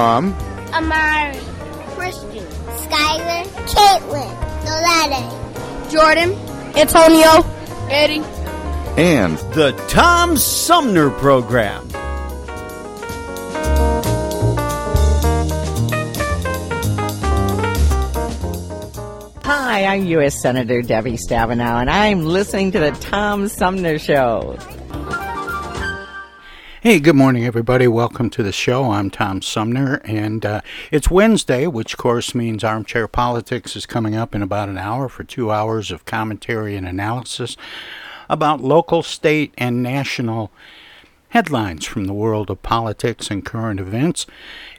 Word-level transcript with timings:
From 0.00 0.32
Amari, 0.72 1.36
Christian, 1.94 2.46
Skyler, 2.80 3.44
Caitlin, 3.68 4.32
Nolade, 4.64 5.90
Jordan, 5.92 6.32
Antonio, 6.74 7.44
Eddie, 7.90 8.22
and 8.96 9.36
the 9.52 9.72
Tom 9.90 10.38
Sumner 10.38 11.10
Program. 11.10 11.86
Hi, 19.44 19.84
I'm 19.84 20.06
U.S. 20.06 20.40
Senator 20.40 20.80
Debbie 20.80 21.18
Stabenow, 21.18 21.78
and 21.78 21.90
I'm 21.90 22.24
listening 22.24 22.72
to 22.72 22.78
the 22.78 22.92
Tom 22.92 23.48
Sumner 23.48 23.98
Show. 23.98 24.56
Hey, 26.82 26.98
good 26.98 27.14
morning, 27.14 27.44
everybody. 27.44 27.86
Welcome 27.86 28.30
to 28.30 28.42
the 28.42 28.52
show. 28.52 28.92
I'm 28.92 29.10
Tom 29.10 29.42
Sumner, 29.42 30.00
and 30.02 30.46
uh, 30.46 30.60
it's 30.90 31.10
Wednesday, 31.10 31.66
which 31.66 31.92
of 31.92 31.98
course 31.98 32.34
means 32.34 32.64
Armchair 32.64 33.06
Politics 33.06 33.76
is 33.76 33.84
coming 33.84 34.16
up 34.16 34.34
in 34.34 34.40
about 34.40 34.70
an 34.70 34.78
hour 34.78 35.10
for 35.10 35.22
two 35.22 35.52
hours 35.52 35.90
of 35.90 36.06
commentary 36.06 36.76
and 36.76 36.88
analysis 36.88 37.58
about 38.30 38.62
local, 38.62 39.02
state, 39.02 39.52
and 39.58 39.82
national 39.82 40.50
headlines 41.28 41.84
from 41.84 42.06
the 42.06 42.14
world 42.14 42.48
of 42.48 42.62
politics 42.62 43.30
and 43.30 43.44
current 43.44 43.78
events. 43.78 44.24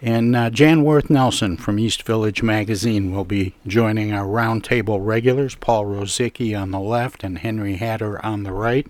And 0.01 0.35
uh, 0.35 0.49
Jan 0.49 0.83
Worth 0.83 1.07
Nelson 1.07 1.55
from 1.55 1.77
East 1.77 2.01
Village 2.01 2.41
Magazine 2.41 3.13
will 3.13 3.25
be 3.25 3.53
joining 3.67 4.11
our 4.11 4.25
roundtable 4.25 5.05
regulars, 5.05 5.53
Paul 5.53 5.85
Rosicki 5.85 6.59
on 6.59 6.71
the 6.71 6.79
left 6.79 7.23
and 7.23 7.37
Henry 7.37 7.75
Hatter 7.75 8.25
on 8.25 8.41
the 8.41 8.53
right. 8.53 8.87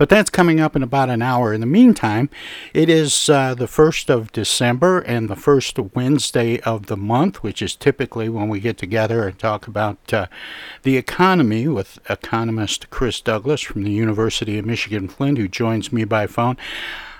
But 0.00 0.08
that's 0.08 0.30
coming 0.30 0.60
up 0.60 0.74
in 0.74 0.82
about 0.82 1.10
an 1.10 1.20
hour. 1.20 1.52
In 1.52 1.60
the 1.60 1.66
meantime, 1.66 2.30
it 2.72 2.88
is 2.88 3.28
uh, 3.28 3.52
the 3.52 3.66
1st 3.66 4.08
of 4.08 4.32
December 4.32 5.00
and 5.00 5.28
the 5.28 5.36
first 5.36 5.78
Wednesday 5.78 6.58
of 6.60 6.86
the 6.86 6.96
month, 6.96 7.42
which 7.42 7.60
is 7.60 7.76
typically 7.76 8.30
when 8.30 8.48
we 8.48 8.60
get 8.60 8.78
together 8.78 9.28
and 9.28 9.38
talk 9.38 9.66
about 9.66 10.10
uh, 10.10 10.24
the 10.84 10.96
economy 10.96 11.68
with 11.68 11.98
economist 12.08 12.88
Chris 12.88 13.20
Douglas 13.20 13.60
from 13.60 13.82
the 13.82 13.90
University 13.90 14.56
of 14.56 14.64
Michigan 14.64 15.06
Flint, 15.06 15.36
who 15.36 15.48
joins 15.48 15.92
me 15.92 16.04
by 16.04 16.26
phone. 16.26 16.56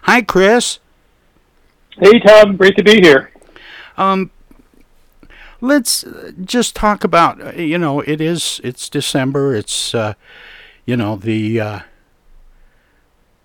Hi, 0.04 0.22
Chris. 0.22 0.78
Hey, 1.98 2.18
Tom. 2.20 2.56
Great 2.56 2.78
to 2.78 2.82
be 2.82 3.02
here. 3.02 3.30
Um, 3.98 4.30
let's 5.60 6.02
just 6.42 6.74
talk 6.74 7.04
about 7.04 7.58
you 7.58 7.76
know 7.76 8.00
it 8.00 8.22
is 8.22 8.58
it's 8.64 8.88
December. 8.88 9.54
It's 9.54 9.94
uh, 9.94 10.14
you 10.86 10.96
know 10.96 11.16
the 11.16 11.60
uh, 11.60 11.80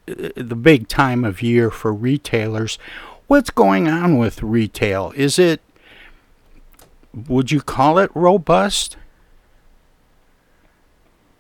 the 0.06 0.56
big 0.56 0.88
time 0.88 1.24
of 1.24 1.42
year 1.42 1.72
for 1.72 1.94
retailers. 1.94 2.78
What's 3.28 3.50
going 3.50 3.88
on 3.88 4.18
with 4.18 4.44
retail? 4.44 5.12
Is 5.16 5.40
it 5.40 5.62
would 7.28 7.52
you 7.52 7.62
call 7.62 7.98
it 7.98 8.12
robust? 8.14 8.98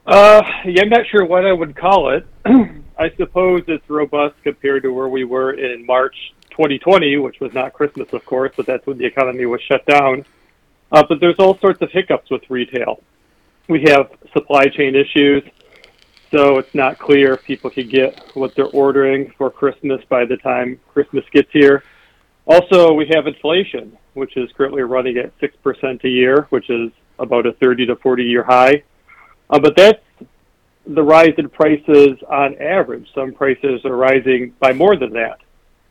Uh, 0.06 0.42
yeah, 0.66 0.84
I'm 0.84 0.90
not 0.90 1.08
sure 1.08 1.26
what 1.26 1.46
I 1.46 1.52
would 1.52 1.76
call 1.76 2.12
it. 2.12 2.26
I 2.97 3.09
suppose 3.17 3.64
it's 3.67 3.90
robust 3.90 4.35
compared 4.44 4.84
to 4.84 4.94
where 4.94 5.09
we 5.09 5.26
were 5.26 5.52
in 5.52 5.85
March 5.85 6.16
2020, 6.52 7.18
which 7.18 7.40
was 7.41 7.53
not 7.53 7.73
Christmas, 7.73 8.14
of 8.14 8.26
course, 8.26 8.53
but 8.56 8.66
that's 8.66 8.85
when 8.85 8.97
the 8.97 9.06
economy 9.06 9.46
was 9.46 9.61
shut 9.64 9.85
down. 9.85 10.23
Uh, 10.91 11.03
but 11.09 11.20
there's 11.20 11.35
all 11.40 11.58
sorts 11.58 11.82
of 11.82 11.91
hiccups 11.91 12.29
with 12.29 12.44
retail. 12.50 13.02
We 13.68 13.84
have 13.90 14.11
supply 14.32 14.68
chain 14.68 14.96
issues, 14.96 15.44
so 16.35 16.58
it's 16.58 16.76
not 16.76 16.99
clear 16.99 17.34
if 17.34 17.43
people 17.46 17.70
can 17.70 17.87
get 17.87 18.20
what 18.34 18.53
they're 18.55 18.66
ordering 18.66 19.32
for 19.37 19.49
Christmas 19.49 20.03
by 20.09 20.26
the 20.26 20.35
time 20.35 20.78
Christmas 20.91 21.23
gets 21.32 21.49
here. 21.53 21.82
Also, 22.46 22.91
we 22.91 23.08
have 23.14 23.26
inflation, 23.26 23.97
which 24.16 24.35
is 24.35 24.52
currently 24.52 24.82
running 24.82 25.17
at 25.17 25.32
6% 25.40 26.03
a 26.03 26.09
year, 26.09 26.47
which 26.49 26.70
is 26.70 26.91
about 27.20 27.46
a 27.46 27.53
30 27.53 27.85
to 27.85 27.96
40 27.96 28.23
year 28.23 28.43
high. 28.43 28.84
Uh, 29.49 29.59
but 29.59 29.78
that's 29.78 30.02
the 30.85 31.02
rise 31.02 31.34
in 31.37 31.47
prices 31.47 32.17
on 32.29 32.61
average. 32.61 33.08
Some 33.16 33.32
prices 33.32 33.85
are 33.85 33.96
rising 33.96 34.53
by 34.59 34.73
more 34.73 34.97
than 34.97 35.14
that. 35.14 35.40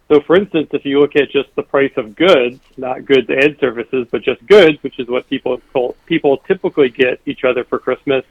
So, 0.09 0.21
for 0.21 0.37
instance, 0.37 0.69
if 0.73 0.85
you 0.85 1.01
look 1.01 1.17
at 1.17 1.31
just 1.31 1.49
the 1.57 1.63
price 1.63 1.93
of 1.97 2.15
goods, 2.15 2.61
not 2.77 3.07
goods 3.07 3.31
and 3.31 3.57
services, 3.59 4.07
but 4.11 4.23
just 4.23 4.47
goods, 4.47 4.77
which 4.83 4.99
is 4.99 5.09
what 5.09 5.27
people 5.31 5.59
people 6.05 6.37
typically 6.47 6.91
get 6.91 7.23
each 7.25 7.45
other 7.45 7.65
for 7.65 7.79
Christmas, 7.79 8.25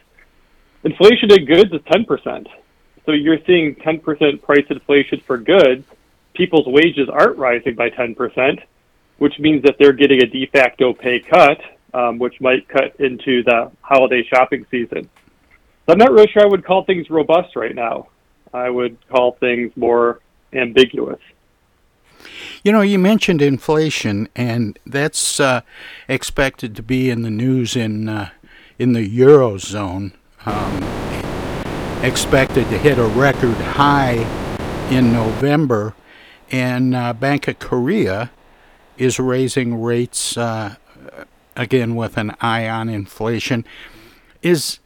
inflation 0.83 1.31
in 1.31 1.45
goods 1.45 1.71
is 1.71 1.81
10%. 1.81 2.47
So 3.06 3.12
you're 3.12 3.44
seeing 3.45 3.75
10% 3.75 4.41
price 4.41 4.65
inflation 4.69 5.19
for 5.19 5.38
goods, 5.38 5.85
people's 6.33 6.68
wages 6.68 7.09
aren't 7.09 7.38
rising 7.38 7.75
by 7.75 7.89
10%, 7.89 8.62
which 9.18 9.38
means 9.39 9.63
that 9.63 9.75
they're 9.77 9.94
getting 9.94 10.21
a 10.21 10.25
de 10.25 10.45
facto 10.47 10.94
pay 10.94 11.19
cut, 11.19 11.59
um, 11.94 12.18
which 12.18 12.39
might 12.41 12.68
cut 12.68 12.95
into 13.00 13.44
the 13.44 13.71
holiday 13.81 14.24
shopping 14.24 14.65
season. 14.71 15.09
So 15.85 15.94
I'm 15.94 15.97
not 15.97 16.12
really 16.12 16.30
sure 16.31 16.41
I 16.41 16.45
would 16.45 16.65
call 16.65 16.83
things 16.86 17.09
robust 17.09 17.56
right 17.56 17.75
now. 17.75 18.07
I 18.53 18.69
would 18.69 18.97
call 19.09 19.33
things 19.33 19.75
more 19.75 20.19
ambiguous. 20.53 21.19
You 22.63 22.71
know, 22.71 22.81
you 22.81 23.00
mentioned 23.00 23.41
inflation, 23.41 24.29
and 24.36 24.79
that's 24.86 25.39
uh, 25.39 25.62
expected 26.07 26.75
to 26.77 26.83
be 26.83 27.09
in 27.09 27.24
the 27.24 27.29
news 27.29 27.75
in 27.75 28.07
uh, 28.07 28.29
in 28.79 28.94
the 28.94 29.06
eurozone. 29.19 30.13
Um, 30.45 30.84
expected 32.04 32.69
to 32.69 32.78
hit 32.78 32.98
a 32.98 33.06
record 33.06 33.56
high 33.56 34.16
in 34.92 35.13
November, 35.13 35.95
and 36.51 36.94
uh, 36.94 37.13
Bank 37.13 37.48
of 37.48 37.60
Korea 37.60 38.30
is 38.98 39.19
raising 39.19 39.81
rates 39.81 40.38
uh, 40.38 40.75
again 41.56 41.95
with 41.95 42.18
an 42.18 42.36
eye 42.42 42.68
on 42.68 42.90
inflation. 42.90 43.66
Is 44.42 44.80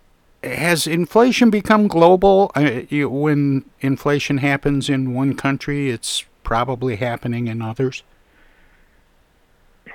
has 0.43 0.85
inflation 0.85 1.49
become 1.49 1.87
global? 1.87 2.51
Uh, 2.55 2.81
you, 2.89 3.09
when 3.09 3.65
inflation 3.79 4.37
happens 4.37 4.89
in 4.89 5.15
one 5.15 5.35
country, 5.35 5.89
it's 5.89 6.23
probably 6.43 6.97
happening 6.97 7.47
in 7.47 7.61
others. 7.61 8.03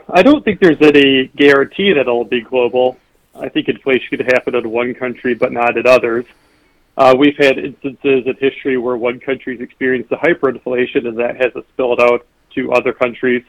I 0.08 0.22
don't 0.22 0.44
think 0.44 0.60
there's 0.60 0.82
any 0.82 1.28
guarantee 1.36 1.92
that 1.92 2.00
it'll 2.00 2.24
be 2.24 2.40
global. 2.40 2.98
I 3.34 3.48
think 3.48 3.68
inflation 3.68 4.08
could 4.10 4.26
happen 4.32 4.54
in 4.54 4.70
one 4.70 4.94
country, 4.94 5.34
but 5.34 5.52
not 5.52 5.76
in 5.76 5.86
others. 5.86 6.26
Uh, 6.96 7.14
we've 7.18 7.36
had 7.38 7.58
instances 7.58 8.26
in 8.26 8.36
history 8.38 8.76
where 8.76 8.96
one 8.96 9.18
country's 9.18 9.60
experienced 9.60 10.12
a 10.12 10.16
hyperinflation, 10.16 11.06
and 11.08 11.18
that 11.18 11.36
has 11.36 11.52
spilled 11.72 12.00
out 12.00 12.26
to 12.54 12.72
other 12.72 12.92
countries. 12.92 13.42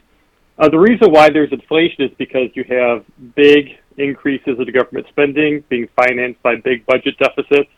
Uh, 0.58 0.70
the 0.70 0.80
reason 0.80 1.12
why 1.12 1.30
there's 1.30 1.52
inflation 1.52 2.04
is 2.04 2.12
because 2.18 2.50
you 2.54 2.64
have 2.64 3.04
big 3.36 3.78
increases 3.98 4.58
in 4.60 4.72
government 4.72 5.06
spending 5.10 5.64
being 5.68 5.88
financed 5.96 6.42
by 6.42 6.56
big 6.56 6.86
budget 6.86 7.18
deficits, 7.18 7.70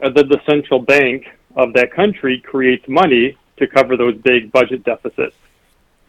and 0.00 0.14
then 0.14 0.28
the 0.28 0.40
central 0.46 0.80
bank 0.80 1.26
of 1.56 1.72
that 1.72 1.92
country 1.92 2.40
creates 2.40 2.86
money 2.88 3.36
to 3.56 3.66
cover 3.66 3.96
those 3.96 4.16
big 4.18 4.52
budget 4.52 4.84
deficits. 4.84 5.36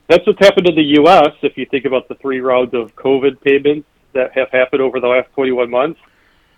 That's 0.07 0.25
what's 0.27 0.39
happened 0.39 0.67
in 0.67 0.75
the 0.75 0.99
U.S. 0.99 1.31
If 1.41 1.57
you 1.57 1.65
think 1.65 1.85
about 1.85 2.07
the 2.07 2.15
three 2.15 2.41
rounds 2.41 2.73
of 2.73 2.95
COVID 2.95 3.41
payments 3.41 3.87
that 4.13 4.31
have 4.33 4.49
happened 4.51 4.81
over 4.81 4.99
the 4.99 5.07
last 5.07 5.31
21 5.33 5.69
months, 5.69 5.99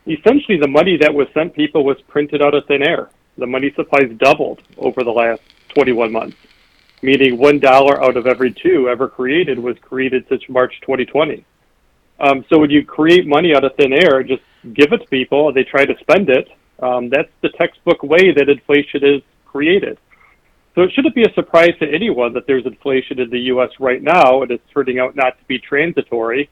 essentially 0.08 0.60
the 0.60 0.68
money 0.68 0.98
that 0.98 1.14
was 1.14 1.28
sent 1.34 1.54
people 1.54 1.84
was 1.84 1.98
printed 2.08 2.42
out 2.42 2.54
of 2.54 2.66
thin 2.66 2.84
air. 2.84 3.10
The 3.38 3.48
money 3.48 3.72
supplies 3.76 4.12
doubled 4.18 4.62
over 4.78 5.04
the 5.04 5.12
last 5.12 5.42
21 5.70 6.12
months, 6.12 6.38
meaning 7.02 7.38
one 7.38 7.60
dollar 7.60 8.04
out 8.04 8.16
of 8.18 8.28
every 8.28 8.54
two 8.54 8.88
ever 8.90 9.08
created 9.08 9.60
was 9.60 9.78
created 9.82 10.26
since 10.30 10.44
March 10.48 10.74
2020. 10.82 11.46
Um, 12.20 12.46
so 12.50 12.60
when 12.60 12.70
you 12.70 12.86
create 12.86 13.28
money 13.28 13.54
out 13.54 13.66
of 13.66 13.76
thin 13.76 13.92
air, 13.92 14.24
just 14.24 14.44
give 14.74 14.94
it 14.94 15.00
to 15.00 15.08
people, 15.08 15.52
they 15.52 15.64
try 15.64 15.86
to 15.86 15.98
spend 16.00 16.30
it. 16.30 16.48
Um, 16.80 17.10
that's 17.10 17.30
the 17.42 17.50
textbook 17.50 18.04
way 18.04 18.32
that 18.32 18.48
inflation 18.50 19.04
is 19.04 19.22
created. 19.46 19.98
So 20.76 20.82
it 20.82 20.92
shouldn't 20.94 21.16
be 21.16 21.24
a 21.24 21.34
surprise 21.34 21.72
to 21.80 21.90
anyone 21.90 22.34
that 22.34 22.48
there's 22.48 22.66
inflation 22.66 23.20
in 23.20 23.30
the 23.30 23.40
U.S. 23.52 23.70
right 23.80 24.04
now, 24.04 24.42
and 24.42 24.52
it's 24.52 24.64
turning 24.74 25.00
out 25.00 25.16
not 25.16 25.40
to 25.40 25.46
be 25.46 25.58
transitory. 25.58 26.50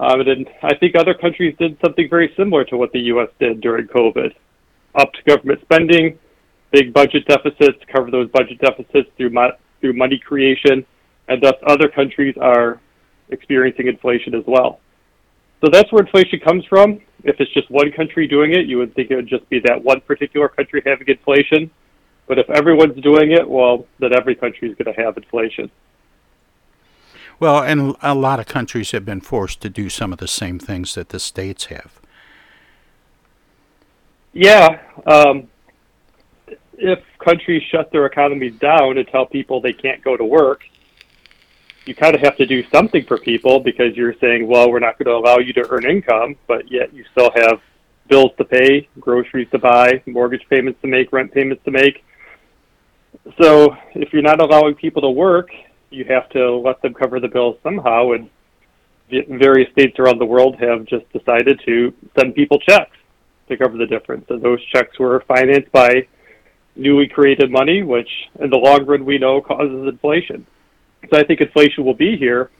Um, 0.00 0.20
and 0.20 0.48
I 0.62 0.76
think 0.76 0.94
other 0.96 1.14
countries 1.14 1.56
did 1.58 1.76
something 1.84 2.08
very 2.08 2.32
similar 2.36 2.64
to 2.66 2.76
what 2.76 2.92
the 2.92 3.00
U.S. 3.12 3.28
did 3.40 3.60
during 3.60 3.88
COVID. 3.88 4.32
Upped 4.94 5.24
government 5.26 5.60
spending, 5.62 6.18
big 6.70 6.92
budget 6.92 7.26
deficits, 7.26 7.78
cover 7.92 8.10
those 8.10 8.30
budget 8.30 8.60
deficits 8.60 9.10
through, 9.16 9.30
mo- 9.30 9.56
through 9.80 9.94
money 9.94 10.18
creation, 10.18 10.86
and 11.28 11.42
thus 11.42 11.54
other 11.66 11.88
countries 11.88 12.36
are 12.40 12.80
experiencing 13.30 13.88
inflation 13.88 14.34
as 14.34 14.44
well. 14.46 14.80
So 15.60 15.68
that's 15.70 15.90
where 15.92 16.04
inflation 16.04 16.38
comes 16.40 16.64
from. 16.66 17.00
If 17.24 17.36
it's 17.40 17.52
just 17.52 17.68
one 17.70 17.90
country 17.90 18.28
doing 18.28 18.52
it, 18.52 18.66
you 18.66 18.78
would 18.78 18.94
think 18.94 19.10
it 19.10 19.16
would 19.16 19.28
just 19.28 19.48
be 19.48 19.60
that 19.66 19.82
one 19.82 20.00
particular 20.02 20.48
country 20.48 20.82
having 20.86 21.08
inflation. 21.08 21.70
But 22.28 22.38
if 22.38 22.48
everyone's 22.50 23.02
doing 23.02 23.32
it, 23.32 23.48
well, 23.48 23.86
then 23.98 24.14
every 24.14 24.36
country 24.36 24.70
is 24.70 24.76
going 24.76 24.94
to 24.94 25.02
have 25.02 25.16
inflation. 25.16 25.70
Well, 27.40 27.62
and 27.62 27.94
a 28.02 28.14
lot 28.14 28.40
of 28.40 28.46
countries 28.46 28.90
have 28.90 29.04
been 29.04 29.20
forced 29.20 29.60
to 29.60 29.68
do 29.68 29.88
some 29.88 30.12
of 30.12 30.18
the 30.18 30.26
same 30.26 30.58
things 30.58 30.94
that 30.94 31.10
the 31.10 31.20
states 31.20 31.66
have. 31.66 32.00
Yeah. 34.32 34.80
Um, 35.06 35.48
if 36.76 37.00
countries 37.18 37.62
shut 37.70 37.92
their 37.92 38.06
economies 38.06 38.54
down 38.58 38.98
and 38.98 39.06
tell 39.08 39.26
people 39.26 39.60
they 39.60 39.72
can't 39.72 40.02
go 40.02 40.16
to 40.16 40.24
work, 40.24 40.62
you 41.86 41.94
kind 41.94 42.14
of 42.14 42.20
have 42.20 42.36
to 42.36 42.46
do 42.46 42.62
something 42.70 43.04
for 43.04 43.18
people 43.18 43.60
because 43.60 43.96
you're 43.96 44.14
saying, 44.20 44.46
well, 44.46 44.70
we're 44.70 44.78
not 44.78 44.98
going 44.98 45.06
to 45.06 45.14
allow 45.14 45.38
you 45.38 45.52
to 45.54 45.66
earn 45.70 45.86
income, 45.86 46.36
but 46.46 46.70
yet 46.70 46.92
you 46.92 47.04
still 47.12 47.30
have 47.34 47.60
bills 48.08 48.32
to 48.38 48.44
pay, 48.44 48.88
groceries 49.00 49.48
to 49.52 49.58
buy, 49.58 50.02
mortgage 50.06 50.46
payments 50.50 50.80
to 50.82 50.88
make, 50.88 51.12
rent 51.12 51.32
payments 51.32 51.64
to 51.64 51.70
make. 51.70 52.04
So 53.40 53.76
if 53.94 54.12
you're 54.12 54.22
not 54.22 54.40
allowing 54.40 54.74
people 54.74 55.02
to 55.02 55.10
work 55.10 55.50
you 55.90 56.04
have 56.04 56.28
to 56.30 56.56
let 56.56 56.80
them 56.82 56.94
cover 56.94 57.20
the 57.20 57.28
bills 57.28 57.56
somehow. 57.62 58.12
And 58.12 58.30
various 59.10 59.70
states 59.72 59.98
around 59.98 60.18
the 60.18 60.26
world 60.26 60.56
have 60.60 60.84
just 60.84 61.10
decided 61.12 61.60
to 61.66 61.92
send 62.18 62.34
people 62.34 62.58
checks 62.60 62.96
to 63.48 63.56
cover 63.56 63.76
the 63.76 63.86
difference. 63.86 64.26
And 64.28 64.42
those 64.42 64.64
checks 64.66 64.98
were 64.98 65.20
financed 65.26 65.72
by 65.72 66.06
newly 66.76 67.08
created 67.08 67.50
money, 67.50 67.82
which 67.82 68.10
in 68.40 68.50
the 68.50 68.58
long 68.58 68.84
run 68.84 69.04
we 69.04 69.18
know 69.18 69.40
causes 69.40 69.88
inflation. 69.88 70.46
So 71.10 71.18
I 71.18 71.24
think 71.24 71.40
inflation 71.40 71.84
will 71.84 71.94
be 71.94 72.16
here 72.16 72.50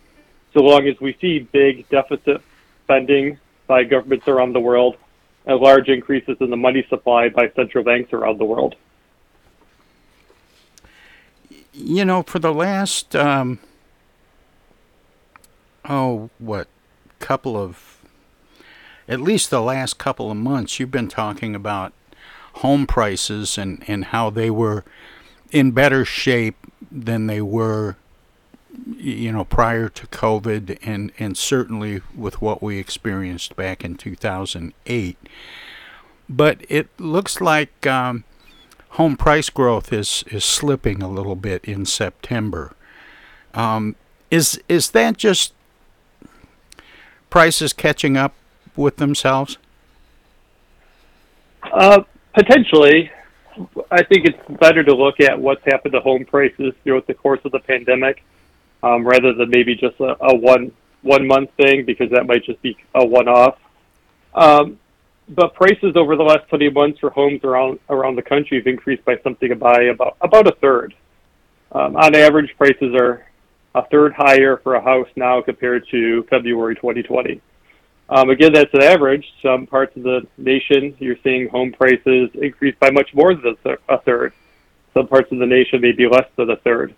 so 0.55 0.61
long 0.63 0.89
as 0.89 0.99
we 1.01 1.17
see 1.21 1.41
big 1.41 1.89
deficit 1.89 2.41
spending 2.85 3.39
by 3.67 3.85
governments 3.85 4.27
around 4.27 4.55
the 4.55 4.61
world 4.61 4.97
and 5.45 5.61
large 5.61 5.89
increases 5.89 6.37
in 6.41 6.51
the 6.51 6.57
money 6.57 6.87
supply 6.89 7.29
by 7.29 7.51
central 7.55 7.85
banks 7.85 8.13
around 8.13 8.39
the 8.39 8.45
world 8.45 8.75
you 11.79 12.05
know, 12.05 12.23
for 12.23 12.39
the 12.39 12.53
last, 12.53 13.15
um, 13.15 13.61
oh, 15.89 16.31
what, 16.39 16.69
couple 17.21 17.57
of, 17.57 17.99
at 19.09 19.21
least 19.21 19.51
the 19.51 19.63
last 19.63 19.99
couple 19.99 20.31
of 20.31 20.37
months, 20.37 20.79
you've 20.79 20.91
been 20.91 21.09
talking 21.09 21.55
about 21.55 21.93
home 22.55 22.87
prices 22.87 23.57
and, 23.57 23.83
and 23.87 24.07
how 24.07 24.31
they 24.31 24.50
were 24.50 24.85
in 25.50 25.71
better 25.71 26.05
shape 26.05 26.57
than 26.91 27.26
they 27.26 27.41
were, 27.41 27.97
you 28.97 29.33
know, 29.33 29.45
prior 29.45 29.88
to 29.88 30.07
COVID 30.09 30.79
and, 30.83 31.12
and 31.19 31.37
certainly 31.37 32.02
with 32.14 32.43
what 32.43 32.62
we 32.62 32.79
experienced 32.79 33.57
back 33.57 33.85
in 33.85 33.97
2008. 33.97 35.17
But 36.29 36.61
it 36.69 36.88
looks 36.99 37.41
like 37.41 37.87
um, 37.87 38.25
home 38.99 39.17
price 39.17 39.49
growth 39.49 39.93
is 39.93 40.25
is 40.26 40.45
slipping 40.45 41.02
a 41.02 41.09
little 41.09 41.37
bit 41.37 41.64
in 41.64 41.87
September. 41.87 42.73
Um, 43.55 43.95
is 44.31 44.61
is 44.69 44.90
that 44.90 45.17
just 45.17 45.55
prices 47.31 47.73
catching 47.73 48.17
up 48.17 48.35
with 48.76 48.97
themselves? 48.97 49.57
Uh, 51.62 52.02
potentially. 52.35 53.11
I 53.90 54.05
think 54.05 54.25
it's 54.25 54.38
better 54.61 54.85
to 54.85 54.95
look 54.95 55.19
at 55.19 55.40
what's 55.40 55.64
happened 55.64 55.93
to 55.95 56.00
home 56.00 56.25
prices 56.25 56.75
throughout 56.85 57.09
the 57.09 57.14
course 57.14 57.40
of 57.45 57.50
the 57.50 57.59
pandemic, 57.59 58.23
um, 58.85 59.05
rather 59.05 59.33
than 59.33 59.50
maybe 59.50 59.75
just 59.75 59.99
a, 59.99 60.17
a 60.21 60.37
one 60.37 60.71
one 61.02 61.26
month 61.26 61.50
thing 61.57 61.85
because 61.85 62.11
that 62.11 62.26
might 62.26 62.45
just 62.45 62.61
be 62.62 62.76
a 62.95 63.05
one 63.05 63.28
off. 63.28 63.59
Um, 64.35 64.78
but 65.28 65.54
prices 65.54 65.94
over 65.97 66.16
the 66.16 66.23
last 66.23 66.49
20 66.49 66.70
months 66.70 66.99
for 66.99 67.11
homes 67.11 67.42
around 67.44 67.78
around 67.90 68.16
the 68.16 68.23
country 68.23 68.58
have 68.58 68.66
increased 68.66 69.04
by 69.04 69.16
something 69.23 69.56
by 69.58 69.85
about 69.85 70.16
about 70.20 70.47
a 70.47 70.52
third. 70.61 70.94
Um, 71.73 71.97
on 71.97 72.14
average, 72.14 72.54
prices 72.56 72.94
are 72.94 73.26
a 73.75 73.87
third 73.87 74.14
higher 74.14 74.56
for 74.58 74.75
a 74.75 74.80
house 74.80 75.08
now 75.16 75.42
compared 75.42 75.87
to 75.90 76.23
February 76.30 76.75
2020. 76.76 77.40
Um, 78.11 78.30
again, 78.30 78.52
that's 78.54 78.73
an 78.73 78.82
average. 78.82 79.26
Some 79.42 79.66
parts 79.66 79.94
of 79.97 80.02
the 80.02 80.26
nation, 80.38 80.97
you're 80.99 81.18
seeing 81.23 81.49
home 81.49 81.73
prices 81.73 82.30
increase 82.35 82.75
by 82.80 82.90
much 82.90 83.11
more 83.14 83.35
than 83.35 83.56
a 83.88 83.99
third. 83.99 84.32
Some 84.94 85.06
parts 85.08 85.30
of 85.30 85.38
the 85.38 85.47
nation 85.47 85.82
may 85.82 85.92
be 85.92 86.08
less 86.08 86.26
than 86.37 86.50
a 86.50 86.56
third. 86.56 86.94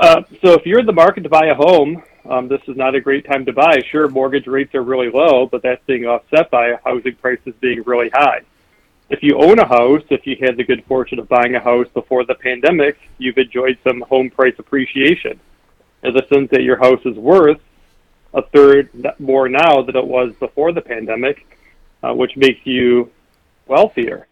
Uh, 0.00 0.22
so 0.42 0.54
if 0.54 0.64
you're 0.64 0.80
in 0.80 0.86
the 0.86 0.92
market 0.92 1.20
to 1.20 1.28
buy 1.28 1.48
a 1.48 1.54
home, 1.54 2.02
um, 2.24 2.48
this 2.48 2.62
is 2.66 2.76
not 2.76 2.94
a 2.94 3.00
great 3.02 3.26
time 3.26 3.44
to 3.44 3.52
buy. 3.52 3.82
Sure, 3.90 4.08
mortgage 4.08 4.46
rates 4.46 4.74
are 4.74 4.82
really 4.82 5.10
low, 5.10 5.44
but 5.44 5.62
that's 5.62 5.84
being 5.84 6.06
offset 6.06 6.50
by 6.50 6.72
housing 6.82 7.14
prices 7.16 7.52
being 7.60 7.82
really 7.84 8.08
high. 8.08 8.40
If 9.10 9.22
you 9.22 9.38
own 9.38 9.58
a 9.58 9.68
house, 9.68 10.02
if 10.08 10.26
you 10.26 10.36
had 10.40 10.56
the 10.56 10.64
good 10.64 10.82
fortune 10.86 11.18
of 11.18 11.28
buying 11.28 11.54
a 11.54 11.60
house 11.60 11.86
before 11.92 12.24
the 12.24 12.34
pandemic, 12.34 12.98
you've 13.18 13.36
enjoyed 13.36 13.76
some 13.84 14.00
home 14.00 14.30
price 14.30 14.54
appreciation 14.58 15.38
in 16.02 16.14
the 16.14 16.24
sense 16.32 16.48
that 16.50 16.62
your 16.62 16.78
house 16.78 17.04
is 17.04 17.16
worth 17.18 17.60
a 18.32 18.40
third 18.40 18.88
more 19.18 19.50
now 19.50 19.82
than 19.82 19.96
it 19.96 20.06
was 20.06 20.32
before 20.40 20.72
the 20.72 20.80
pandemic, 20.80 21.44
uh, 22.02 22.14
which 22.14 22.38
makes 22.38 22.64
you 22.64 23.10
wealthier. 23.66 24.28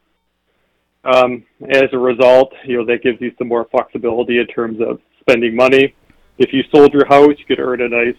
Um, 1.04 1.44
as 1.68 1.88
a 1.92 1.98
result, 1.98 2.54
you 2.64 2.78
know 2.78 2.86
that 2.86 3.02
gives 3.02 3.20
you 3.20 3.34
some 3.36 3.48
more 3.48 3.66
flexibility 3.66 4.38
in 4.38 4.46
terms 4.46 4.80
of 4.80 5.00
spending 5.20 5.54
money. 5.54 5.94
If 6.38 6.52
you 6.52 6.62
sold 6.74 6.92
your 6.92 7.06
house, 7.06 7.34
you 7.38 7.44
could 7.44 7.58
earn 7.58 7.80
a 7.80 7.88
nice 7.88 8.16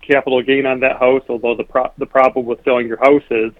capital 0.00 0.42
gain 0.42 0.66
on 0.66 0.80
that 0.80 0.98
house. 0.98 1.22
Although 1.28 1.56
the 1.56 1.64
pro- 1.64 1.92
the 1.98 2.06
problem 2.06 2.46
with 2.46 2.62
selling 2.64 2.86
your 2.86 2.98
house 2.98 3.24
is 3.30 3.52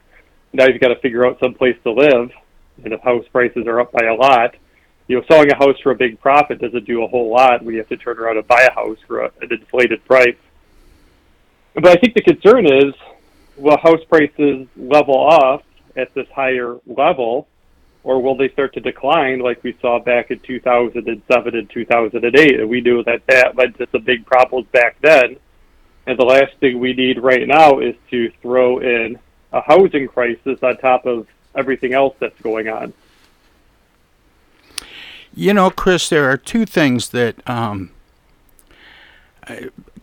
now 0.53 0.67
you've 0.67 0.81
got 0.81 0.89
to 0.89 1.01
figure 1.01 1.27
out 1.27 1.39
some 1.43 1.55
place 1.55 1.77
to 1.85 1.93
live, 1.93 2.31
and 2.85 2.93
if 2.93 3.01
house 3.01 3.25
prices 3.33 3.67
are 3.67 3.81
up 3.81 3.93
by 3.93 4.07
a 4.07 4.15
lot, 4.15 4.55
you 5.09 5.17
know 5.17 5.25
selling 5.29 5.51
a 5.51 5.57
house 5.57 5.79
for 5.83 5.93
a 5.93 5.95
big 5.95 6.21
profit 6.21 6.61
doesn't 6.61 6.85
do 6.85 7.03
a 7.03 7.09
whole 7.09 7.31
lot 7.31 7.63
when 7.63 7.75
you 7.75 7.81
have 7.81 7.89
to 7.89 7.97
turn 7.97 8.19
around 8.19 8.39
and 8.39 8.47
buy 8.47 8.63
a 8.63 8.75
house 8.75 8.99
for 9.07 9.21
a, 9.21 9.31
an 9.41 9.53
inflated 9.53 10.05
price. 10.05 10.37
But 11.75 11.89
I 11.89 11.97
think 11.97 12.15
the 12.15 12.23
concern 12.23 12.67
is, 12.67 12.95
will 13.57 13.77
house 13.79 14.03
prices 14.09 14.67
level 14.77 15.15
off 15.15 15.63
at 15.97 16.15
this 16.15 16.27
higher 16.35 16.79
level? 16.87 17.49
Or 18.07 18.23
will 18.23 18.37
they 18.37 18.49
start 18.51 18.73
to 18.73 18.79
decline 18.79 19.41
like 19.41 19.65
we 19.65 19.77
saw 19.83 19.99
back 19.99 20.31
in 20.31 20.39
2007 20.39 21.57
and 21.57 21.71
2008? 21.71 22.61
And 22.61 22.71
we 22.71 22.81
knew 22.81 23.03
that 23.03 23.27
that 23.27 23.57
led 23.57 23.77
to 23.79 23.89
some 23.91 24.03
big 24.03 24.25
problems 24.25 24.69
back 24.69 24.97
then. 25.03 25.37
And 26.07 26.17
the 26.17 26.25
last 26.25 26.53
thing 26.61 26.79
we 26.79 26.93
need 26.93 27.19
right 27.19 27.49
now 27.49 27.81
is 27.81 27.97
to 28.11 28.31
throw 28.41 28.79
in 28.79 29.19
a 29.53 29.61
housing 29.61 30.07
crisis 30.07 30.63
on 30.63 30.77
top 30.77 31.05
of 31.05 31.27
everything 31.57 31.95
else 31.95 32.15
that's 32.21 32.41
going 32.43 32.69
on. 32.69 32.93
You 35.35 35.53
know, 35.53 35.69
Chris, 35.69 36.09
there 36.09 36.31
are 36.31 36.37
two 36.37 36.65
things 36.65 37.09
that 37.09 37.37
um, 37.51 37.91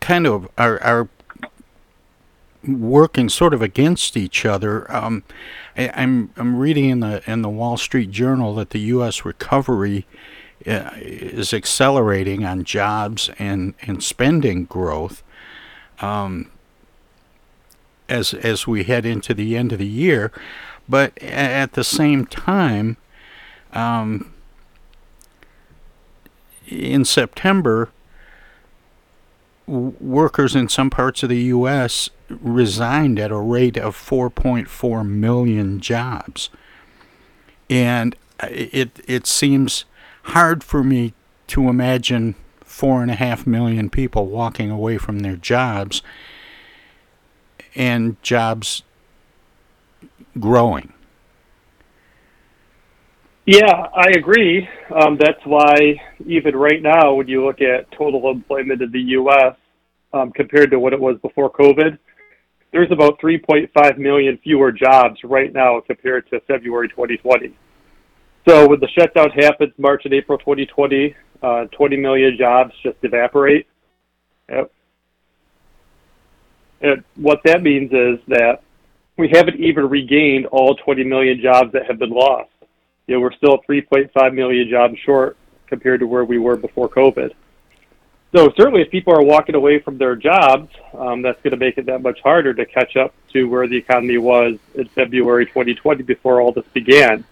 kind 0.02 0.28
of 0.28 0.50
are, 0.58 0.78
are 0.84 1.08
working 2.68 3.30
sort 3.30 3.54
of 3.54 3.62
against 3.62 4.16
each 4.16 4.46
other. 4.46 4.92
Um, 4.94 5.24
I, 5.76 5.84
am 5.84 5.94
I'm, 5.96 6.34
I'm 6.38 6.56
reading 6.58 6.86
in 6.86 7.00
the 7.02 7.30
in 7.30 7.42
the 7.42 7.50
Wall 7.50 7.78
Street 7.78 8.12
Journal 8.12 8.56
that 8.56 8.72
the 8.72 8.80
U.S. 8.80 9.26
recovery 9.26 10.06
uh, 10.66 10.92
is 10.96 11.54
accelerating 11.54 12.46
on 12.46 12.64
jobs 12.64 13.30
and 13.40 13.74
and 13.82 14.04
spending 14.04 14.66
growth. 14.66 15.24
Um, 16.00 16.50
as 18.10 18.34
as 18.34 18.68
we 18.68 18.84
head 18.84 19.06
into 19.06 19.34
the 19.34 19.56
end 19.56 19.72
of 19.72 19.80
the 19.80 19.88
year, 19.88 20.32
but 20.88 21.18
at 21.22 21.74
the 21.74 21.84
same 21.84 22.26
time, 22.26 22.98
um, 23.72 24.34
in 26.68 27.06
September, 27.06 27.90
workers 29.74 30.56
in 30.56 30.70
some 30.70 30.90
parts 30.90 31.24
of 31.24 31.30
the 31.30 31.44
U.S. 31.44 32.10
resigned 32.30 33.20
at 33.20 33.32
a 33.32 33.38
rate 33.38 33.78
of 33.78 33.96
4.4 33.96 35.08
million 35.08 35.80
jobs. 35.80 36.50
And 37.70 38.16
it, 38.42 39.00
it 39.08 39.28
seems 39.28 39.86
hard 40.24 40.64
for 40.64 40.84
me 40.84 41.14
to 41.48 41.70
imagine 41.70 42.36
four 42.62 43.02
and 43.02 43.12
a 43.12 43.16
half 43.16 43.46
million 43.46 43.90
people 43.90 44.28
walking 44.28 44.72
away 44.72 44.98
from 44.98 45.20
their 45.20 45.36
jobs 45.36 46.02
and 47.76 48.22
jobs 48.22 48.84
growing. 50.40 50.94
Yeah, 53.46 53.90
I 53.94 54.12
agree. 54.16 54.70
Um, 54.90 55.18
that's 55.18 55.46
why 55.46 56.02
even 56.26 56.56
right 56.56 56.82
now, 56.82 57.16
when 57.16 57.28
you 57.28 57.46
look 57.46 57.62
at 57.62 57.92
total 57.92 58.32
employment 58.32 58.82
in 58.82 58.92
the 58.92 59.02
U.S. 59.02 59.56
Um, 60.14 60.32
compared 60.32 60.70
to 60.72 60.80
what 60.80 60.94
it 60.94 61.00
was 61.00 61.18
before 61.22 61.52
COVID, 61.52 61.98
there's 62.72 62.92
about 62.92 63.20
3.5 63.20 63.98
million 63.98 64.38
fewer 64.44 64.72
jobs 64.72 65.20
right 65.24 65.52
now 65.52 65.80
compared 65.80 66.30
to 66.30 66.40
February 66.42 66.88
2020. 66.90 67.56
So 68.48 68.68
when 68.68 68.80
the 68.80 68.90
shutdown 68.90 69.32
happens, 69.32 69.74
March 69.78 70.04
and 70.06 70.14
April 70.14 70.38
2020, 70.38 71.16
uh, 71.42 71.66
20 71.66 71.98
million 71.98 72.38
jobs 72.38 72.74
just 72.84 72.98
evaporate. 73.02 73.68
Yep. 74.50 74.72
And 76.82 77.04
what 77.16 77.40
that 77.46 77.64
means 77.64 77.92
is 77.92 78.20
that 78.28 78.62
we 79.18 79.30
haven't 79.34 79.60
even 79.60 79.90
regained 79.90 80.46
all 80.48 80.76
20 80.76 81.04
million 81.06 81.42
jobs 81.42 81.72
that 81.74 81.88
have 81.88 81.98
been 81.98 82.12
lost 82.12 82.50
you 83.08 83.16
know, 83.16 83.22
we're 83.22 83.34
still 83.34 83.60
3.5 83.70 84.34
million 84.34 84.70
jobs 84.70 84.98
short 85.06 85.38
compared 85.68 86.00
to 86.00 86.08
where 86.08 86.26
we 86.26 86.40
were 86.40 86.56
before 86.56 86.90
COVID. 86.90 87.32
So 88.36 88.52
certainly, 88.58 88.82
if 88.82 88.90
people 88.90 89.14
are 89.14 89.22
walking 89.22 89.54
away 89.54 89.80
from 89.80 90.00
their 90.00 90.16
jobs, 90.16 90.74
um, 90.98 91.22
that's 91.22 91.40
going 91.44 91.52
to 91.52 91.58
make 91.58 91.78
it 91.78 91.86
that 91.86 92.02
much 92.02 92.20
harder 92.22 92.52
to 92.56 92.66
catch 92.66 92.98
up 92.98 93.14
to 93.32 93.44
where 93.48 93.68
the 93.68 93.78
economy 93.78 94.18
was 94.18 94.58
in 94.74 94.88
February 94.90 95.46
2020 95.46 96.02
before 96.02 96.42
all 96.42 96.52
this 96.52 96.66
began. 96.74 97.24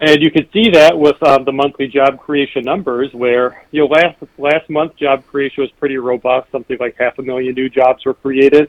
And 0.00 0.20
you 0.20 0.32
can 0.32 0.50
see 0.50 0.70
that 0.70 0.98
with 0.98 1.22
um, 1.22 1.44
the 1.44 1.52
monthly 1.52 1.86
job 1.86 2.18
creation 2.18 2.64
numbers, 2.64 3.12
where 3.12 3.64
you 3.70 3.82
know 3.82 3.86
last 3.86 4.16
last 4.36 4.68
month 4.68 4.96
job 4.96 5.24
creation 5.26 5.62
was 5.62 5.70
pretty 5.72 5.98
robust, 5.98 6.50
something 6.50 6.76
like 6.80 6.96
half 6.98 7.18
a 7.18 7.22
million 7.22 7.54
new 7.54 7.68
jobs 7.68 8.04
were 8.04 8.14
created. 8.14 8.68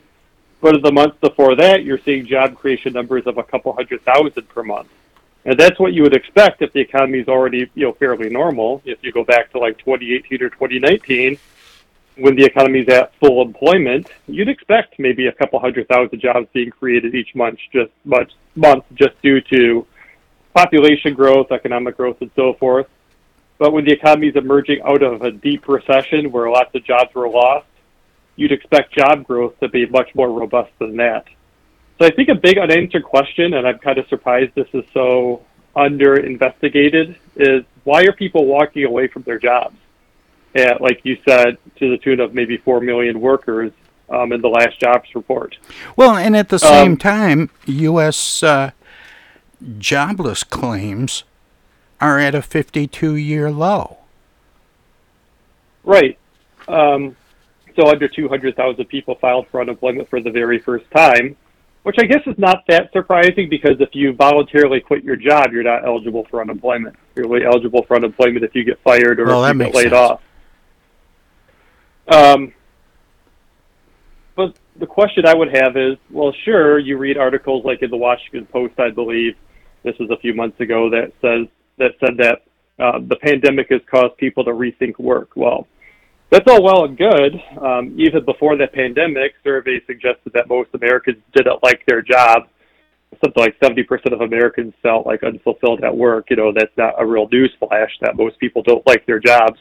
But 0.61 0.75
in 0.75 0.83
the 0.83 0.91
months 0.91 1.17
before 1.21 1.55
that, 1.55 1.83
you're 1.83 1.99
seeing 2.05 2.27
job 2.27 2.55
creation 2.55 2.93
numbers 2.93 3.25
of 3.25 3.39
a 3.39 3.43
couple 3.43 3.73
hundred 3.73 4.03
thousand 4.03 4.47
per 4.49 4.61
month. 4.61 4.89
And 5.43 5.59
that's 5.59 5.79
what 5.79 5.93
you 5.93 6.03
would 6.03 6.15
expect 6.15 6.61
if 6.61 6.71
the 6.73 6.79
economy 6.79 7.19
is 7.19 7.27
already, 7.27 7.69
you 7.73 7.85
know, 7.85 7.93
fairly 7.93 8.29
normal. 8.29 8.81
If 8.85 8.99
you 9.01 9.11
go 9.11 9.23
back 9.23 9.51
to 9.51 9.59
like 9.59 9.77
2018 9.79 10.43
or 10.43 10.49
2019, 10.49 11.39
when 12.17 12.35
the 12.35 12.43
economy 12.43 12.81
is 12.81 12.89
at 12.89 13.13
full 13.15 13.41
employment, 13.41 14.07
you'd 14.27 14.49
expect 14.49 14.99
maybe 14.99 15.27
a 15.27 15.31
couple 15.31 15.59
hundred 15.59 15.87
thousand 15.87 16.19
jobs 16.19 16.47
being 16.53 16.69
created 16.69 17.15
each 17.15 17.33
month, 17.33 17.59
just 17.71 17.91
much 18.05 18.31
month, 18.55 18.83
just 18.93 19.19
due 19.21 19.41
to 19.41 19.87
population 20.53 21.13
growth, 21.13 21.51
economic 21.51 21.97
growth, 21.97 22.21
and 22.21 22.29
so 22.35 22.53
forth. 22.53 22.87
But 23.57 23.73
when 23.73 23.85
the 23.85 23.91
economy 23.91 24.27
is 24.27 24.35
emerging 24.35 24.81
out 24.83 25.01
of 25.01 25.21
a 25.21 25.31
deep 25.31 25.67
recession 25.67 26.31
where 26.31 26.49
lots 26.49 26.73
of 26.75 26.83
jobs 26.83 27.13
were 27.15 27.29
lost, 27.29 27.67
you'd 28.35 28.51
expect 28.51 28.93
job 28.93 29.25
growth 29.25 29.59
to 29.59 29.69
be 29.69 29.85
much 29.85 30.13
more 30.15 30.31
robust 30.31 30.71
than 30.79 30.97
that. 30.97 31.25
So 32.01 32.07
I 32.07 32.09
think 32.09 32.29
a 32.29 32.35
big 32.35 32.57
unanswered 32.57 33.03
question, 33.03 33.53
and 33.53 33.67
I'm 33.67 33.77
kind 33.77 33.99
of 33.99 34.07
surprised 34.07 34.55
this 34.55 34.67
is 34.73 34.83
so 34.91 35.43
under 35.75 36.15
investigated, 36.15 37.15
is 37.35 37.63
why 37.83 38.01
are 38.01 38.11
people 38.11 38.47
walking 38.47 38.85
away 38.85 39.05
from 39.05 39.21
their 39.21 39.37
jobs? 39.37 39.77
At, 40.55 40.81
like 40.81 41.01
you 41.03 41.19
said, 41.29 41.59
to 41.75 41.91
the 41.91 41.99
tune 41.99 42.19
of 42.19 42.33
maybe 42.33 42.57
4 42.57 42.81
million 42.81 43.21
workers 43.21 43.71
um, 44.09 44.31
in 44.31 44.41
the 44.41 44.47
last 44.47 44.79
jobs 44.79 45.13
report. 45.13 45.59
Well, 45.95 46.15
and 46.15 46.35
at 46.35 46.49
the 46.49 46.57
same 46.57 46.93
um, 46.93 46.97
time, 46.97 47.51
U.S. 47.67 48.41
Uh, 48.41 48.71
jobless 49.77 50.43
claims 50.43 51.23
are 51.99 52.17
at 52.17 52.33
a 52.33 52.41
52 52.41 53.15
year 53.15 53.51
low. 53.51 53.99
Right. 55.83 56.17
Um, 56.67 57.15
so 57.75 57.87
under 57.87 58.07
200,000 58.07 58.85
people 58.85 59.13
filed 59.21 59.47
for 59.49 59.61
unemployment 59.61 60.09
for 60.09 60.19
the 60.19 60.31
very 60.31 60.57
first 60.57 60.89
time 60.89 61.37
which 61.83 61.95
I 61.99 62.05
guess 62.05 62.21
is 62.27 62.37
not 62.37 62.63
that 62.67 62.91
surprising 62.93 63.49
because 63.49 63.77
if 63.79 63.89
you 63.93 64.13
voluntarily 64.13 64.79
quit 64.79 65.03
your 65.03 65.15
job, 65.15 65.51
you're 65.51 65.63
not 65.63 65.85
eligible 65.85 66.27
for 66.29 66.41
unemployment. 66.41 66.95
You're 67.15 67.25
only 67.25 67.43
eligible 67.43 67.83
for 67.87 67.95
unemployment 67.95 68.43
if 68.43 68.53
you 68.53 68.63
get 68.63 68.79
fired 68.83 69.19
or 69.19 69.25
well, 69.25 69.45
if 69.45 69.53
you 69.55 69.63
get 69.63 69.75
laid 69.75 69.83
sense. 69.89 69.93
off. 69.93 70.21
Um, 72.07 72.53
but 74.35 74.55
the 74.77 74.85
question 74.85 75.25
I 75.25 75.33
would 75.33 75.55
have 75.55 75.75
is, 75.75 75.97
well, 76.09 76.33
sure, 76.45 76.77
you 76.77 76.97
read 76.97 77.17
articles 77.17 77.65
like 77.65 77.81
in 77.81 77.89
the 77.89 77.97
Washington 77.97 78.45
Post, 78.45 78.79
I 78.79 78.89
believe, 78.91 79.35
this 79.83 79.97
was 79.99 80.09
a 80.11 80.17
few 80.17 80.33
months 80.35 80.59
ago, 80.59 80.89
that 80.89 81.11
says 81.21 81.47
that 81.77 81.91
said 81.99 82.17
that 82.17 82.43
uh, 82.79 82.99
the 83.07 83.15
pandemic 83.15 83.69
has 83.69 83.81
caused 83.89 84.15
people 84.17 84.43
to 84.43 84.51
rethink 84.51 84.99
work. 84.99 85.31
Well, 85.35 85.67
that's 86.31 86.49
all 86.49 86.63
well 86.63 86.85
and 86.85 86.97
good. 86.97 87.35
Um, 87.61 87.93
even 87.99 88.23
before 88.23 88.55
the 88.55 88.67
pandemic, 88.67 89.33
surveys 89.43 89.81
suggested 89.85 90.31
that 90.33 90.47
most 90.47 90.69
Americans 90.73 91.17
didn't 91.35 91.61
like 91.61 91.85
their 91.85 92.01
job. 92.01 92.47
Something 93.21 93.43
like 93.43 93.59
70% 93.59 94.13
of 94.13 94.21
Americans 94.21 94.73
felt 94.81 95.05
like 95.05 95.23
unfulfilled 95.23 95.83
at 95.83 95.95
work. 95.95 96.29
You 96.29 96.37
know, 96.37 96.53
that's 96.55 96.75
not 96.77 96.93
a 96.97 97.05
real 97.05 97.27
news 97.29 97.53
flash 97.59 97.91
that 97.99 98.15
most 98.15 98.39
people 98.39 98.63
don't 98.63 98.85
like 98.87 99.05
their 99.05 99.19
jobs. 99.19 99.59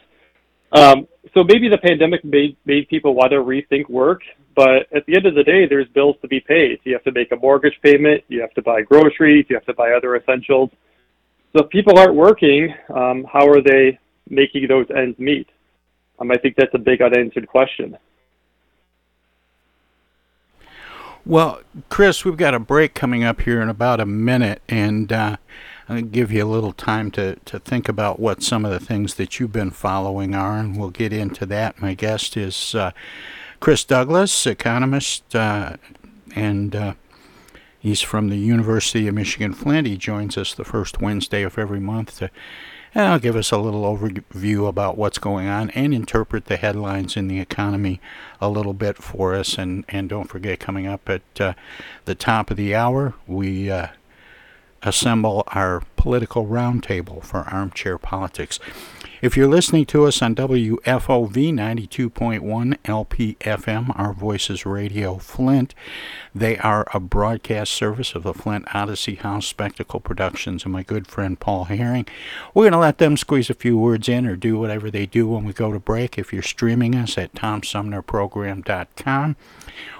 Um, 0.72 1.08
so 1.34 1.42
maybe 1.42 1.68
the 1.68 1.78
pandemic 1.78 2.24
made, 2.24 2.56
made 2.64 2.88
people 2.88 3.14
want 3.14 3.32
to 3.32 3.38
rethink 3.38 3.90
work, 3.90 4.22
but 4.54 4.86
at 4.94 5.04
the 5.06 5.16
end 5.16 5.26
of 5.26 5.34
the 5.34 5.42
day, 5.42 5.66
there's 5.66 5.88
bills 5.88 6.14
to 6.22 6.28
be 6.28 6.38
paid. 6.38 6.78
You 6.84 6.92
have 6.92 7.02
to 7.04 7.12
make 7.12 7.32
a 7.32 7.36
mortgage 7.36 7.74
payment, 7.82 8.22
you 8.28 8.40
have 8.40 8.54
to 8.54 8.62
buy 8.62 8.82
groceries, 8.82 9.46
you 9.48 9.56
have 9.56 9.66
to 9.66 9.74
buy 9.74 9.90
other 9.90 10.14
essentials. 10.14 10.70
So 11.52 11.64
if 11.64 11.70
people 11.70 11.98
aren't 11.98 12.14
working, 12.14 12.72
um, 12.94 13.26
how 13.30 13.48
are 13.48 13.60
they 13.60 13.98
making 14.28 14.68
those 14.68 14.86
ends 14.96 15.18
meet? 15.18 15.48
Um, 16.20 16.30
I 16.30 16.36
think 16.36 16.56
that's 16.56 16.74
a 16.74 16.78
big 16.78 17.00
unanswered 17.00 17.48
question. 17.48 17.96
Well, 21.26 21.60
Chris, 21.88 22.24
we've 22.24 22.36
got 22.36 22.54
a 22.54 22.58
break 22.58 22.94
coming 22.94 23.24
up 23.24 23.42
here 23.42 23.60
in 23.60 23.68
about 23.68 24.00
a 24.00 24.06
minute, 24.06 24.62
and 24.68 25.12
uh, 25.12 25.36
I'll 25.88 26.02
give 26.02 26.32
you 26.32 26.44
a 26.44 26.48
little 26.48 26.72
time 26.72 27.10
to, 27.12 27.36
to 27.36 27.58
think 27.58 27.88
about 27.88 28.18
what 28.18 28.42
some 28.42 28.64
of 28.64 28.70
the 28.70 28.80
things 28.80 29.14
that 29.14 29.38
you've 29.38 29.52
been 29.52 29.70
following 29.70 30.34
are, 30.34 30.58
and 30.58 30.78
we'll 30.78 30.90
get 30.90 31.12
into 31.12 31.44
that. 31.46 31.80
My 31.80 31.94
guest 31.94 32.36
is 32.36 32.74
uh, 32.74 32.92
Chris 33.60 33.84
Douglas, 33.84 34.46
economist, 34.46 35.34
uh, 35.36 35.76
and 36.34 36.74
uh, 36.74 36.94
He's 37.80 38.02
from 38.02 38.28
the 38.28 38.36
University 38.36 39.08
of 39.08 39.14
Michigan 39.14 39.54
Flint. 39.54 39.86
He 39.86 39.96
joins 39.96 40.36
us 40.36 40.52
the 40.52 40.66
first 40.66 41.00
Wednesday 41.00 41.42
of 41.42 41.58
every 41.58 41.80
month 41.80 42.18
to 42.18 42.30
uh, 42.94 43.18
give 43.18 43.36
us 43.36 43.50
a 43.50 43.58
little 43.58 43.82
overview 43.82 44.68
about 44.68 44.96
what's 44.96 45.18
going 45.18 45.46
on 45.46 45.70
and 45.70 45.94
interpret 45.94 46.46
the 46.46 46.56
headlines 46.56 47.16
in 47.16 47.28
the 47.28 47.40
economy 47.40 48.00
a 48.40 48.48
little 48.48 48.72
bit 48.72 48.96
for 48.96 49.34
us. 49.34 49.58
And, 49.58 49.84
and 49.88 50.08
don't 50.08 50.28
forget, 50.28 50.60
coming 50.60 50.86
up 50.86 51.08
at 51.08 51.40
uh, 51.40 51.52
the 52.04 52.14
top 52.14 52.50
of 52.50 52.56
the 52.56 52.74
hour, 52.74 53.14
we 53.26 53.70
uh, 53.70 53.88
assemble 54.82 55.44
our 55.48 55.82
political 55.96 56.46
roundtable 56.46 57.22
for 57.22 57.40
armchair 57.40 57.98
politics. 57.98 58.58
If 59.22 59.36
you're 59.36 59.48
listening 59.48 59.84
to 59.86 60.04
us 60.06 60.20
on 60.22 60.34
WFOV 60.34 60.80
92.1 60.80 62.78
LPFM, 62.84 63.98
Our 63.98 64.14
Voices 64.14 64.64
Radio 64.64 65.18
Flint, 65.18 65.74
they 66.34 66.56
are 66.56 66.86
a 66.94 67.00
broadcast 67.00 67.74
service 67.74 68.14
of 68.14 68.22
the 68.22 68.32
Flint 68.32 68.74
Odyssey 68.74 69.16
House 69.16 69.46
Spectacle 69.46 70.00
Productions 70.00 70.64
and 70.64 70.72
my 70.72 70.82
good 70.82 71.06
friend 71.06 71.38
Paul 71.38 71.64
Herring. 71.64 72.06
We're 72.54 72.62
going 72.62 72.72
to 72.72 72.78
let 72.78 72.96
them 72.96 73.18
squeeze 73.18 73.50
a 73.50 73.54
few 73.54 73.76
words 73.76 74.08
in 74.08 74.24
or 74.24 74.36
do 74.36 74.58
whatever 74.58 74.90
they 74.90 75.04
do 75.04 75.28
when 75.28 75.44
we 75.44 75.52
go 75.52 75.70
to 75.70 75.78
break. 75.78 76.16
If 76.16 76.32
you're 76.32 76.40
streaming 76.40 76.94
us 76.94 77.18
at 77.18 77.34
TomSumnerProgram.com, 77.34 79.36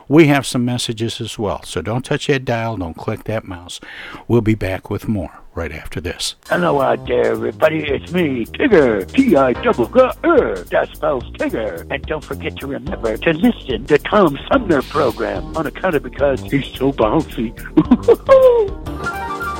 we 0.08 0.28
have 0.28 0.46
some 0.46 0.64
messages 0.64 1.20
as 1.20 1.38
well. 1.38 1.62
So 1.64 1.82
don't 1.82 2.06
touch 2.06 2.28
that 2.28 2.46
dial, 2.46 2.78
don't 2.78 2.96
click 2.96 3.24
that 3.24 3.44
mouse. 3.44 3.80
We'll 4.26 4.40
be 4.40 4.54
back 4.54 4.88
with 4.88 5.08
more 5.08 5.39
right 5.54 5.73
after 5.73 6.00
this. 6.00 6.37
Hello 6.49 6.80
out 6.80 7.07
there, 7.07 7.33
everybody. 7.33 7.85
It's 7.85 8.12
me, 8.12 8.47
Tigger. 8.47 9.11
T-I-double-G-R. 9.12 10.54
That 10.57 10.88
spells 10.95 11.25
Tigger. 11.33 11.87
And 11.90 12.02
don't 12.07 12.25
forget 12.25 12.57
to 12.57 12.66
remember 12.66 13.16
to 13.16 13.33
listen 13.33 13.85
to 13.87 13.99
Tom 13.99 14.38
Sumner 14.50 14.83
program 14.83 15.57
on 15.57 15.66
account 15.66 15.97
of 15.97 16.02
because 16.02 16.40
he's 16.42 16.66
so 16.66 16.92
bouncy. 16.92 17.50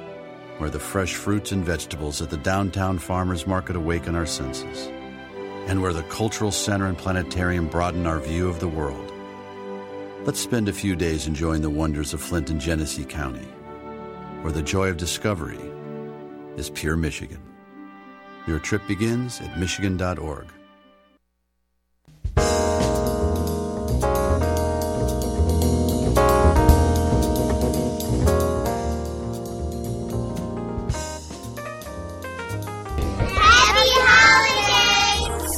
where 0.61 0.69
the 0.69 0.79
fresh 0.79 1.15
fruits 1.15 1.51
and 1.51 1.65
vegetables 1.65 2.21
at 2.21 2.29
the 2.29 2.37
downtown 2.37 2.99
farmers 2.99 3.47
market 3.47 3.75
awaken 3.75 4.15
our 4.15 4.27
senses, 4.27 4.85
and 5.67 5.81
where 5.81 5.91
the 5.91 6.03
cultural 6.03 6.51
center 6.51 6.85
and 6.85 6.99
planetarium 6.99 7.67
broaden 7.67 8.05
our 8.05 8.19
view 8.19 8.47
of 8.47 8.59
the 8.59 8.67
world. 8.67 9.11
Let's 10.23 10.39
spend 10.39 10.69
a 10.69 10.73
few 10.73 10.95
days 10.95 11.25
enjoying 11.25 11.63
the 11.63 11.69
wonders 11.71 12.13
of 12.13 12.21
Flint 12.21 12.51
and 12.51 12.61
Genesee 12.61 13.05
County, 13.05 13.47
where 14.43 14.53
the 14.53 14.61
joy 14.61 14.89
of 14.89 14.97
discovery 14.97 15.57
is 16.57 16.69
pure 16.69 16.95
Michigan. 16.95 17.41
Your 18.45 18.59
trip 18.59 18.83
begins 18.87 19.41
at 19.41 19.57
Michigan.org. 19.57 20.45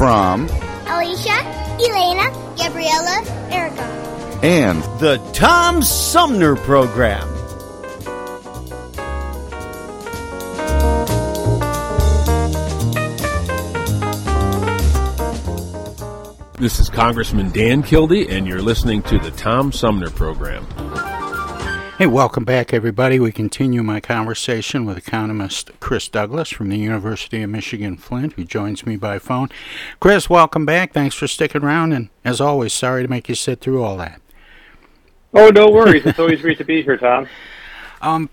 From 0.04 0.50
Alicia, 0.86 1.32
Elena, 1.80 2.30
Gabriella, 2.58 3.24
Erica. 3.50 3.84
and 4.44 4.84
The 5.00 5.16
Tom 5.32 5.82
Sumner 5.82 6.58
Program. 6.58 7.26
This 16.60 16.82
is 16.82 16.90
Congressman 16.90 17.52
Dan 17.52 17.82
Kildee, 17.82 18.28
and 18.28 18.46
you're 18.46 18.62
listening 18.62 19.04
to 19.04 19.18
the 19.20 19.32
Tom 19.32 19.72
Sumner 19.72 20.10
Program. 20.10 20.68
Hey, 22.04 22.08
welcome 22.08 22.44
back, 22.44 22.74
everybody. 22.74 23.18
We 23.18 23.32
continue 23.32 23.82
my 23.82 24.02
conversation 24.02 24.84
with 24.84 24.98
economist 24.98 25.72
Chris 25.80 26.10
Douglas 26.10 26.50
from 26.50 26.68
the 26.68 26.78
University 26.78 27.42
of 27.42 27.50
Michigan 27.50 27.96
Flint, 27.96 28.34
who 28.34 28.44
joins 28.44 28.86
me 28.86 28.98
by 28.98 29.20
phone. 29.20 29.48
Chris, 30.02 30.30
welcome 30.30 30.66
back. 30.66 30.92
Thanks 30.92 31.16
for 31.16 31.30
sticking 31.30 31.64
around, 31.64 31.94
and 31.94 32.10
as 32.26 32.42
always, 32.42 32.74
sorry 32.74 33.04
to 33.04 33.08
make 33.08 33.30
you 33.30 33.36
sit 33.36 33.62
through 33.62 33.82
all 33.82 33.96
that. 34.00 34.20
Oh, 35.34 35.48
no 35.48 35.70
worries. 35.70 36.06
it's 36.06 36.20
always 36.20 36.42
great 36.42 36.58
to 36.58 36.66
be 36.66 36.84
here, 36.84 36.98
Tom. 36.98 37.26
Um, 38.02 38.30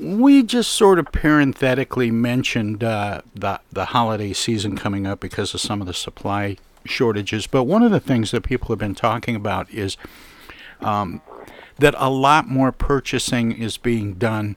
we 0.00 0.42
just 0.42 0.72
sort 0.72 0.98
of 0.98 1.12
parenthetically 1.12 2.10
mentioned 2.10 2.82
uh, 2.82 3.20
the 3.34 3.60
the 3.70 3.84
holiday 3.84 4.32
season 4.32 4.76
coming 4.78 5.06
up 5.06 5.20
because 5.20 5.52
of 5.52 5.60
some 5.60 5.82
of 5.82 5.86
the 5.86 5.92
supply 5.92 6.56
shortages. 6.86 7.46
But 7.46 7.64
one 7.64 7.82
of 7.82 7.90
the 7.90 8.00
things 8.00 8.30
that 8.30 8.44
people 8.44 8.68
have 8.68 8.78
been 8.78 8.94
talking 8.94 9.36
about 9.36 9.70
is 9.70 9.98
um, 10.80 11.20
that 11.78 11.94
a 11.98 12.10
lot 12.10 12.48
more 12.48 12.72
purchasing 12.72 13.52
is 13.52 13.76
being 13.76 14.14
done 14.14 14.56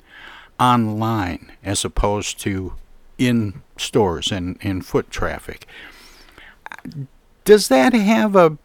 online 0.60 1.52
as 1.64 1.84
opposed 1.84 2.40
to 2.40 2.74
in 3.18 3.62
stores 3.78 4.32
and 4.32 4.58
in 4.62 4.82
foot 4.82 5.10
traffic. 5.10 5.66
Does 7.44 7.68
that 7.70 7.94
have 7.94 8.36
a 8.36 8.58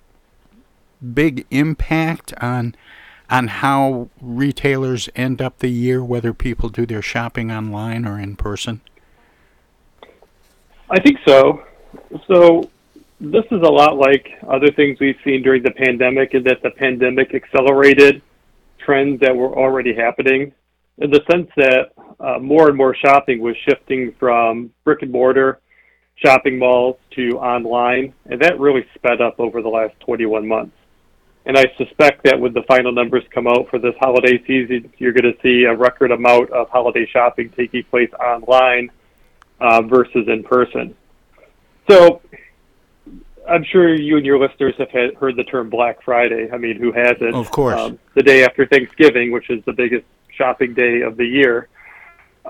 big 1.14 1.46
impact 1.50 2.34
on 2.40 2.74
on 3.30 3.46
how 3.46 4.08
retailers 4.20 5.08
end 5.14 5.40
up 5.40 5.58
the 5.60 5.70
year, 5.70 6.02
whether 6.02 6.34
people 6.34 6.68
do 6.68 6.84
their 6.84 7.00
shopping 7.00 7.50
online 7.52 8.04
or 8.04 8.18
in 8.18 8.34
person? 8.34 8.80
I 10.90 11.00
think 11.00 11.18
so. 11.24 11.62
So 12.26 12.68
this 13.20 13.44
is 13.52 13.62
a 13.62 13.70
lot 13.70 13.96
like 13.96 14.36
other 14.48 14.72
things 14.72 14.98
we've 14.98 15.18
seen 15.22 15.42
during 15.42 15.62
the 15.62 15.70
pandemic, 15.70 16.34
in 16.34 16.42
that 16.44 16.60
the 16.62 16.70
pandemic 16.70 17.32
accelerated 17.32 18.20
trends 18.90 19.20
that 19.20 19.37
were 19.37 19.57
already 19.57 19.94
happening, 19.94 20.53
in 20.98 21.11
the 21.12 21.20
sense 21.31 21.48
that 21.57 21.92
uh, 22.18 22.40
more 22.40 22.68
and 22.68 22.76
more 22.76 22.92
shopping 22.92 23.40
was 23.40 23.55
shifting 23.68 24.12
from 24.18 24.68
brick 24.83 25.03
and 25.03 25.12
mortar 25.12 25.61
shopping 26.16 26.59
malls 26.59 26.96
to 27.12 27.38
online, 27.38 28.12
and 28.26 28.42
that 28.42 28.59
really 28.59 28.85
sped 28.96 29.20
up 29.20 29.38
over 29.38 29.62
the 29.62 29.68
last 29.68 29.94
21 30.00 30.46
months. 30.46 30.76
And 31.46 31.57
I 31.57 31.66
suspect 31.79 32.24
that 32.24 32.38
when 32.38 32.53
the 32.53 32.64
final 32.66 32.90
numbers 32.90 33.22
come 33.33 33.46
out 33.46 33.70
for 33.70 33.79
this 33.79 33.94
holiday 34.00 34.42
season, 34.44 34.92
you're 34.98 35.12
going 35.12 35.33
to 35.33 35.40
see 35.40 35.64
a 35.64 35.74
record 35.74 36.11
amount 36.11 36.50
of 36.50 36.68
holiday 36.68 37.07
shopping 37.07 37.50
taking 37.57 37.85
place 37.85 38.11
online 38.14 38.90
uh, 39.61 39.83
versus 39.83 40.26
in 40.26 40.42
person. 40.42 40.96
So 41.88 42.20
I'm 43.50 43.64
sure 43.64 43.92
you 43.94 44.16
and 44.16 44.24
your 44.24 44.38
listeners 44.38 44.74
have 44.78 44.90
had, 44.90 45.14
heard 45.14 45.36
the 45.36 45.44
term 45.44 45.68
Black 45.68 46.02
Friday. 46.04 46.48
I 46.52 46.56
mean, 46.56 46.76
who 46.76 46.92
hasn't? 46.92 47.34
Of 47.34 47.50
course. 47.50 47.78
Um, 47.78 47.98
the 48.14 48.22
day 48.22 48.44
after 48.44 48.64
Thanksgiving, 48.64 49.32
which 49.32 49.50
is 49.50 49.64
the 49.64 49.72
biggest 49.72 50.06
shopping 50.30 50.72
day 50.72 51.00
of 51.00 51.16
the 51.16 51.26
year. 51.26 51.68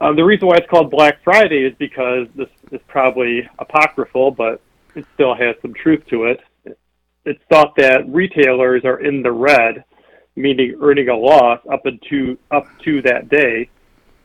Um, 0.01 0.15
the 0.15 0.25
reason 0.25 0.47
why 0.47 0.57
it's 0.57 0.69
called 0.69 0.91
Black 0.91 1.23
Friday 1.25 1.65
is 1.65 1.75
because 1.79 2.29
this 2.35 2.49
is 2.71 2.81
probably 2.87 3.49
apocryphal, 3.59 4.31
but 4.31 4.61
it 4.95 5.07
still 5.15 5.35
has 5.35 5.57
some 5.63 5.73
truth 5.73 6.05
to 6.11 6.25
it. 6.25 6.41
It's 7.25 7.43
thought 7.51 7.75
that 7.77 8.09
retailers 8.09 8.85
are 8.85 9.01
in 9.01 9.23
the 9.23 9.33
red, 9.33 9.85
meaning 10.37 10.79
earning 10.83 11.09
a 11.09 11.17
loss 11.17 11.61
up 11.71 11.87
into 11.87 12.39
up 12.51 12.67
to 12.85 13.03
that 13.03 13.29
day, 13.29 13.71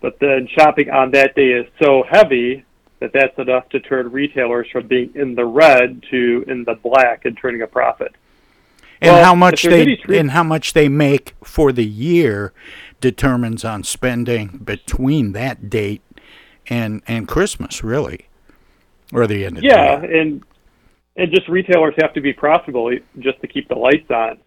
but 0.01 0.19
then 0.19 0.47
shopping 0.47 0.89
on 0.89 1.11
that 1.11 1.35
day 1.35 1.51
is 1.51 1.65
so 1.81 2.03
heavy 2.09 2.64
that 2.99 3.12
that's 3.13 3.38
enough 3.38 3.67
to 3.69 3.79
turn 3.79 4.12
retailers 4.12 4.67
from 4.71 4.88
being 4.88 5.12
in 5.15 5.36
the 5.36 5.45
red 5.45 6.01
to 6.12 6.45
in 6.47 6.63
the 6.63 6.75
black 6.75 7.25
and 7.25 7.38
turning 7.38 7.62
a 7.62 7.67
profit. 7.67 8.13
And 9.01 9.13
Well, 9.13 9.23
how 9.25 9.36
much 9.36 9.63
they 9.63 9.97
truth- 9.97 10.17
and 10.17 10.31
how 10.31 10.43
much 10.43 10.73
they 10.73 10.88
make 10.88 11.34
for 11.43 11.71
the 11.71 11.86
year 11.86 12.53
determines 13.01 13.65
on 13.65 13.84
spending 13.84 14.60
between 14.63 15.34
that 15.34 15.69
date 15.69 16.01
and 16.67 17.01
and 17.08 17.27
Christmas, 17.27 17.84
really, 17.84 18.27
or 19.13 19.27
the 19.27 19.45
end 19.45 19.58
of 19.58 19.63
Yeah, 19.63 19.97
the 19.99 20.08
year. 20.08 20.21
and 20.21 20.43
and 21.17 21.31
just 21.34 21.47
retailers 21.47 21.93
have 22.01 22.13
to 22.13 22.21
be 22.21 22.34
profitable 22.34 22.91
just 23.19 23.39
to 23.41 23.47
keep 23.47 23.67
the 23.67 23.75
lights 23.75 24.10
on. 24.10 24.38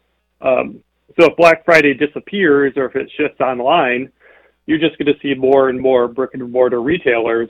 Um, 0.40 0.80
so 1.18 1.26
if 1.30 1.36
Black 1.36 1.64
Friday 1.64 1.94
disappears 1.94 2.74
or 2.76 2.86
if 2.86 2.96
it 2.96 3.10
shifts 3.16 3.40
online, 3.40 4.10
you're 4.66 4.78
just 4.78 4.98
going 4.98 5.12
to 5.12 5.18
see 5.20 5.34
more 5.34 5.68
and 5.70 5.80
more 5.80 6.08
brick 6.08 6.30
and 6.34 6.50
mortar 6.52 6.80
retailers 6.82 7.48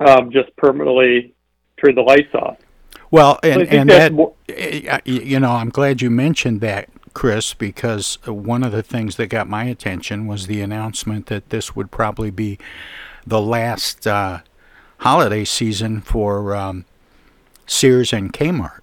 um, 0.00 0.30
just 0.30 0.54
permanently 0.56 1.34
turn 1.82 1.94
the 1.94 2.02
lights 2.02 2.34
off. 2.34 2.58
Well, 3.10 3.38
and 3.42 3.60
think 3.60 3.72
and 3.72 3.90
that 3.90 4.12
more- 4.12 4.34
eh, 4.48 4.88
y- 4.88 5.00
you 5.04 5.40
know, 5.40 5.52
I'm 5.52 5.70
glad 5.70 6.02
you 6.02 6.10
mentioned 6.10 6.60
that, 6.62 6.88
Chris, 7.14 7.54
because 7.54 8.18
one 8.26 8.62
of 8.62 8.72
the 8.72 8.82
things 8.82 9.16
that 9.16 9.28
got 9.28 9.48
my 9.48 9.64
attention 9.64 10.26
was 10.26 10.46
the 10.46 10.60
announcement 10.60 11.26
that 11.26 11.50
this 11.50 11.76
would 11.76 11.90
probably 11.90 12.30
be 12.30 12.58
the 13.26 13.40
last 13.40 14.06
uh, 14.06 14.40
holiday 14.98 15.44
season 15.44 16.00
for 16.00 16.54
um, 16.54 16.84
Sears 17.66 18.12
and 18.12 18.32
Kmart. 18.32 18.80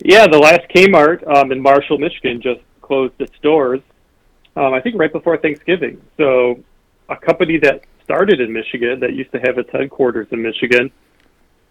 Yeah, 0.00 0.26
the 0.28 0.38
last 0.38 0.62
Kmart 0.74 1.26
um, 1.36 1.50
in 1.52 1.60
Marshall, 1.60 1.98
Michigan, 1.98 2.40
just 2.40 2.60
closed 2.82 3.14
its 3.18 3.36
doors. 3.42 3.80
Um, 4.56 4.72
I 4.72 4.80
think 4.80 4.96
right 4.98 5.12
before 5.12 5.36
Thanksgiving. 5.38 6.00
So, 6.16 6.62
a 7.08 7.16
company 7.16 7.58
that 7.58 7.82
started 8.08 8.40
in 8.40 8.50
Michigan, 8.50 9.00
that 9.00 9.12
used 9.12 9.30
to 9.32 9.38
have 9.40 9.58
its 9.58 9.68
headquarters 9.70 10.26
in 10.30 10.40
Michigan, 10.40 10.90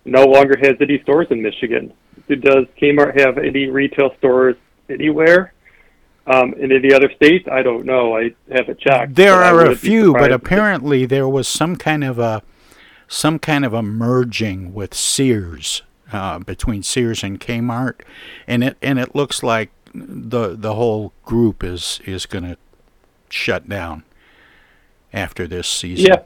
no 0.06 0.24
longer 0.24 0.56
has 0.62 0.76
any 0.80 1.02
stores 1.02 1.26
in 1.32 1.42
Michigan. 1.42 1.92
Does 2.30 2.66
Kmart 2.80 3.20
have 3.20 3.40
any 3.40 3.66
retail 3.66 4.14
stores 4.20 4.56
anywhere? 4.88 5.54
Um, 6.28 6.54
in 6.56 6.72
any 6.72 6.94
other 6.94 7.10
states? 7.16 7.48
I 7.52 7.64
don't 7.64 7.86
know. 7.86 8.16
I 8.16 8.36
haven't 8.52 8.80
checked. 8.80 9.16
There 9.16 9.34
are 9.34 9.66
a 9.66 9.76
few, 9.76 10.14
but 10.14 10.32
apparently 10.32 11.06
there 11.06 11.28
was 11.28 11.48
some 11.48 11.76
kind 11.76 12.04
of 12.04 12.20
a 12.20 12.44
some 13.08 13.40
kind 13.40 13.64
of 13.64 13.74
a 13.74 13.82
merging 13.82 14.74
with 14.74 14.94
Sears 14.94 15.84
uh, 16.12 16.40
between 16.40 16.84
Sears 16.84 17.24
and 17.24 17.40
Kmart, 17.40 18.02
and 18.46 18.64
it 18.64 18.78
and 18.82 19.00
it 19.00 19.16
looks 19.16 19.42
like 19.42 19.72
the 19.94 20.56
the 20.56 20.76
whole 20.76 21.14
group 21.24 21.64
is 21.64 22.02
is 22.06 22.26
going 22.26 22.44
to 22.44 22.58
shut 23.30 23.68
down 23.70 24.04
after 25.18 25.48
this 25.48 25.68
season. 25.68 26.06
Yeah. 26.06 26.22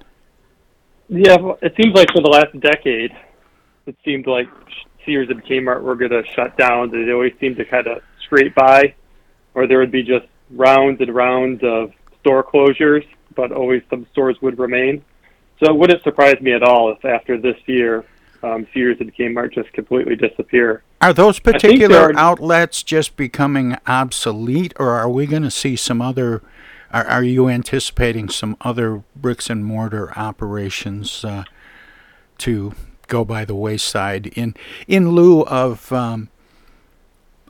Yeah, 1.10 1.38
well, 1.38 1.58
it 1.62 1.74
seems 1.82 1.94
like 1.96 2.08
for 2.14 2.22
the 2.22 2.30
last 2.30 2.58
decade, 2.60 3.12
it 3.86 3.96
seemed 4.06 4.28
like 4.28 4.48
Sears 5.06 5.30
and 5.30 5.44
Kmart 5.44 5.82
were 5.82 5.96
going 5.96 6.12
to 6.12 6.24
shut 6.36 6.58
down. 6.58 6.90
They 6.92 7.12
always 7.12 7.34
seemed 7.40 7.58
to 7.58 7.66
kind 7.66 7.88
of 7.88 8.02
scrape 8.24 8.56
by, 8.56 8.96
or 9.54 9.68
there 9.68 9.80
would 9.80 9.92
be 9.92 10.04
just 10.04 10.26
rounds 10.52 11.02
and 11.02 11.14
rounds 11.14 11.62
of 11.64 11.92
store 12.22 12.44
closures, 12.44 13.06
but 13.36 13.52
always 13.52 13.82
some 13.90 14.06
stores 14.14 14.38
would 14.42 14.58
remain. 14.58 15.04
So 15.62 15.72
it 15.72 15.78
wouldn't 15.78 16.02
surprise 16.04 16.40
me 16.40 16.54
at 16.54 16.64
all 16.64 16.92
if 16.92 17.04
after 17.04 17.38
this 17.38 17.58
year, 17.66 18.06
um, 18.42 18.66
Sears 18.74 18.98
and 19.02 19.14
Kmart 19.14 19.54
just 19.54 19.72
completely 19.74 20.16
disappear. 20.16 20.84
Are 21.02 21.14
those 21.14 21.40
particular 21.40 22.14
are- 22.14 22.16
outlets 22.16 22.84
just 22.84 23.18
becoming 23.18 23.76
obsolete, 23.86 24.74
or 24.80 24.92
are 24.92 25.10
we 25.10 25.26
going 25.28 25.44
to 25.44 25.52
see 25.52 25.76
some 25.76 26.02
other? 26.02 26.42
Are, 26.92 27.06
are 27.06 27.24
you 27.24 27.48
anticipating 27.48 28.30
some 28.30 28.58
other 28.62 29.04
bricks 29.16 29.50
and 29.50 29.66
mortar 29.66 30.18
operations 30.18 31.24
uh, 31.24 31.44
to 32.40 32.74
go 33.08 33.24
by 33.26 33.46
the 33.46 33.56
wayside 33.56 34.28
in 34.28 34.56
in 34.88 35.12
lieu 35.12 35.42
of 35.44 35.92
um, 35.92 36.30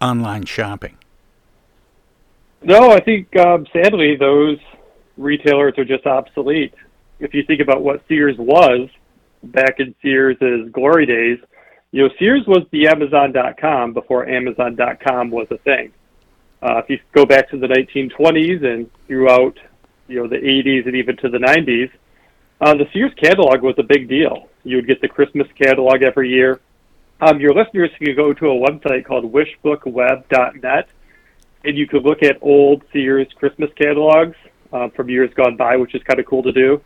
online 0.01 0.45
shopping? 0.45 0.97
No, 2.63 2.91
I 2.91 2.99
think 2.99 3.35
um, 3.37 3.65
sadly 3.73 4.15
those 4.15 4.57
retailers 5.17 5.73
are 5.77 5.85
just 5.85 6.05
obsolete. 6.05 6.73
If 7.19 7.33
you 7.33 7.43
think 7.43 7.61
about 7.61 7.81
what 7.81 8.03
Sears 8.07 8.35
was 8.37 8.89
back 9.43 9.79
in 9.79 9.95
Sears' 10.01 10.37
glory 10.71 11.05
days, 11.05 11.39
you 11.91 12.03
know, 12.03 12.09
Sears 12.19 12.43
was 12.47 12.65
the 12.71 12.87
Amazon.com 12.87 13.93
before 13.93 14.27
Amazon.com 14.27 15.29
was 15.31 15.47
a 15.51 15.57
thing. 15.59 15.91
Uh, 16.61 16.77
if 16.79 16.89
you 16.89 16.99
go 17.13 17.25
back 17.25 17.49
to 17.49 17.57
the 17.57 17.67
1920s 17.67 18.63
and 18.63 18.89
throughout, 19.07 19.57
you 20.07 20.17
know, 20.19 20.27
the 20.27 20.37
80s 20.37 20.85
and 20.85 20.95
even 20.95 21.17
to 21.17 21.29
the 21.29 21.39
90s, 21.39 21.91
Uh, 22.61 22.75
the 22.75 22.87
Sears 22.93 23.11
catalog 23.15 23.63
was 23.63 23.73
a 23.79 23.83
big 23.83 24.07
deal. 24.07 24.47
You 24.63 24.75
would 24.77 24.85
get 24.85 25.01
the 25.01 25.07
Christmas 25.07 25.47
catalog 25.57 26.03
every 26.03 26.29
year. 26.29 26.59
Um, 27.19 27.39
your 27.39 27.53
listeners 27.55 27.89
can 27.97 28.15
go 28.15 28.33
to 28.33 28.45
a 28.51 28.57
website 28.67 29.03
called 29.05 29.25
wishbookweb.net, 29.33 30.87
and 31.65 31.77
you 31.79 31.87
could 31.87 32.03
look 32.03 32.21
at 32.21 32.37
old 32.41 32.83
Sears 32.93 33.27
Christmas 33.39 33.71
catalogs 33.75 34.37
uh, 34.71 34.89
from 34.89 35.09
years 35.09 35.31
gone 35.33 35.55
by, 35.57 35.75
which 35.75 35.95
is 35.95 36.03
kind 36.03 36.19
of 36.19 36.27
cool 36.27 36.43
to 36.43 36.51
do. 36.51 36.81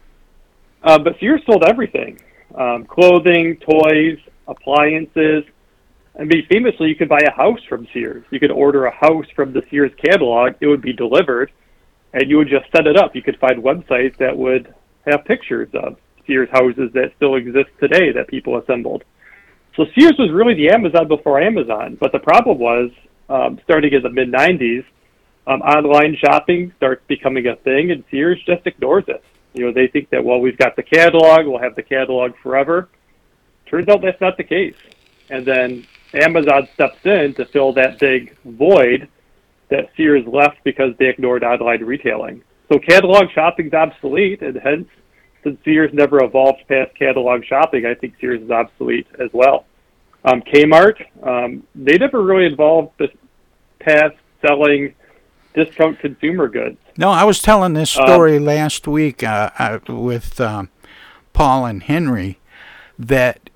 Uh, 0.81 0.97
but 0.97 1.19
Sears 1.19 1.41
sold 1.45 1.63
everything 1.65 2.19
um, 2.55 2.85
clothing, 2.85 3.57
toys, 3.57 4.19
appliances. 4.47 5.43
I 6.17 6.23
mean, 6.23 6.45
famously, 6.49 6.88
you 6.88 6.95
could 6.95 7.10
buy 7.10 7.21
a 7.28 7.32
house 7.32 7.60
from 7.67 7.88
Sears. 7.93 8.23
You 8.30 8.39
could 8.39 8.51
order 8.51 8.86
a 8.86 8.95
house 8.95 9.25
from 9.36 9.51
the 9.51 9.63
Sears 9.69 9.91
catalog, 9.97 10.54
it 10.62 10.67
would 10.67 10.82
be 10.82 10.93
delivered, 10.93 11.51
and 12.13 12.30
you 12.30 12.38
would 12.38 12.47
just 12.47 12.71
set 12.71 12.88
it 12.88 12.95
up. 12.95 13.15
You 13.15 13.21
could 13.21 13.38
find 13.39 13.62
websites 13.62 14.17
that 14.17 14.38
would 14.38 14.73
have 15.06 15.25
pictures 15.25 15.69
of 15.73 15.97
Sears 16.25 16.49
houses 16.51 16.91
that 16.93 17.12
still 17.17 17.36
exist 17.36 17.69
today 17.80 18.12
that 18.13 18.28
people 18.28 18.58
assembled. 18.58 19.04
So 19.75 19.86
Sears 19.93 20.15
was 20.17 20.32
really 20.32 20.54
the 20.54 20.69
Amazon 20.69 21.08
before 21.08 21.41
Amazon, 21.41 21.97
but 21.99 22.13
the 22.13 22.19
problem 22.19 22.60
was 22.60 22.91
um, 23.28 23.60
starting 23.63 23.93
in 23.93 24.01
the 24.01 24.10
mid 24.10 24.32
90s, 24.32 24.86
um, 25.47 25.62
online 25.62 26.15
shopping 26.15 26.71
starts 26.78 27.04
becoming 27.08 27.47
a 27.47 27.58
thing, 27.58 27.91
and 27.91 28.04
Sears 28.10 28.41
just 28.45 28.65
ignores 28.65 29.04
it. 29.08 29.23
You 29.54 29.65
know, 29.65 29.71
they 29.73 29.88
think 29.88 30.10
that 30.10 30.23
well, 30.23 30.39
we've 30.39 30.58
got 30.58 30.75
the 30.75 30.84
catalog, 30.84 31.45
we'll 31.45 31.60
have 31.60 31.75
the 31.75 31.84
catalog 31.84 32.36
forever. 32.41 32.88
Turns 33.67 33.89
out 33.89 34.01
that's 34.01 34.21
not 34.21 34.38
the 34.38 34.43
case. 34.43 34.75
And 35.30 35.45
then 35.45 35.86
Amazon 36.13 36.67
steps 36.73 36.97
in 37.03 37.33
to 37.35 37.45
fill 37.45 37.73
that 37.73 37.99
big 37.99 38.35
void 38.45 39.07
that 39.69 39.89
Sears 39.97 40.25
left 40.27 40.57
because 40.63 40.95
they 40.97 41.07
ignored 41.07 41.43
online 41.43 41.83
retailing. 41.83 42.43
So 42.71 42.79
catalog 42.79 43.29
shopping's 43.31 43.73
obsolete, 43.73 44.41
and 44.41 44.55
hence, 44.57 44.87
since 45.43 45.59
Sears 45.63 45.91
never 45.93 46.23
evolved 46.23 46.63
past 46.67 46.95
catalog 46.95 47.43
shopping, 47.45 47.85
I 47.85 47.93
think 47.93 48.15
Sears 48.19 48.41
is 48.41 48.51
obsolete 48.51 49.07
as 49.19 49.29
well. 49.33 49.65
Um, 50.23 50.41
Kmart, 50.41 51.05
um, 51.23 51.63
they 51.75 51.97
never 51.97 52.23
really 52.23 52.51
evolved 52.51 52.99
past 53.79 54.15
selling 54.41 54.95
discount 55.53 55.99
consumer 55.99 56.47
goods. 56.47 56.77
No, 56.97 57.09
I 57.09 57.23
was 57.23 57.41
telling 57.41 57.73
this 57.73 57.91
story 57.91 58.37
um, 58.37 58.45
last 58.45 58.87
week 58.87 59.23
uh, 59.23 59.51
uh, 59.59 59.79
with 59.87 60.41
um, 60.41 60.69
Paul 61.33 61.65
and 61.65 61.83
Henry 61.83 62.39
that 62.97 63.49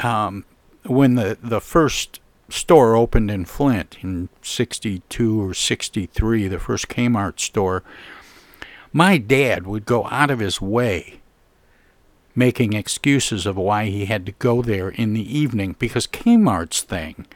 um, 0.00 0.44
when 0.84 1.14
the, 1.14 1.38
the 1.42 1.60
first 1.60 2.20
store 2.48 2.96
opened 2.96 3.30
in 3.30 3.44
Flint 3.44 3.98
in 4.00 4.28
62 4.42 5.42
or 5.42 5.54
63, 5.54 6.48
the 6.48 6.58
first 6.58 6.88
Kmart 6.88 7.38
store, 7.38 7.82
my 8.92 9.18
dad 9.18 9.66
would 9.66 9.84
go 9.84 10.06
out 10.06 10.30
of 10.30 10.40
his 10.40 10.60
way 10.60 11.20
making 12.34 12.72
excuses 12.72 13.46
of 13.46 13.56
why 13.56 13.86
he 13.86 14.06
had 14.06 14.24
to 14.26 14.32
go 14.32 14.62
there 14.62 14.88
in 14.88 15.14
the 15.14 15.38
evening 15.38 15.76
because 15.78 16.06
Kmart's 16.06 16.82
thing, 16.82 17.26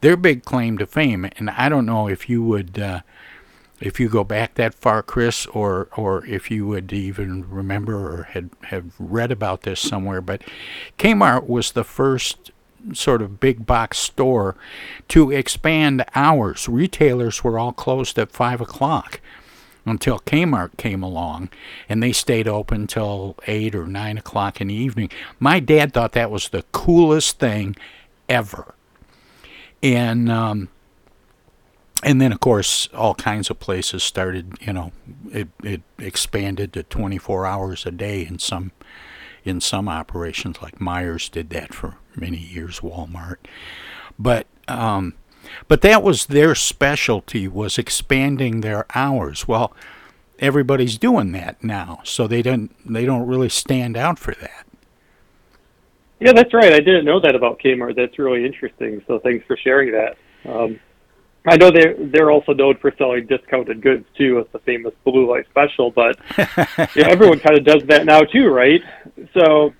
their 0.00 0.16
big 0.16 0.44
claim 0.44 0.78
to 0.78 0.86
fame, 0.86 1.28
and 1.36 1.50
I 1.50 1.68
don't 1.68 1.86
know 1.86 2.08
if 2.08 2.28
you 2.28 2.42
would, 2.42 2.78
uh, 2.78 3.00
if 3.80 4.00
you 4.00 4.08
go 4.08 4.24
back 4.24 4.54
that 4.54 4.74
far, 4.74 5.02
Chris, 5.02 5.46
or 5.46 5.88
or 5.96 6.24
if 6.26 6.50
you 6.50 6.66
would 6.66 6.92
even 6.92 7.48
remember 7.50 7.94
or 7.94 8.22
had 8.24 8.50
have 8.64 8.92
read 8.98 9.30
about 9.30 9.62
this 9.62 9.80
somewhere, 9.80 10.20
but 10.20 10.42
Kmart 10.98 11.46
was 11.46 11.72
the 11.72 11.84
first 11.84 12.50
sort 12.92 13.22
of 13.22 13.40
big 13.40 13.66
box 13.66 13.98
store 13.98 14.56
to 15.08 15.30
expand 15.30 16.04
hours. 16.14 16.68
Retailers 16.68 17.42
were 17.42 17.58
all 17.58 17.72
closed 17.72 18.18
at 18.18 18.32
five 18.32 18.60
o'clock 18.60 19.20
until 19.86 20.18
Kmart 20.18 20.76
came 20.76 21.02
along 21.02 21.48
and 21.88 22.02
they 22.02 22.12
stayed 22.12 22.48
open 22.48 22.86
till 22.86 23.36
8 23.46 23.74
or 23.74 23.86
9 23.86 24.18
o'clock 24.18 24.60
in 24.60 24.68
the 24.68 24.74
evening. 24.74 25.10
My 25.38 25.60
dad 25.60 25.94
thought 25.94 26.12
that 26.12 26.30
was 26.30 26.48
the 26.48 26.64
coolest 26.72 27.38
thing 27.38 27.76
ever. 28.28 28.74
And, 29.82 30.30
um, 30.30 30.68
and 32.02 32.20
then, 32.20 32.32
of 32.32 32.40
course, 32.40 32.88
all 32.92 33.14
kinds 33.14 33.48
of 33.48 33.60
places 33.60 34.02
started, 34.02 34.54
you 34.60 34.72
know, 34.72 34.92
it, 35.32 35.48
it 35.62 35.82
expanded 35.98 36.72
to 36.74 36.82
24 36.82 37.46
hours 37.46 37.86
a 37.86 37.90
day 37.90 38.26
in 38.26 38.38
some, 38.38 38.72
in 39.44 39.60
some 39.60 39.88
operations, 39.88 40.60
like 40.60 40.78
Meijer 40.78 41.30
did 41.30 41.50
that 41.50 41.72
for 41.72 41.96
many 42.16 42.38
years, 42.38 42.80
Walmart. 42.80 43.36
But, 44.18 44.46
um, 44.68 45.14
but 45.68 45.82
that 45.82 46.02
was 46.02 46.26
their 46.26 46.54
specialty 46.54 47.48
was 47.48 47.78
expanding 47.78 48.60
their 48.60 48.86
hours. 48.94 49.46
Well, 49.46 49.72
everybody's 50.38 50.98
doing 50.98 51.32
that 51.32 51.62
now, 51.62 52.00
so 52.04 52.26
they 52.26 52.42
don't 52.42 52.74
they 52.84 53.04
don't 53.04 53.26
really 53.26 53.48
stand 53.48 53.96
out 53.96 54.18
for 54.18 54.34
that. 54.34 54.66
Yeah, 56.20 56.32
that's 56.32 56.54
right. 56.54 56.72
I 56.72 56.80
didn't 56.80 57.04
know 57.04 57.20
that 57.20 57.34
about 57.34 57.60
Kmart. 57.60 57.96
That's 57.96 58.18
really 58.18 58.44
interesting. 58.44 59.02
So 59.06 59.18
thanks 59.18 59.44
for 59.46 59.56
sharing 59.56 59.92
that. 59.92 60.16
Um, 60.46 60.80
I 61.46 61.56
know 61.56 61.70
they're 61.70 61.94
they're 61.98 62.30
also 62.30 62.52
known 62.52 62.76
for 62.76 62.92
selling 62.98 63.26
discounted 63.26 63.80
goods 63.82 64.06
too, 64.16 64.36
with 64.36 64.50
the 64.52 64.58
famous 64.60 64.94
Blue 65.04 65.30
Light 65.30 65.46
Special. 65.50 65.90
But 65.90 66.18
yeah, 66.96 67.08
everyone 67.08 67.38
kind 67.38 67.58
of 67.58 67.64
does 67.64 67.82
that 67.88 68.04
now 68.06 68.20
too, 68.20 68.48
right? 68.48 68.82
So 69.34 69.74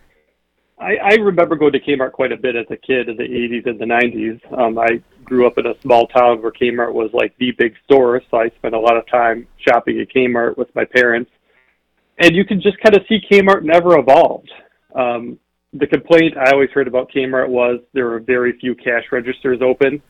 I, 0.79 0.97
I 0.97 1.15
remember 1.15 1.57
going 1.57 1.73
to 1.73 1.81
Kmart 1.81 2.13
quite 2.13 2.33
a 2.33 2.37
bit 2.37 2.55
as 2.55 2.67
a 2.71 2.77
kid 2.77 3.09
in 3.09 3.17
the 3.17 3.23
80s 3.23 3.67
and 3.67 3.79
the 3.79 3.87
90s. 3.87 4.59
Um, 4.59 4.79
I 4.79 5.03
grew 5.25 5.47
up 5.47 5.57
in 5.59 5.67
a 5.67 5.81
small 5.81 6.07
town 6.07 6.43
where 6.43 6.53
Kmart 6.53 6.93
was 6.93 7.11
like 7.15 7.37
the 7.39 7.53
big 7.53 7.75
store, 7.85 8.21
so 8.31 8.39
I 8.39 8.51
spent 8.51 8.75
a 8.75 8.79
lot 8.79 8.97
of 8.97 9.07
time 9.09 9.47
shopping 9.67 10.01
at 10.01 10.09
Kmart 10.15 10.57
with 10.59 10.75
my 10.75 10.85
parents. 10.85 11.31
And 12.19 12.35
you 12.35 12.45
can 12.45 12.61
just 12.61 12.79
kind 12.81 12.95
of 12.95 13.03
see 13.09 13.21
Kmart 13.31 13.63
never 13.63 13.99
evolved. 13.99 14.51
Um, 14.95 15.39
the 15.73 15.87
complaint 15.87 16.37
I 16.37 16.53
always 16.53 16.71
heard 16.71 16.89
about 16.89 17.11
Kmart 17.11 17.49
was 17.49 17.81
there 17.93 18.07
were 18.07 18.21
very 18.21 18.59
few 18.59 18.75
cash 18.75 19.05
registers 19.11 19.61
open. 19.63 20.03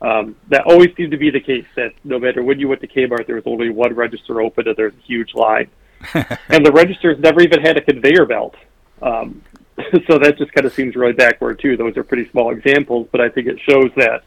Um, 0.00 0.36
that 0.48 0.64
always 0.64 0.88
seemed 0.96 1.10
to 1.10 1.18
be 1.18 1.30
the 1.30 1.40
case 1.40 1.66
that 1.76 1.92
no 2.04 2.18
matter 2.18 2.42
when 2.42 2.58
you 2.58 2.68
went 2.68 2.80
to 2.82 2.86
Kmart, 2.86 3.26
there 3.26 3.36
was 3.36 3.44
only 3.46 3.70
one 3.70 3.94
register 3.94 4.40
open 4.40 4.68
and 4.68 4.76
there's 4.76 4.94
a 4.94 5.06
huge 5.06 5.34
line. 5.34 5.70
and 6.14 6.64
the 6.64 6.72
registers 6.72 7.18
never 7.18 7.40
even 7.40 7.60
had 7.60 7.76
a 7.76 7.80
conveyor 7.80 8.26
belt. 8.26 8.54
Um, 9.02 9.42
so 10.08 10.18
that 10.18 10.36
just 10.38 10.52
kind 10.52 10.66
of 10.66 10.72
seems 10.72 10.96
really 10.96 11.12
backward 11.12 11.60
too. 11.60 11.76
Those 11.76 11.96
are 11.96 12.04
pretty 12.04 12.28
small 12.30 12.50
examples, 12.50 13.08
but 13.12 13.20
I 13.20 13.28
think 13.28 13.46
it 13.46 13.58
shows 13.68 13.90
that 13.96 14.22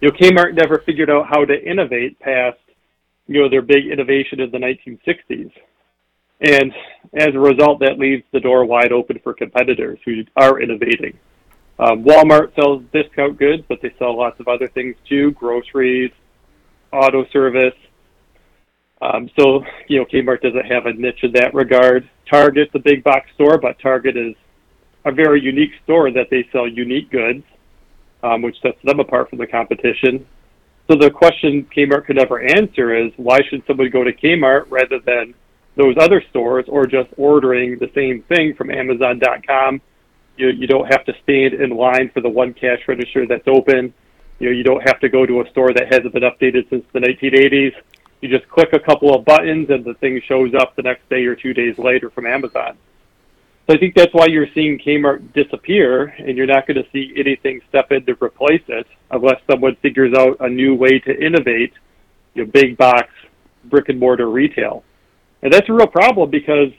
you 0.00 0.08
know 0.08 0.14
Kmart 0.14 0.54
never 0.54 0.78
figured 0.78 1.10
out 1.10 1.26
how 1.28 1.44
to 1.44 1.70
innovate 1.70 2.18
past 2.20 2.58
you 3.26 3.42
know 3.42 3.48
their 3.48 3.62
big 3.62 3.86
innovation 3.86 4.40
in 4.40 4.50
the 4.50 4.58
1960s, 4.58 5.50
and 6.40 6.72
as 7.14 7.34
a 7.34 7.38
result, 7.38 7.80
that 7.80 7.98
leaves 7.98 8.22
the 8.32 8.40
door 8.40 8.64
wide 8.64 8.92
open 8.92 9.18
for 9.22 9.34
competitors 9.34 9.98
who 10.04 10.22
are 10.36 10.60
innovating. 10.60 11.18
Um, 11.78 12.04
Walmart 12.04 12.54
sells 12.54 12.82
discount 12.92 13.38
goods, 13.38 13.64
but 13.68 13.80
they 13.82 13.92
sell 13.98 14.16
lots 14.16 14.38
of 14.38 14.46
other 14.46 14.68
things 14.68 14.94
too: 15.08 15.32
groceries, 15.32 16.12
auto 16.92 17.24
service. 17.32 17.74
Um, 19.00 19.28
so 19.36 19.64
you 19.88 19.98
know 19.98 20.04
Kmart 20.04 20.42
doesn't 20.42 20.66
have 20.66 20.86
a 20.86 20.92
niche 20.92 21.24
in 21.24 21.32
that 21.32 21.54
regard. 21.54 22.08
Target's 22.30 22.72
a 22.74 22.78
big 22.78 23.02
box 23.02 23.26
store, 23.34 23.58
but 23.58 23.80
Target 23.80 24.16
is 24.16 24.34
a 25.04 25.12
very 25.12 25.40
unique 25.40 25.72
store 25.84 26.10
that 26.12 26.28
they 26.30 26.48
sell 26.52 26.68
unique 26.68 27.10
goods, 27.10 27.44
um, 28.22 28.42
which 28.42 28.60
sets 28.62 28.78
them 28.84 29.00
apart 29.00 29.28
from 29.30 29.38
the 29.38 29.46
competition. 29.46 30.26
So 30.88 30.96
the 30.96 31.10
question 31.10 31.66
Kmart 31.74 32.06
could 32.06 32.16
never 32.16 32.40
answer 32.40 32.94
is 32.94 33.12
why 33.16 33.40
should 33.48 33.62
somebody 33.66 33.88
go 33.88 34.04
to 34.04 34.12
Kmart 34.12 34.66
rather 34.68 34.98
than 34.98 35.34
those 35.76 35.96
other 35.98 36.22
stores 36.30 36.66
or 36.68 36.86
just 36.86 37.08
ordering 37.16 37.78
the 37.78 37.90
same 37.94 38.22
thing 38.22 38.54
from 38.54 38.70
Amazon.com? 38.70 39.80
You, 40.36 40.48
you 40.48 40.66
don't 40.66 40.86
have 40.86 41.04
to 41.06 41.12
stand 41.22 41.54
in 41.54 41.70
line 41.70 42.10
for 42.12 42.20
the 42.20 42.28
one 42.28 42.54
cash 42.54 42.80
register 42.88 43.26
that's 43.26 43.46
open. 43.46 43.94
You 44.38 44.50
know, 44.50 44.56
you 44.56 44.64
don't 44.64 44.82
have 44.86 44.98
to 45.00 45.08
go 45.08 45.24
to 45.24 45.40
a 45.40 45.50
store 45.50 45.72
that 45.72 45.92
hasn't 45.92 46.12
been 46.12 46.22
updated 46.22 46.68
since 46.70 46.84
the 46.92 47.00
1980s. 47.00 47.74
You 48.20 48.28
just 48.28 48.48
click 48.48 48.70
a 48.72 48.78
couple 48.78 49.14
of 49.14 49.24
buttons 49.24 49.70
and 49.70 49.84
the 49.84 49.94
thing 49.94 50.20
shows 50.26 50.52
up 50.54 50.74
the 50.76 50.82
next 50.82 51.08
day 51.08 51.24
or 51.24 51.34
two 51.34 51.54
days 51.54 51.78
later 51.78 52.10
from 52.10 52.26
Amazon. 52.26 52.76
So 53.66 53.76
I 53.76 53.78
think 53.78 53.94
that's 53.94 54.12
why 54.12 54.26
you're 54.26 54.48
seeing 54.54 54.78
Kmart 54.78 55.32
disappear, 55.34 56.06
and 56.18 56.36
you're 56.36 56.46
not 56.46 56.66
going 56.66 56.82
to 56.82 56.90
see 56.92 57.12
anything 57.16 57.60
step 57.68 57.92
in 57.92 58.04
to 58.06 58.16
replace 58.20 58.62
it 58.66 58.86
unless 59.10 59.40
someone 59.48 59.76
figures 59.76 60.12
out 60.16 60.36
a 60.40 60.48
new 60.48 60.74
way 60.74 60.98
to 60.98 61.24
innovate 61.24 61.72
you 62.34 62.44
know, 62.44 62.50
big 62.52 62.76
box 62.76 63.08
brick 63.64 63.88
and 63.88 64.00
mortar 64.00 64.28
retail. 64.28 64.82
And 65.42 65.52
that's 65.52 65.68
a 65.68 65.72
real 65.72 65.86
problem 65.86 66.30
because 66.30 66.72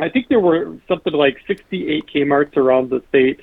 I 0.00 0.08
think 0.08 0.28
there 0.28 0.40
were 0.40 0.78
something 0.88 1.12
like 1.12 1.36
68 1.46 2.04
Kmarts 2.14 2.56
around 2.56 2.90
the 2.90 3.02
state. 3.08 3.40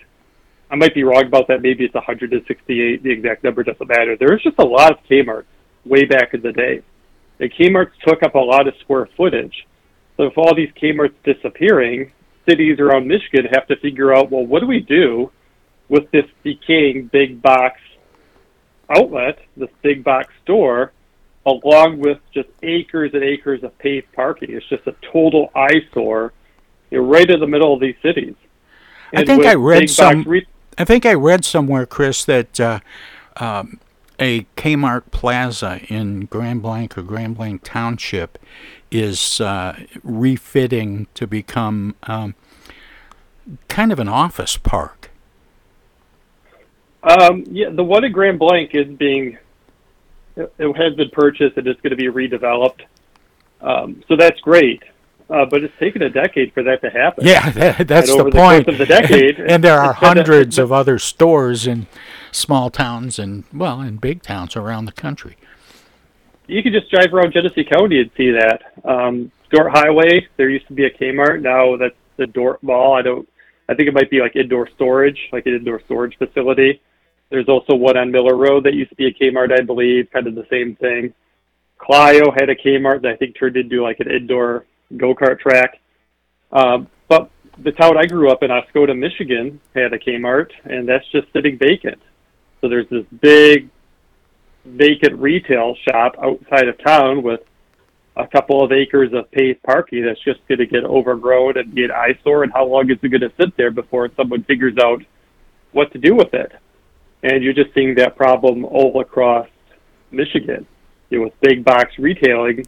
I 0.72 0.76
might 0.76 0.96
be 0.96 1.04
wrong 1.04 1.26
about 1.26 1.48
that. 1.50 1.62
Maybe 1.62 1.84
it's 1.84 1.94
168. 1.94 3.04
The 3.04 3.12
exact 3.12 3.44
number 3.44 3.64
doesn't 3.64 3.88
matter. 3.88 4.16
There 4.18 4.32
was 4.32 4.42
just 4.42 4.58
a 4.60 4.64
lot 4.64 4.92
of 4.92 4.98
Kmarts 5.10 5.46
way 5.86 6.06
back 6.06 6.34
in 6.34 6.42
the 6.42 6.52
day. 6.52 6.82
And 7.40 7.52
Kmarts 7.52 7.92
took 8.08 8.24
up 8.24 8.36
a 8.36 8.40
lot 8.40 8.68
of 8.68 8.74
square 8.82 9.08
footage. 9.18 9.68
So 10.18 10.24
if 10.24 10.38
all 10.38 10.56
these 10.56 10.70
Kmarts 10.82 11.16
disappearing, 11.24 12.12
cities 12.48 12.80
around 12.80 13.08
Michigan 13.08 13.46
have 13.54 13.68
to 13.68 13.76
figure 13.78 14.14
out, 14.14 14.32
well, 14.32 14.46
what 14.46 14.60
do 14.60 14.68
we 14.68 14.80
do 14.80 15.32
with 15.90 16.10
this 16.12 16.26
decaying 16.44 17.10
big 17.12 17.42
box 17.42 17.80
outlet, 18.90 19.40
this 19.58 19.70
big 19.82 20.04
box 20.04 20.34
store, 20.44 20.92
along 21.46 22.00
with 22.00 22.20
just 22.34 22.50
acres 22.62 23.12
and 23.14 23.24
acres 23.24 23.64
of 23.64 23.78
paved 23.78 24.12
parking? 24.14 24.52
It's 24.52 24.68
just 24.68 24.86
a 24.88 24.96
total 25.12 25.52
eyesore 25.56 26.34
you 26.90 27.00
know, 27.00 27.06
right 27.06 27.30
in 27.30 27.40
the 27.40 27.48
middle 27.48 27.74
of 27.74 27.80
these 27.80 27.96
cities. 28.02 28.36
I 29.16 29.26
think 29.26 29.46
I 29.46 29.56
read 29.56 29.90
some. 29.90 30.24
re- 30.24 30.48
I 30.78 30.86
think 30.86 31.06
I 31.06 31.14
read 31.14 31.46
somewhere, 31.46 31.86
Chris, 31.86 32.26
that 32.26 32.60
uh, 32.60 32.80
um, 33.38 33.80
a 34.20 34.42
Kmart 34.58 35.12
Plaza 35.12 35.82
in 35.88 36.26
Grand 36.26 36.62
Blanc 36.62 36.98
or 36.98 37.04
Grand 37.04 37.38
Blanc 37.38 37.62
Township 37.64 38.40
is 38.94 39.42
uh, 39.42 39.78
refitting 40.04 41.08
to 41.16 41.28
become 41.28 41.96
um, 42.04 42.36
kind 43.68 43.92
of 43.92 44.00
an 44.00 44.08
office 44.08 44.58
park. 44.58 45.10
Um, 47.04 47.44
yeah, 47.50 47.70
the 47.70 47.84
one 47.84 48.06
at 48.06 48.14
Grand 48.14 48.40
Blanc 48.40 48.72
is 48.74 48.88
being, 48.96 49.38
it 50.38 50.78
has 50.78 50.94
been 50.96 51.10
purchased 51.12 51.58
and 51.58 51.68
it's 51.68 51.82
going 51.82 51.92
to 51.92 51.98
be 51.98 52.08
redeveloped. 52.08 52.82
Um, 53.62 54.04
so 54.08 54.16
that's 54.16 54.40
great. 54.42 54.84
Uh, 55.30 55.46
but 55.46 55.64
it's 55.64 55.74
taken 55.80 56.02
a 56.02 56.10
decade 56.10 56.54
for 56.54 56.64
that 56.64 56.82
to 56.82 56.90
happen. 56.90 57.26
Yeah, 57.26 57.50
that, 57.52 57.88
that's 57.88 58.10
and 58.10 58.20
the 58.20 58.24
over 58.24 58.32
point. 58.32 58.68
of 58.68 58.78
the 58.78 58.86
decade, 59.00 59.40
and 59.40 59.64
there 59.64 59.80
are 59.80 59.92
it's 59.92 60.00
been 60.00 60.06
a- 60.10 60.14
hundreds 60.16 60.58
of 60.58 60.72
other 60.72 61.00
stores 61.00 61.66
in 61.66 61.88
small 62.32 62.70
towns 62.70 63.18
and 63.18 63.46
well, 63.54 63.82
in 63.82 63.98
big 63.98 64.22
towns 64.22 64.56
around 64.56 64.86
the 64.86 64.92
country. 64.92 65.38
You 66.48 66.64
could 66.64 66.74
just 66.74 66.90
drive 66.92 67.14
around 67.14 67.34
Genesee 67.34 67.64
County 67.64 68.02
and 68.02 68.12
see 68.18 68.32
that. 68.32 68.62
Um, 68.84 69.32
Dort 69.50 69.72
Highway, 69.72 70.28
there 70.38 70.50
used 70.50 70.68
to 70.68 70.74
be 70.74 70.86
a 70.86 70.90
Kmart. 70.90 71.42
Now 71.42 71.78
that's 71.78 71.96
the 72.18 72.28
Dort 72.28 72.62
Mall. 72.64 72.94
I 72.94 73.02
don't. 73.02 73.28
I 73.70 73.76
think 73.76 73.88
it 73.88 73.94
might 73.94 74.10
be 74.10 74.20
like 74.20 74.36
indoor 74.36 74.68
storage, 74.76 75.18
like 75.32 75.46
an 75.46 75.56
indoor 75.56 75.82
storage 75.86 76.18
facility. 76.18 76.82
There's 77.30 77.48
also 77.48 77.76
one 77.76 77.98
on 77.98 78.12
Miller 78.12 78.36
Road 78.36 78.66
that 78.66 78.74
used 78.74 78.90
to 78.90 78.96
be 78.96 79.08
a 79.08 79.14
Kmart, 79.14 79.58
I 79.58 79.64
believe, 79.64 80.10
kind 80.12 80.28
of 80.28 80.36
the 80.36 80.46
same 80.50 80.76
thing. 80.76 81.14
Clio 81.78 82.32
had 82.32 82.50
a 82.50 82.56
Kmart 82.56 83.02
that 83.02 83.12
I 83.12 83.16
think 83.16 83.38
turned 83.38 83.58
into 83.58 83.82
like 83.82 84.00
an 84.00 84.12
indoor 84.12 84.66
go 84.98 85.16
kart 85.16 85.40
track. 85.40 85.80
Um, 86.52 86.88
but 87.08 87.30
the 87.58 87.72
town 87.72 87.98
I 87.98 88.06
grew 88.06 88.32
up 88.32 88.44
in, 88.44 88.52
Oscoda, 88.52 88.98
Michigan, 88.98 89.60
had 89.76 89.94
a 89.94 90.00
Kmart, 90.00 90.52
and 90.66 90.88
that's 90.88 91.08
just 91.12 91.32
sitting 91.34 91.58
vacant. 91.58 92.02
So 92.62 92.70
there's 92.70 92.88
this 92.90 93.06
big 93.22 93.70
vacant 94.66 95.20
retail 95.20 95.76
shop 95.88 96.16
outside 96.22 96.68
of 96.68 96.82
town 96.84 97.22
with 97.22 97.42
a 98.16 98.28
couple 98.28 98.64
of 98.64 98.72
acres 98.72 99.12
of 99.14 99.30
paved 99.32 99.62
parking 99.64 100.06
that's 100.06 100.24
just 100.24 100.40
going 100.48 100.60
to 100.60 100.66
get 100.66 100.84
overgrown 100.84 101.58
and 101.58 101.74
be 101.74 101.84
an 101.84 101.92
eyesore. 101.92 102.44
And 102.44 102.54
how 102.54 102.66
long 102.66 102.90
is 102.90 102.98
it 103.02 103.10
going 103.10 103.22
to 103.22 103.32
sit 103.40 103.56
there 103.58 103.72
before 103.72 104.10
someone 104.16 104.44
figures 104.44 104.78
out 104.80 105.02
what 105.72 105.92
to 105.94 105.98
do 105.98 106.16
with 106.16 106.34
it? 106.34 106.52
And 107.24 107.44
you're 107.44 107.54
just 107.54 107.74
seeing 107.74 107.96
that 107.96 108.16
problem 108.16 108.66
all 108.66 109.00
across 109.02 109.48
Michigan. 110.12 110.68
You 111.10 111.20
know, 111.20 111.26
with 111.26 111.42
big 111.42 111.64
box 111.64 111.98
retailing 111.98 112.66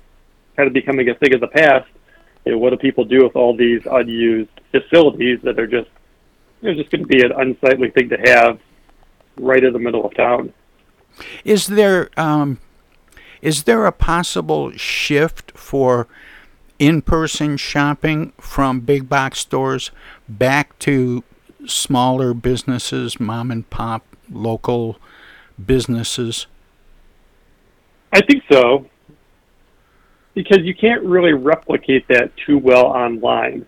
kind 0.55 0.67
of 0.67 0.73
becoming 0.73 1.09
a 1.09 1.15
thing 1.15 1.33
of 1.33 1.41
the 1.41 1.47
past. 1.47 1.87
You 2.45 2.53
know, 2.53 2.57
what 2.59 2.71
do 2.71 2.77
people 2.77 3.05
do 3.05 3.23
with 3.23 3.35
all 3.35 3.55
these 3.55 3.81
unused 3.89 4.49
facilities 4.71 5.39
that 5.43 5.59
are 5.59 5.67
just 5.67 5.89
they're 6.61 6.75
just 6.75 6.89
going 6.89 7.03
to 7.03 7.07
be 7.07 7.23
an 7.23 7.31
unsightly 7.31 7.91
thing 7.91 8.09
to 8.09 8.17
have 8.17 8.59
right 9.37 9.63
in 9.63 9.73
the 9.73 9.79
middle 9.79 10.05
of 10.05 10.15
town? 10.15 10.53
Is 11.43 11.67
there 11.67 12.09
um, 12.17 12.59
is 13.41 13.63
there 13.63 13.85
a 13.85 13.91
possible 13.91 14.71
shift 14.71 15.51
for 15.51 16.07
in-person 16.79 17.57
shopping 17.57 18.33
from 18.39 18.79
big 18.81 19.07
box 19.07 19.39
stores 19.39 19.91
back 20.27 20.77
to 20.79 21.23
smaller 21.65 22.33
businesses, 22.33 23.19
mom 23.19 23.51
and 23.51 23.69
pop, 23.69 24.03
local 24.31 24.97
businesses? 25.63 26.47
I 28.11 28.21
think 28.21 28.43
so. 28.51 28.87
Because 30.33 30.59
you 30.63 30.75
can't 30.75 31.03
really 31.03 31.33
replicate 31.33 32.07
that 32.09 32.31
too 32.45 32.57
well 32.57 32.85
online. 32.85 33.65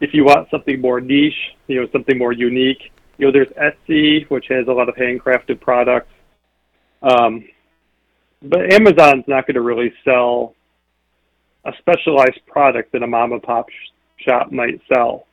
If 0.00 0.14
you 0.14 0.24
want 0.24 0.50
something 0.50 0.80
more 0.80 1.00
niche, 1.00 1.54
you 1.68 1.80
know, 1.80 1.88
something 1.92 2.18
more 2.18 2.32
unique, 2.32 2.90
you 3.18 3.26
know, 3.26 3.32
there's 3.32 3.48
Etsy, 3.48 4.28
which 4.30 4.46
has 4.48 4.66
a 4.66 4.72
lot 4.72 4.88
of 4.88 4.96
handcrafted 4.96 5.60
products. 5.60 6.11
Um, 7.02 7.44
but 8.42 8.72
Amazon's 8.72 9.24
not 9.26 9.46
going 9.46 9.54
to 9.54 9.60
really 9.60 9.92
sell 10.04 10.54
a 11.64 11.72
specialized 11.78 12.40
product 12.46 12.92
that 12.92 13.02
a 13.02 13.06
mom 13.06 13.32
and 13.32 13.42
pop 13.42 13.68
sh- 13.70 14.24
shop 14.24 14.50
might 14.50 14.80
sell. 14.92 15.26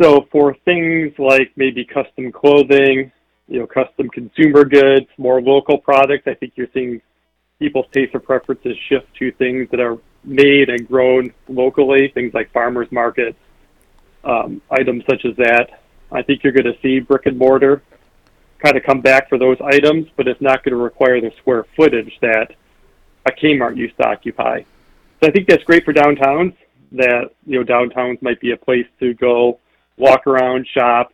So 0.00 0.26
for 0.30 0.56
things 0.64 1.12
like 1.18 1.52
maybe 1.56 1.84
custom 1.84 2.32
clothing, 2.32 3.10
you 3.48 3.60
know, 3.60 3.66
custom 3.66 4.08
consumer 4.08 4.64
goods, 4.64 5.06
more 5.18 5.40
local 5.40 5.78
products, 5.78 6.24
I 6.26 6.34
think 6.34 6.52
you're 6.56 6.68
seeing 6.72 7.00
people's 7.58 7.86
taste 7.92 8.14
or 8.14 8.20
preferences 8.20 8.76
shift 8.88 9.06
to 9.18 9.30
things 9.32 9.68
that 9.70 9.80
are 9.80 9.98
made 10.24 10.68
and 10.68 10.86
grown 10.88 11.32
locally, 11.48 12.10
things 12.14 12.32
like 12.34 12.52
farmers 12.52 12.88
markets, 12.90 13.38
um, 14.24 14.60
items 14.70 15.04
such 15.08 15.24
as 15.24 15.36
that. 15.36 15.82
I 16.10 16.22
think 16.22 16.42
you're 16.42 16.52
going 16.52 16.72
to 16.72 16.78
see 16.80 17.00
brick 17.00 17.26
and 17.26 17.38
mortar 17.38 17.82
kind 18.64 18.76
of 18.76 18.82
come 18.82 19.00
back 19.00 19.28
for 19.28 19.38
those 19.38 19.58
items, 19.62 20.06
but 20.16 20.26
it's 20.26 20.40
not 20.40 20.64
going 20.64 20.72
to 20.72 20.82
require 20.82 21.20
the 21.20 21.30
square 21.38 21.66
footage 21.76 22.12
that 22.22 22.48
a 23.26 23.32
Kmart 23.32 23.76
used 23.76 23.96
to 23.98 24.06
occupy. 24.06 24.60
So 25.20 25.28
I 25.28 25.30
think 25.30 25.48
that's 25.48 25.64
great 25.64 25.84
for 25.84 25.92
downtowns. 25.92 26.54
That 26.92 27.30
you 27.46 27.58
know, 27.58 27.64
downtowns 27.64 28.22
might 28.22 28.40
be 28.40 28.52
a 28.52 28.56
place 28.56 28.86
to 29.00 29.14
go 29.14 29.58
walk 29.98 30.26
around, 30.26 30.66
shop, 30.72 31.12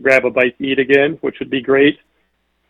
grab 0.00 0.24
a 0.24 0.30
bite 0.30 0.56
to 0.58 0.64
eat 0.64 0.78
again, 0.78 1.18
which 1.20 1.36
would 1.40 1.50
be 1.50 1.60
great. 1.60 1.98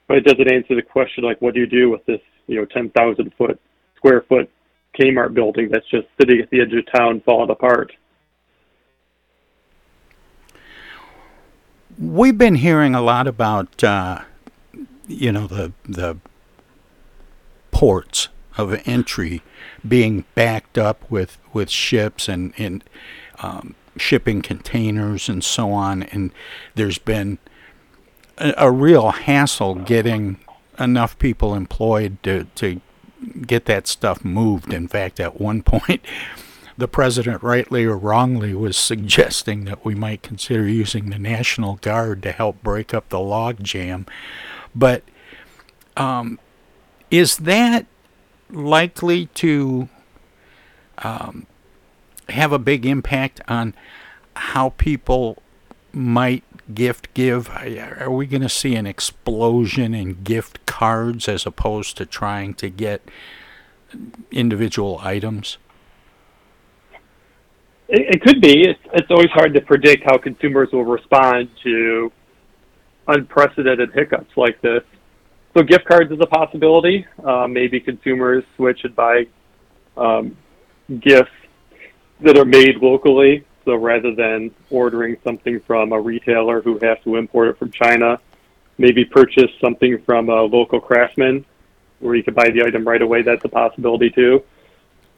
But 0.06 0.18
it 0.18 0.24
doesn't 0.24 0.50
answer 0.50 0.74
the 0.74 0.82
question 0.82 1.24
like, 1.24 1.42
what 1.42 1.54
do 1.54 1.60
you 1.60 1.66
do 1.66 1.90
with 1.90 2.04
this, 2.06 2.20
you 2.46 2.56
know, 2.56 2.64
ten 2.64 2.90
thousand 2.90 3.32
foot 3.36 3.60
square 3.96 4.24
foot 4.28 4.50
Kmart 4.98 5.34
building 5.34 5.68
that's 5.70 5.88
just 5.90 6.06
sitting 6.18 6.40
at 6.40 6.48
the 6.50 6.60
edge 6.60 6.72
of 6.72 6.90
town, 6.92 7.20
falling 7.24 7.50
apart? 7.50 7.92
We've 11.98 12.38
been 12.38 12.56
hearing 12.56 12.94
a 12.94 13.00
lot 13.02 13.26
about, 13.26 13.82
uh, 13.82 14.22
you 15.06 15.32
know, 15.32 15.46
the 15.46 15.72
the 15.84 16.18
ports 17.70 18.28
of 18.56 18.80
entry 18.86 19.42
being 19.86 20.24
backed 20.34 20.78
up 20.78 21.10
with 21.10 21.38
with 21.52 21.70
ships 21.70 22.28
and 22.28 22.52
and 22.56 22.84
um, 23.40 23.74
shipping 23.96 24.42
containers 24.42 25.28
and 25.28 25.42
so 25.42 25.72
on, 25.72 26.04
and 26.04 26.30
there's 26.74 26.98
been 26.98 27.38
a, 28.38 28.54
a 28.56 28.70
real 28.70 29.10
hassle 29.10 29.74
getting 29.74 30.38
enough 30.78 31.18
people 31.18 31.54
employed 31.54 32.22
to 32.22 32.44
to 32.54 32.80
get 33.46 33.64
that 33.66 33.86
stuff 33.88 34.24
moved. 34.24 34.72
In 34.72 34.86
fact, 34.86 35.18
at 35.18 35.40
one 35.40 35.62
point 35.64 36.04
the 36.78 36.88
president, 36.88 37.42
rightly 37.42 37.84
or 37.84 37.96
wrongly, 37.96 38.54
was 38.54 38.76
suggesting 38.76 39.64
that 39.64 39.84
we 39.84 39.96
might 39.96 40.22
consider 40.22 40.66
using 40.66 41.10
the 41.10 41.18
National 41.18 41.74
Guard 41.76 42.22
to 42.22 42.30
help 42.30 42.62
break 42.62 42.94
up 42.94 43.08
the 43.08 43.18
logjam. 43.18 44.06
But 44.76 45.02
um, 45.96 46.38
is 47.10 47.38
that 47.38 47.86
likely 48.48 49.26
to 49.26 49.88
um, 50.98 51.46
have 52.28 52.52
a 52.52 52.60
big 52.60 52.86
impact 52.86 53.40
on 53.48 53.74
how 54.36 54.70
people 54.70 55.42
might 55.92 56.44
gift 56.72 57.12
give? 57.12 57.50
Are 57.50 58.10
we 58.10 58.26
going 58.26 58.42
to 58.42 58.48
see 58.48 58.76
an 58.76 58.86
explosion 58.86 59.94
in 59.94 60.22
gift 60.22 60.64
cards 60.64 61.28
as 61.28 61.44
opposed 61.44 61.96
to 61.96 62.06
trying 62.06 62.54
to 62.54 62.70
get 62.70 63.02
individual 64.30 65.00
items? 65.02 65.58
It, 67.88 68.16
it 68.16 68.22
could 68.22 68.40
be. 68.40 68.68
It's, 68.68 68.80
it's 68.92 69.10
always 69.10 69.30
hard 69.30 69.54
to 69.54 69.60
predict 69.60 70.04
how 70.04 70.18
consumers 70.18 70.68
will 70.72 70.84
respond 70.84 71.48
to 71.64 72.12
unprecedented 73.06 73.92
hiccups 73.94 74.36
like 74.36 74.60
this. 74.60 74.82
So 75.56 75.62
gift 75.62 75.86
cards 75.86 76.12
is 76.12 76.18
a 76.20 76.26
possibility. 76.26 77.06
Uh, 77.24 77.48
maybe 77.48 77.80
consumers 77.80 78.44
switch 78.56 78.84
and 78.84 78.94
buy 78.94 79.26
um, 79.96 80.36
gifts 81.00 81.32
that 82.20 82.36
are 82.36 82.44
made 82.44 82.76
locally. 82.76 83.44
So 83.64 83.74
rather 83.74 84.14
than 84.14 84.50
ordering 84.70 85.16
something 85.24 85.60
from 85.66 85.92
a 85.92 86.00
retailer 86.00 86.60
who 86.62 86.78
has 86.82 86.98
to 87.04 87.16
import 87.16 87.48
it 87.48 87.58
from 87.58 87.70
China, 87.70 88.20
maybe 88.76 89.04
purchase 89.04 89.50
something 89.60 90.00
from 90.02 90.28
a 90.28 90.42
local 90.42 90.80
craftsman 90.80 91.44
where 92.00 92.14
you 92.14 92.22
can 92.22 92.34
buy 92.34 92.48
the 92.50 92.62
item 92.64 92.86
right 92.86 93.02
away. 93.02 93.22
That's 93.22 93.44
a 93.44 93.48
possibility 93.48 94.10
too. 94.10 94.42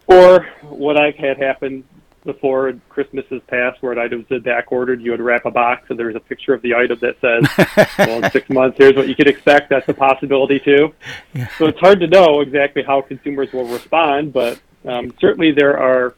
Or 0.06 0.48
what 0.62 0.96
I've 0.96 1.14
had 1.14 1.38
happen 1.38 1.84
before 2.24 2.74
Christmas 2.88 3.24
is 3.30 3.40
past, 3.46 3.82
where 3.82 3.98
item's 3.98 4.26
back 4.42 4.70
ordered, 4.70 5.00
you 5.00 5.10
would 5.10 5.20
wrap 5.20 5.46
a 5.46 5.50
box 5.50 5.88
and 5.88 5.98
there's 5.98 6.14
a 6.14 6.20
picture 6.20 6.52
of 6.52 6.62
the 6.62 6.74
item 6.74 6.98
that 7.00 7.16
says, 7.20 7.88
well, 7.98 8.22
in 8.22 8.30
six 8.30 8.48
months, 8.50 8.76
here's 8.78 8.94
what 8.94 9.08
you 9.08 9.14
could 9.14 9.28
expect. 9.28 9.70
That's 9.70 9.88
a 9.88 9.94
possibility 9.94 10.60
too. 10.60 10.94
Yeah. 11.34 11.48
So 11.56 11.66
it's 11.66 11.80
hard 11.80 12.00
to 12.00 12.06
know 12.06 12.40
exactly 12.40 12.82
how 12.82 13.00
consumers 13.00 13.52
will 13.52 13.66
respond, 13.66 14.32
but 14.32 14.60
um, 14.84 15.14
certainly 15.18 15.52
there 15.52 15.78
are 15.78 16.14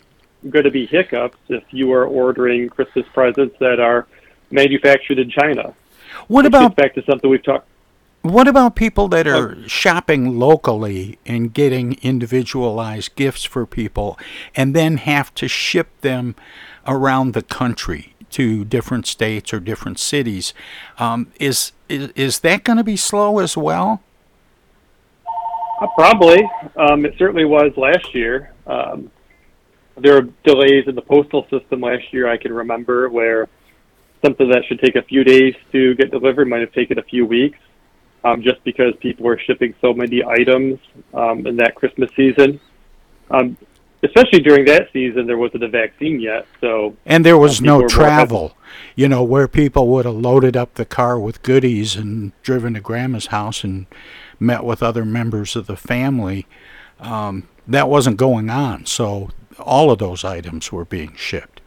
going 0.48 0.64
to 0.64 0.70
be 0.70 0.86
hiccups 0.86 1.38
if 1.48 1.62
you 1.70 1.92
are 1.92 2.04
ordering 2.04 2.68
Christmas 2.68 3.06
presents 3.12 3.56
that 3.60 3.78
are 3.78 4.06
manufactured 4.50 5.18
in 5.18 5.30
China. 5.30 5.74
What 6.28 6.46
about 6.46 6.76
back 6.76 6.94
to 6.94 7.04
something 7.04 7.30
we've 7.30 7.42
talked? 7.42 7.68
What 8.22 8.46
about 8.46 8.76
people 8.76 9.08
that 9.08 9.26
are 9.26 9.56
shopping 9.68 10.38
locally 10.38 11.18
and 11.26 11.52
getting 11.52 11.94
individualized 12.02 13.16
gifts 13.16 13.42
for 13.42 13.66
people 13.66 14.16
and 14.54 14.76
then 14.76 14.98
have 14.98 15.34
to 15.34 15.48
ship 15.48 15.88
them 16.02 16.36
around 16.86 17.32
the 17.32 17.42
country 17.42 18.14
to 18.30 18.64
different 18.64 19.08
states 19.08 19.52
or 19.52 19.58
different 19.58 19.98
cities? 19.98 20.54
Um, 20.98 21.32
is, 21.40 21.72
is, 21.88 22.10
is 22.14 22.40
that 22.40 22.62
going 22.62 22.76
to 22.76 22.84
be 22.84 22.96
slow 22.96 23.40
as 23.40 23.56
well? 23.56 24.02
Uh, 25.80 25.88
probably. 25.98 26.48
Um, 26.76 27.04
it 27.04 27.14
certainly 27.18 27.44
was 27.44 27.72
last 27.76 28.14
year. 28.14 28.52
Um, 28.68 29.10
there 29.98 30.14
were 30.14 30.28
delays 30.44 30.84
in 30.86 30.94
the 30.94 31.02
postal 31.02 31.44
system 31.50 31.80
last 31.80 32.04
year, 32.12 32.28
I 32.28 32.36
can 32.36 32.52
remember, 32.52 33.08
where 33.08 33.48
something 34.24 34.48
that 34.48 34.62
should 34.68 34.78
take 34.78 34.94
a 34.94 35.02
few 35.02 35.24
days 35.24 35.54
to 35.72 35.96
get 35.96 36.12
delivered 36.12 36.46
might 36.46 36.60
have 36.60 36.72
taken 36.72 37.00
a 37.00 37.02
few 37.02 37.26
weeks 37.26 37.58
um, 38.24 38.42
just 38.42 38.62
because 38.64 38.94
people 39.00 39.24
were 39.24 39.38
shipping 39.38 39.74
so 39.80 39.92
many 39.92 40.24
items 40.24 40.78
um, 41.14 41.46
in 41.46 41.56
that 41.56 41.74
Christmas 41.74 42.10
season. 42.16 42.60
Um, 43.30 43.56
especially 44.02 44.40
during 44.40 44.64
that 44.66 44.88
season, 44.92 45.26
there 45.26 45.38
wasn't 45.38 45.62
a 45.62 45.68
vaccine 45.68 46.20
yet, 46.20 46.46
so 46.60 46.96
and 47.06 47.24
there 47.24 47.38
was 47.38 47.60
no 47.60 47.86
travel. 47.86 48.56
You 48.96 49.08
know, 49.08 49.22
where 49.22 49.48
people 49.48 49.88
would 49.88 50.06
have 50.06 50.14
loaded 50.14 50.56
up 50.56 50.74
the 50.74 50.84
car 50.84 51.18
with 51.18 51.42
goodies 51.42 51.94
and 51.94 52.32
driven 52.42 52.74
to 52.74 52.80
grandma's 52.80 53.26
house 53.26 53.64
and 53.64 53.86
met 54.40 54.64
with 54.64 54.82
other 54.82 55.04
members 55.04 55.56
of 55.56 55.66
the 55.66 55.76
family. 55.76 56.46
Um, 56.98 57.48
that 57.66 57.88
wasn't 57.88 58.16
going 58.16 58.50
on, 58.50 58.86
so 58.86 59.30
all 59.58 59.90
of 59.90 59.98
those 59.98 60.24
items 60.24 60.72
were 60.72 60.84
being 60.84 61.14
shipped. 61.16 61.60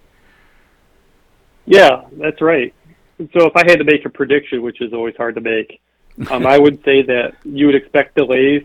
Yeah, 1.65 2.03
that's 2.13 2.41
right. 2.41 2.73
So 3.17 3.45
if 3.45 3.55
I 3.55 3.63
had 3.65 3.79
to 3.79 3.85
make 3.85 4.05
a 4.05 4.09
prediction, 4.09 4.61
which 4.61 4.81
is 4.81 4.93
always 4.93 5.15
hard 5.15 5.35
to 5.35 5.41
make, 5.41 5.79
um, 6.31 6.45
I 6.45 6.57
would 6.57 6.83
say 6.83 7.01
that 7.03 7.33
you 7.43 7.65
would 7.65 7.75
expect 7.75 8.15
delays 8.15 8.63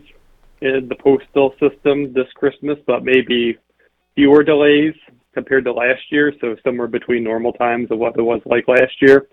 in 0.61 0.87
the 0.87 0.95
postal 0.95 1.53
system 1.59 2.13
this 2.13 2.31
Christmas, 2.35 2.77
but 2.85 3.03
maybe 3.03 3.57
fewer 4.15 4.43
delays 4.43 4.93
compared 5.33 5.65
to 5.65 5.73
last 5.73 6.01
year. 6.11 6.33
So 6.39 6.55
somewhere 6.63 6.87
between 6.87 7.23
normal 7.23 7.53
times 7.53 7.89
of 7.91 7.97
what 7.97 8.17
it 8.17 8.21
was 8.21 8.41
like 8.45 8.67
last 8.67 9.01
year. 9.01 9.27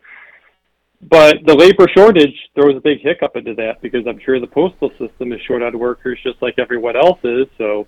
But 1.01 1.37
the 1.47 1.55
labor 1.55 1.87
shortage 1.97 2.35
throws 2.55 2.77
a 2.77 2.81
big 2.81 3.01
hiccup 3.01 3.37
into 3.37 3.55
that 3.55 3.81
because 3.81 4.05
I'm 4.09 4.19
sure 4.19 4.41
the 4.41 4.49
postal 4.49 4.91
system 4.99 5.33
is 5.33 5.41
short 5.47 5.63
on 5.63 5.79
workers 5.79 6.19
just 6.25 6.43
like 6.43 6.59
everyone 6.59 6.97
else 6.97 7.21
is. 7.23 7.47
So, 7.57 7.87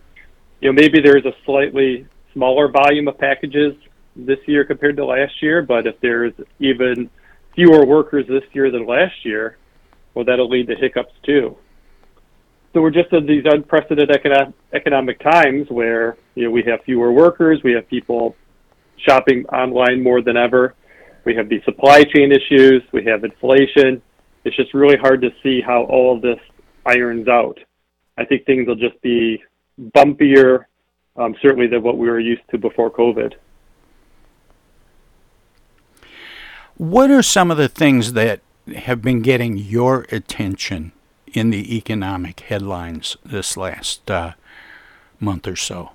you 0.60 0.68
know, 0.68 0.72
maybe 0.72 1.00
there's 1.00 1.24
a 1.24 1.32
slightly 1.44 2.06
smaller 2.32 2.70
volume 2.70 3.08
of 3.08 3.18
packages 3.18 3.74
this 4.14 4.38
year 4.46 4.64
compared 4.64 4.96
to 4.96 5.04
last 5.04 5.42
year, 5.42 5.62
but 5.62 5.86
if 5.86 6.00
there's 6.00 6.32
even 6.60 7.10
fewer 7.54 7.84
workers 7.84 8.26
this 8.28 8.44
year 8.52 8.70
than 8.70 8.86
last 8.86 9.24
year, 9.24 9.56
well, 10.20 10.26
that'll 10.26 10.50
lead 10.50 10.66
to 10.66 10.76
hiccups 10.76 11.14
too. 11.24 11.56
So 12.74 12.82
we're 12.82 12.90
just 12.90 13.10
in 13.12 13.24
these 13.24 13.44
unprecedented 13.46 14.10
economic, 14.10 14.54
economic 14.74 15.18
times 15.20 15.66
where 15.70 16.18
you 16.34 16.44
know 16.44 16.50
we 16.50 16.62
have 16.64 16.82
fewer 16.84 17.10
workers, 17.10 17.60
we 17.64 17.72
have 17.72 17.88
people 17.88 18.36
shopping 18.98 19.46
online 19.46 20.02
more 20.02 20.20
than 20.20 20.36
ever, 20.36 20.74
we 21.24 21.34
have 21.36 21.48
these 21.48 21.64
supply 21.64 22.04
chain 22.04 22.32
issues, 22.32 22.82
we 22.92 23.02
have 23.06 23.24
inflation. 23.24 24.02
It's 24.44 24.54
just 24.56 24.74
really 24.74 24.98
hard 24.98 25.22
to 25.22 25.30
see 25.42 25.62
how 25.62 25.84
all 25.84 26.16
of 26.16 26.22
this 26.22 26.38
irons 26.84 27.28
out. 27.28 27.58
I 28.18 28.26
think 28.26 28.44
things 28.44 28.68
will 28.68 28.76
just 28.76 29.00
be 29.00 29.42
bumpier, 29.96 30.66
um, 31.16 31.34
certainly 31.40 31.66
than 31.66 31.82
what 31.82 31.96
we 31.96 32.10
were 32.10 32.20
used 32.20 32.42
to 32.50 32.58
before 32.58 32.90
COVID. 32.90 33.32
What 36.76 37.10
are 37.10 37.22
some 37.22 37.50
of 37.50 37.56
the 37.56 37.68
things 37.68 38.12
that 38.12 38.40
have 38.72 39.02
been 39.02 39.22
getting 39.22 39.56
your 39.56 40.06
attention 40.10 40.92
in 41.32 41.50
the 41.50 41.76
economic 41.76 42.40
headlines 42.40 43.16
this 43.24 43.56
last 43.56 44.10
uh, 44.10 44.32
month 45.18 45.46
or 45.46 45.56
so? 45.56 45.92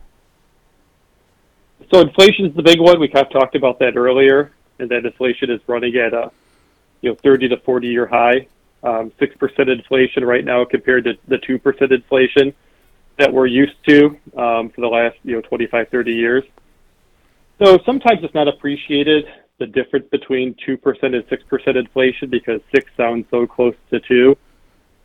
So 1.93 1.99
inflation 1.99 2.45
is 2.45 2.55
the 2.55 2.63
big 2.63 2.79
one. 2.79 2.99
We 2.99 3.07
kind 3.07 3.25
of 3.25 3.31
talked 3.31 3.55
about 3.55 3.79
that 3.79 3.95
earlier, 3.95 4.51
and 4.79 4.89
that 4.89 5.05
inflation 5.05 5.51
is 5.51 5.61
running 5.67 5.95
at 5.95 6.13
a 6.13 6.31
you 7.01 7.11
know 7.11 7.15
30 7.23 7.49
to 7.49 7.57
40 7.57 7.87
year 7.87 8.07
high. 8.07 8.47
Um, 8.83 9.11
six 9.17 9.33
um, 9.33 9.39
percent 9.39 9.69
inflation 9.69 10.23
right 10.23 10.45
now 10.45 10.63
compared 10.63 11.05
to 11.05 11.17
the 11.27 11.39
two 11.39 11.57
percent 11.57 11.91
inflation 11.91 12.53
that 13.17 13.31
we're 13.31 13.47
used 13.47 13.75
to 13.87 14.17
um, 14.37 14.69
for 14.69 14.81
the 14.81 14.87
last 14.87 15.17
you 15.23 15.35
know 15.35 15.41
25, 15.41 15.89
30 15.89 16.11
years. 16.11 16.43
So 17.59 17.79
sometimes 17.85 18.23
it's 18.23 18.33
not 18.33 18.47
appreciated 18.47 19.25
the 19.59 19.67
difference 19.67 20.05
between 20.11 20.55
2% 20.67 20.77
and 21.03 21.23
6% 21.23 21.75
inflation 21.75 22.29
because 22.29 22.59
6 22.73 22.91
sounds 22.97 23.25
so 23.31 23.47
close 23.47 23.75
to 23.91 23.99
2. 23.99 24.35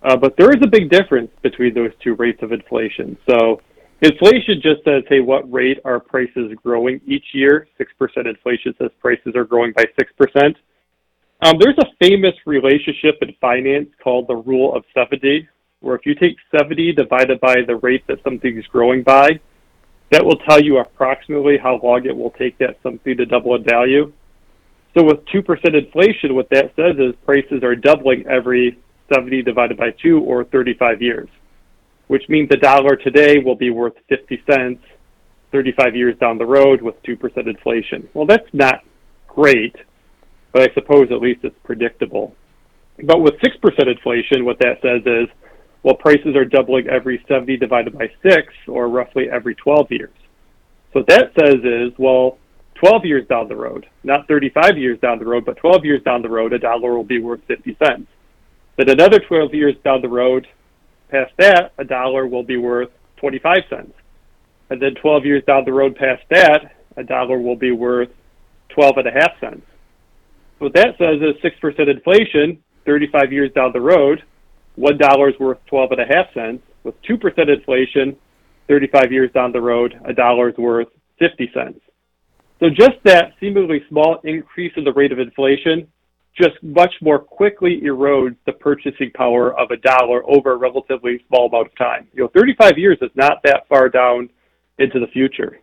Uh, 0.02 0.16
but 0.16 0.36
there 0.36 0.50
is 0.50 0.62
a 0.62 0.66
big 0.66 0.90
difference 0.90 1.30
between 1.42 1.74
those 1.74 1.90
two 2.02 2.14
rates 2.14 2.42
of 2.42 2.52
inflation. 2.52 3.16
So 3.28 3.60
inflation 4.00 4.60
just 4.62 4.82
says, 4.84 5.02
hey, 5.08 5.20
what 5.20 5.50
rate 5.52 5.78
are 5.84 6.00
prices 6.00 6.52
growing 6.62 7.00
each 7.06 7.26
year? 7.32 7.68
6% 7.78 7.86
inflation 8.26 8.74
says 8.78 8.90
prices 9.00 9.34
are 9.36 9.44
growing 9.44 9.72
by 9.72 9.84
6%. 9.98 10.54
Um, 11.42 11.56
there's 11.58 11.78
a 11.78 11.86
famous 12.02 12.34
relationship 12.44 13.16
in 13.22 13.34
finance 13.40 13.88
called 14.02 14.28
the 14.28 14.36
rule 14.36 14.74
of 14.74 14.84
70, 14.94 15.48
where 15.80 15.96
if 15.96 16.04
you 16.04 16.14
take 16.14 16.36
70 16.56 16.92
divided 16.92 17.40
by 17.40 17.56
the 17.66 17.76
rate 17.76 18.06
that 18.08 18.18
something 18.24 18.58
is 18.58 18.66
growing 18.66 19.02
by, 19.02 19.40
that 20.10 20.24
will 20.24 20.36
tell 20.48 20.60
you 20.60 20.78
approximately 20.78 21.56
how 21.56 21.80
long 21.82 22.04
it 22.04 22.16
will 22.16 22.32
take 22.32 22.58
that 22.58 22.76
something 22.82 23.16
to 23.16 23.24
double 23.24 23.54
in 23.54 23.64
value. 23.64 24.12
So 24.96 25.04
with 25.04 25.24
2% 25.26 25.44
inflation, 25.74 26.34
what 26.34 26.48
that 26.50 26.72
says 26.74 26.96
is 26.98 27.14
prices 27.24 27.62
are 27.62 27.76
doubling 27.76 28.26
every 28.26 28.78
70 29.12 29.42
divided 29.42 29.76
by 29.76 29.90
2 30.02 30.20
or 30.20 30.44
35 30.44 31.00
years, 31.00 31.28
which 32.08 32.28
means 32.28 32.48
the 32.48 32.56
dollar 32.56 32.96
today 32.96 33.38
will 33.38 33.54
be 33.54 33.70
worth 33.70 33.94
50 34.08 34.42
cents 34.50 34.82
35 35.52 35.96
years 35.96 36.16
down 36.18 36.38
the 36.38 36.46
road 36.46 36.80
with 36.80 37.00
2% 37.02 37.18
inflation. 37.48 38.08
Well, 38.14 38.26
that's 38.26 38.48
not 38.52 38.84
great, 39.26 39.74
but 40.52 40.62
I 40.62 40.74
suppose 40.74 41.08
at 41.10 41.20
least 41.20 41.40
it's 41.44 41.56
predictable. 41.64 42.34
But 43.02 43.20
with 43.20 43.34
6% 43.34 43.88
inflation, 43.88 44.44
what 44.44 44.58
that 44.60 44.80
says 44.82 45.02
is, 45.06 45.28
well, 45.82 45.94
prices 45.94 46.36
are 46.36 46.44
doubling 46.44 46.88
every 46.88 47.24
70 47.26 47.56
divided 47.56 47.96
by 47.96 48.10
6 48.22 48.36
or 48.68 48.88
roughly 48.88 49.30
every 49.30 49.54
12 49.54 49.86
years. 49.90 50.12
So 50.92 51.00
what 51.00 51.06
that 51.08 51.32
says 51.38 51.64
is, 51.64 51.92
well, 51.98 52.38
12 52.80 53.04
years 53.04 53.26
down 53.28 53.46
the 53.46 53.56
road, 53.56 53.86
not 54.04 54.26
35 54.26 54.78
years 54.78 54.98
down 55.00 55.18
the 55.18 55.26
road, 55.26 55.44
but 55.44 55.58
12 55.58 55.84
years 55.84 56.02
down 56.02 56.22
the 56.22 56.28
road, 56.28 56.54
a 56.54 56.58
dollar 56.58 56.94
will 56.94 57.04
be 57.04 57.20
worth 57.20 57.40
50 57.46 57.76
cents. 57.76 58.06
But 58.76 58.88
another 58.88 59.18
12 59.18 59.52
years 59.52 59.74
down 59.84 60.00
the 60.00 60.08
road, 60.08 60.46
past 61.10 61.32
that, 61.36 61.72
a 61.76 61.84
dollar 61.84 62.26
will 62.26 62.42
be 62.42 62.56
worth 62.56 62.88
25 63.18 63.58
cents. 63.68 63.92
And 64.70 64.80
then 64.80 64.94
12 64.94 65.26
years 65.26 65.44
down 65.46 65.66
the 65.66 65.72
road 65.74 65.94
past 65.94 66.22
that, 66.30 66.74
a 66.96 67.04
dollar 67.04 67.38
will 67.38 67.56
be 67.56 67.70
worth 67.70 68.08
12 68.70 68.96
and 68.96 69.08
a 69.08 69.10
half 69.10 69.32
cents. 69.40 69.66
What 70.58 70.72
that 70.72 70.96
says 70.96 71.20
is 71.20 71.36
6% 71.42 71.90
inflation, 71.90 72.62
35 72.86 73.30
years 73.30 73.52
down 73.52 73.72
the 73.74 73.80
road, 73.80 74.22
$1 74.78 75.28
is 75.28 75.38
worth 75.38 75.58
12 75.66 75.92
and 75.92 76.00
a 76.00 76.06
half 76.06 76.32
cents. 76.32 76.62
With 76.84 76.94
2% 77.02 77.20
inflation, 77.52 78.16
35 78.68 79.12
years 79.12 79.30
down 79.32 79.52
the 79.52 79.60
road, 79.60 80.00
a 80.06 80.14
dollar 80.14 80.48
is 80.48 80.56
worth 80.56 80.88
50 81.18 81.50
cents. 81.52 81.80
So 82.60 82.68
just 82.68 83.02
that 83.04 83.32
seemingly 83.40 83.82
small 83.88 84.20
increase 84.24 84.72
in 84.76 84.84
the 84.84 84.92
rate 84.92 85.12
of 85.12 85.18
inflation 85.18 85.88
just 86.40 86.62
much 86.62 86.94
more 87.02 87.18
quickly 87.18 87.80
erodes 87.84 88.36
the 88.46 88.52
purchasing 88.52 89.10
power 89.14 89.58
of 89.58 89.70
a 89.70 89.76
dollar 89.78 90.22
over 90.30 90.52
a 90.52 90.56
relatively 90.56 91.22
small 91.28 91.48
amount 91.48 91.66
of 91.66 91.76
time. 91.76 92.06
You 92.12 92.22
know, 92.22 92.30
35 92.34 92.78
years 92.78 92.98
is 93.02 93.10
not 93.14 93.42
that 93.44 93.66
far 93.68 93.88
down 93.88 94.30
into 94.78 95.00
the 95.00 95.08
future. 95.08 95.58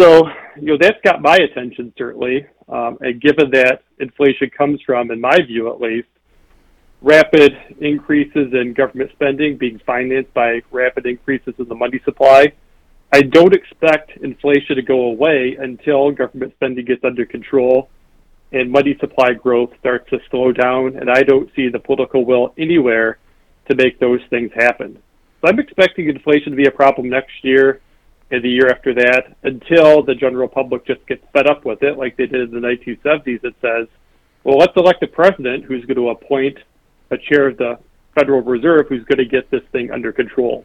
So, 0.00 0.28
you 0.60 0.66
know, 0.66 0.78
that's 0.80 0.98
got 1.04 1.22
my 1.22 1.36
attention 1.36 1.92
certainly. 1.96 2.46
Um, 2.68 2.98
and 3.00 3.20
given 3.20 3.50
that 3.52 3.82
inflation 4.00 4.50
comes 4.56 4.80
from, 4.84 5.10
in 5.10 5.20
my 5.20 5.38
view 5.46 5.72
at 5.72 5.80
least, 5.80 6.08
rapid 7.02 7.52
increases 7.80 8.52
in 8.52 8.72
government 8.72 9.10
spending 9.12 9.56
being 9.56 9.80
financed 9.86 10.32
by 10.34 10.60
rapid 10.72 11.06
increases 11.06 11.54
in 11.58 11.68
the 11.68 11.74
money 11.74 12.00
supply, 12.04 12.46
I 13.12 13.22
don't 13.22 13.54
expect 13.54 14.16
inflation 14.18 14.76
to 14.76 14.82
go 14.82 15.04
away 15.04 15.56
until 15.58 16.10
government 16.10 16.52
spending 16.56 16.84
gets 16.84 17.04
under 17.04 17.24
control 17.24 17.88
and 18.52 18.70
money 18.70 18.96
supply 19.00 19.32
growth 19.32 19.70
starts 19.78 20.08
to 20.10 20.18
slow 20.30 20.52
down. 20.52 20.96
And 20.96 21.10
I 21.10 21.22
don't 21.22 21.50
see 21.54 21.68
the 21.68 21.78
political 21.78 22.24
will 22.24 22.52
anywhere 22.58 23.18
to 23.68 23.74
make 23.74 23.98
those 23.98 24.20
things 24.30 24.50
happen. 24.54 24.98
So 25.40 25.48
I'm 25.48 25.58
expecting 25.58 26.08
inflation 26.08 26.50
to 26.50 26.56
be 26.56 26.66
a 26.66 26.70
problem 26.70 27.08
next 27.08 27.32
year 27.42 27.80
and 28.30 28.42
the 28.42 28.48
year 28.48 28.68
after 28.68 28.92
that 28.94 29.36
until 29.44 30.02
the 30.02 30.14
general 30.14 30.48
public 30.48 30.84
just 30.86 31.06
gets 31.06 31.24
fed 31.32 31.46
up 31.46 31.64
with 31.64 31.82
it, 31.82 31.96
like 31.96 32.16
they 32.16 32.26
did 32.26 32.52
in 32.52 32.60
the 32.60 32.66
1970s. 32.66 33.44
It 33.44 33.54
says, 33.60 33.86
well, 34.42 34.58
let's 34.58 34.72
elect 34.76 35.02
a 35.02 35.06
president 35.06 35.64
who's 35.64 35.84
going 35.84 35.96
to 35.96 36.10
appoint 36.10 36.58
a 37.10 37.18
chair 37.18 37.48
of 37.48 37.56
the 37.56 37.78
Federal 38.14 38.42
Reserve 38.42 38.86
who's 38.88 39.04
going 39.04 39.18
to 39.18 39.26
get 39.26 39.50
this 39.50 39.62
thing 39.70 39.90
under 39.90 40.12
control 40.12 40.64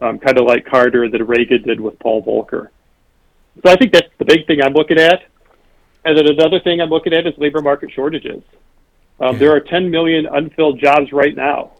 um, 0.00 0.18
kind 0.18 0.38
of 0.38 0.44
like 0.44 0.66
Carter 0.66 1.08
that 1.08 1.24
Reagan 1.24 1.62
did 1.62 1.80
with 1.80 1.98
Paul 1.98 2.22
Volcker. 2.22 2.68
So 3.64 3.70
I 3.70 3.76
think 3.76 3.92
that's 3.92 4.08
the 4.18 4.24
big 4.24 4.46
thing 4.46 4.62
I'm 4.62 4.74
looking 4.74 4.98
at. 4.98 5.24
And 6.04 6.16
then 6.16 6.26
another 6.28 6.60
thing 6.60 6.80
I'm 6.80 6.90
looking 6.90 7.12
at 7.12 7.26
is 7.26 7.34
labor 7.38 7.60
market 7.60 7.90
shortages. 7.92 8.42
Um, 9.18 9.32
yeah. 9.32 9.38
There 9.38 9.52
are 9.52 9.60
10 9.60 9.90
million 9.90 10.26
unfilled 10.26 10.78
jobs 10.80 11.12
right 11.12 11.34
now. 11.34 11.72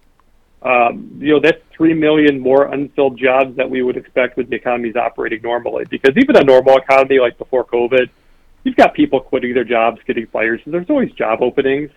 Um, 0.62 1.18
you 1.20 1.32
know, 1.32 1.40
that's 1.40 1.62
3 1.76 1.94
million 1.94 2.40
more 2.40 2.72
unfilled 2.72 3.18
jobs 3.18 3.56
that 3.56 3.68
we 3.68 3.82
would 3.82 3.96
expect 3.96 4.36
with 4.36 4.48
the 4.48 4.56
economy 4.56 4.92
operating 4.94 5.42
normally. 5.42 5.84
Because 5.88 6.16
even 6.16 6.36
a 6.36 6.42
normal 6.42 6.76
economy 6.78 7.18
like 7.20 7.38
before 7.38 7.64
COVID, 7.64 8.08
you've 8.64 8.76
got 8.76 8.94
people 8.94 9.20
quitting 9.20 9.54
their 9.54 9.64
jobs, 9.64 10.00
getting 10.06 10.26
fired. 10.26 10.62
So 10.64 10.70
there's 10.70 10.90
always 10.90 11.12
job 11.12 11.42
openings. 11.42 11.90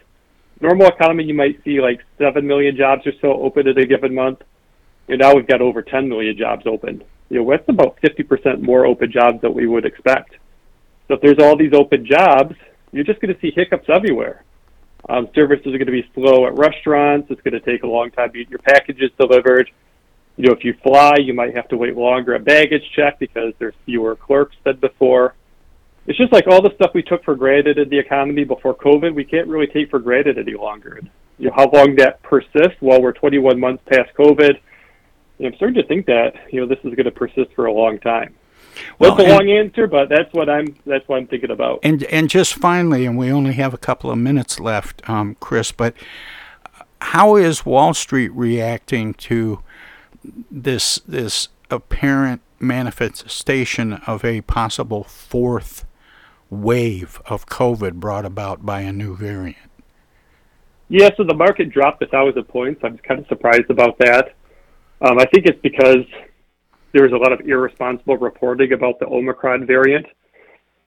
Normal 0.62 0.88
economy, 0.88 1.24
you 1.24 1.34
might 1.34 1.64
see 1.64 1.80
like 1.80 2.02
7 2.18 2.46
million 2.46 2.76
jobs 2.76 3.08
or 3.08 3.14
so 3.22 3.42
open 3.42 3.68
in 3.68 3.78
a 3.78 3.86
given 3.86 4.14
month. 4.14 4.44
And 5.10 5.20
now 5.20 5.34
we've 5.34 5.48
got 5.48 5.62
over 5.62 5.82
10 5.82 6.08
million 6.08 6.38
jobs 6.38 6.66
open. 6.66 7.04
You 7.30 7.44
know, 7.44 7.50
that's 7.50 7.68
about 7.68 7.98
50% 8.02 8.62
more 8.62 8.86
open 8.86 9.12
jobs 9.12 9.42
that 9.42 9.54
we 9.54 9.68
would 9.68 9.86
expect. 9.86 10.36
So 11.08 11.16
if 11.16 11.22
there's 11.22 11.40
all 11.40 11.58
these 11.58 11.74
open 11.74 12.06
jobs, 12.06 12.56
you're 12.92 13.04
just 13.04 13.20
going 13.20 13.34
to 13.34 13.42
see 13.42 13.52
hiccups 13.56 13.90
everywhere. 13.90 14.44
Um, 15.08 15.28
services 15.34 15.68
are 15.68 15.78
going 15.78 15.88
to 15.88 15.92
be 15.92 16.10
slow 16.14 16.46
at 16.46 16.56
restaurants. 16.58 17.32
It's 17.32 17.42
going 17.42 17.54
to 17.54 17.60
take 17.60 17.84
a 17.84 17.88
long 17.88 18.12
time 18.12 18.32
to 18.32 18.38
get 18.38 18.50
your 18.50 18.60
packages 18.60 19.10
delivered. 19.20 19.70
You 20.38 20.48
know, 20.48 20.54
if 20.54 20.64
you 20.64 20.76
fly, 20.84 21.16
you 21.20 21.34
might 21.34 21.56
have 21.56 21.68
to 21.70 21.78
wait 21.78 21.96
longer 21.96 22.36
at 22.36 22.46
baggage 22.46 22.84
check 22.96 23.20
because 23.20 23.54
there's 23.60 23.74
fewer 23.86 24.16
clerks 24.16 24.56
than 24.64 24.78
before. 24.78 25.36
It's 26.06 26.18
just 26.18 26.32
like 26.32 26.48
all 26.48 26.62
the 26.62 26.74
stuff 26.76 26.92
we 26.94 27.04
took 27.04 27.24
for 27.24 27.36
granted 27.36 27.78
in 27.78 27.90
the 27.90 28.00
economy 28.00 28.44
before 28.44 28.76
COVID, 28.76 29.14
we 29.14 29.24
can't 29.24 29.48
really 29.48 29.68
take 29.68 29.90
for 29.90 30.00
granted 30.00 30.38
any 30.38 30.56
longer. 30.56 31.02
You 31.38 31.48
know, 31.48 31.54
how 31.56 31.70
long 31.70 31.96
that 31.98 32.22
persists 32.24 32.80
while 32.80 33.02
we're 33.02 33.14
21 33.14 33.60
months 33.60 33.84
past 33.86 34.10
COVID, 34.18 34.60
I'm 35.44 35.56
starting 35.56 35.82
to 35.82 35.88
think 35.88 36.06
that 36.08 36.34
you 36.52 36.60
know 36.60 36.68
this 36.68 36.80
is 36.80 36.96
going 36.96 37.06
to 37.06 37.12
persist 37.12 37.52
for 37.56 37.66
a 37.66 37.74
long 37.74 38.00
time. 38.00 38.36
Well, 38.98 39.16
that's 39.16 39.30
a 39.30 39.34
long 39.34 39.50
answer, 39.50 39.88
but 39.88 40.10
that's 40.10 40.32
what 40.34 40.50
I'm 40.50 40.76
that's 40.86 41.08
what 41.08 41.18
I'm 41.18 41.28
thinking 41.28 41.52
about. 41.52 41.80
And 41.84 42.04
and 42.06 42.30
just 42.30 42.56
finally, 42.56 43.06
and 43.06 43.18
we 43.18 43.32
only 43.32 43.54
have 43.54 43.74
a 43.74 43.78
couple 43.78 44.12
of 44.12 44.18
minutes 44.18 44.60
left, 44.60 45.08
um, 45.10 45.36
Chris. 45.40 45.72
But 45.72 45.94
how 47.02 47.36
is 47.36 47.66
Wall 47.66 47.94
Street 47.94 48.32
reacting 48.34 49.14
to 49.16 49.64
this 50.24 51.00
this 51.08 51.50
apparent 51.70 52.42
manifestation 52.60 53.94
of 54.06 54.26
a 54.26 54.42
possible 54.42 55.04
fourth 55.04 55.86
wave 56.50 57.22
of 57.28 57.46
COVID 57.46 57.94
brought 57.96 58.26
about 58.26 58.66
by 58.66 58.82
a 58.82 58.92
new 58.92 59.16
variant? 59.16 59.58
Yeah, 60.90 61.10
so 61.16 61.24
the 61.24 61.36
market 61.36 61.70
dropped 61.70 62.02
a 62.02 62.08
thousand 62.08 62.44
points. 62.46 62.82
I'm 62.84 62.98
kind 62.98 63.20
of 63.20 63.28
surprised 63.28 63.70
about 63.70 63.98
that. 64.00 64.34
Um, 65.02 65.18
I 65.18 65.26
think 65.26 65.46
it's 65.46 65.60
because 65.62 66.06
there 66.94 67.04
was 67.04 67.12
a 67.14 67.18
lot 67.18 67.32
of 67.32 67.42
irresponsible 67.48 68.18
reporting 68.18 68.74
about 68.74 69.00
the 69.00 69.06
Omicron 69.06 69.66
variant. 69.66 70.06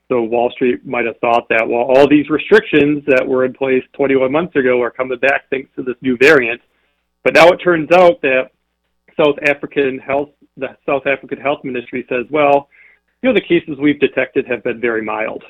So 0.09 0.21
Wall 0.21 0.51
Street 0.51 0.85
might 0.85 1.05
have 1.05 1.17
thought 1.19 1.47
that, 1.49 1.67
well, 1.67 1.81
all 1.81 2.07
these 2.07 2.29
restrictions 2.29 3.03
that 3.07 3.25
were 3.25 3.45
in 3.45 3.53
place 3.53 3.83
21 3.93 4.31
months 4.31 4.55
ago 4.55 4.81
are 4.81 4.91
coming 4.91 5.17
back 5.17 5.49
thanks 5.49 5.69
to 5.75 5.83
this 5.83 5.95
new 6.01 6.17
variant. 6.17 6.61
But 7.23 7.33
now 7.33 7.47
it 7.47 7.57
turns 7.57 7.89
out 7.91 8.21
that 8.21 8.51
South 9.17 9.37
African 9.47 9.97
health, 9.99 10.29
the 10.57 10.75
South 10.85 11.07
African 11.07 11.39
Health 11.39 11.63
Ministry 11.63 12.05
says, 12.09 12.25
well, 12.29 12.69
you 13.21 13.29
know, 13.29 13.33
the 13.33 13.41
cases 13.41 13.77
we've 13.79 13.99
detected 13.99 14.45
have 14.47 14.63
been 14.63 14.81
very 14.81 15.01
mild. 15.01 15.43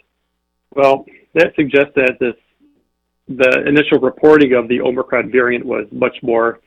Well, 0.76 1.06
that 1.34 1.54
suggests 1.56 1.94
that 1.96 2.18
this, 2.20 2.36
the 3.28 3.68
initial 3.68 4.00
reporting 4.00 4.54
of 4.54 4.68
the 4.68 4.82
Omicron 4.82 5.32
variant 5.32 5.66
was 5.66 5.88
much 5.92 6.16
more 6.22 6.60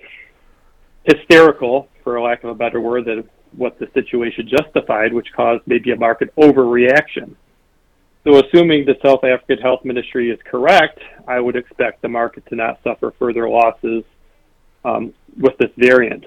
hysterical, 1.06 1.88
for 2.02 2.20
lack 2.20 2.44
of 2.44 2.50
a 2.50 2.54
better 2.54 2.80
word, 2.80 3.06
than 3.06 3.28
what 3.56 3.78
the 3.78 3.88
situation 3.94 4.48
justified, 4.48 5.12
which 5.12 5.28
caused 5.34 5.62
maybe 5.66 5.92
a 5.92 5.96
market 5.96 6.34
overreaction. 6.36 7.34
So, 8.24 8.40
assuming 8.44 8.84
the 8.84 8.96
South 9.04 9.22
African 9.22 9.58
Health 9.58 9.84
Ministry 9.84 10.30
is 10.30 10.38
correct, 10.44 10.98
I 11.28 11.38
would 11.38 11.54
expect 11.54 12.02
the 12.02 12.08
market 12.08 12.44
to 12.46 12.56
not 12.56 12.80
suffer 12.82 13.14
further 13.18 13.48
losses 13.48 14.02
um, 14.84 15.14
with 15.38 15.56
this 15.58 15.70
variant. 15.76 16.26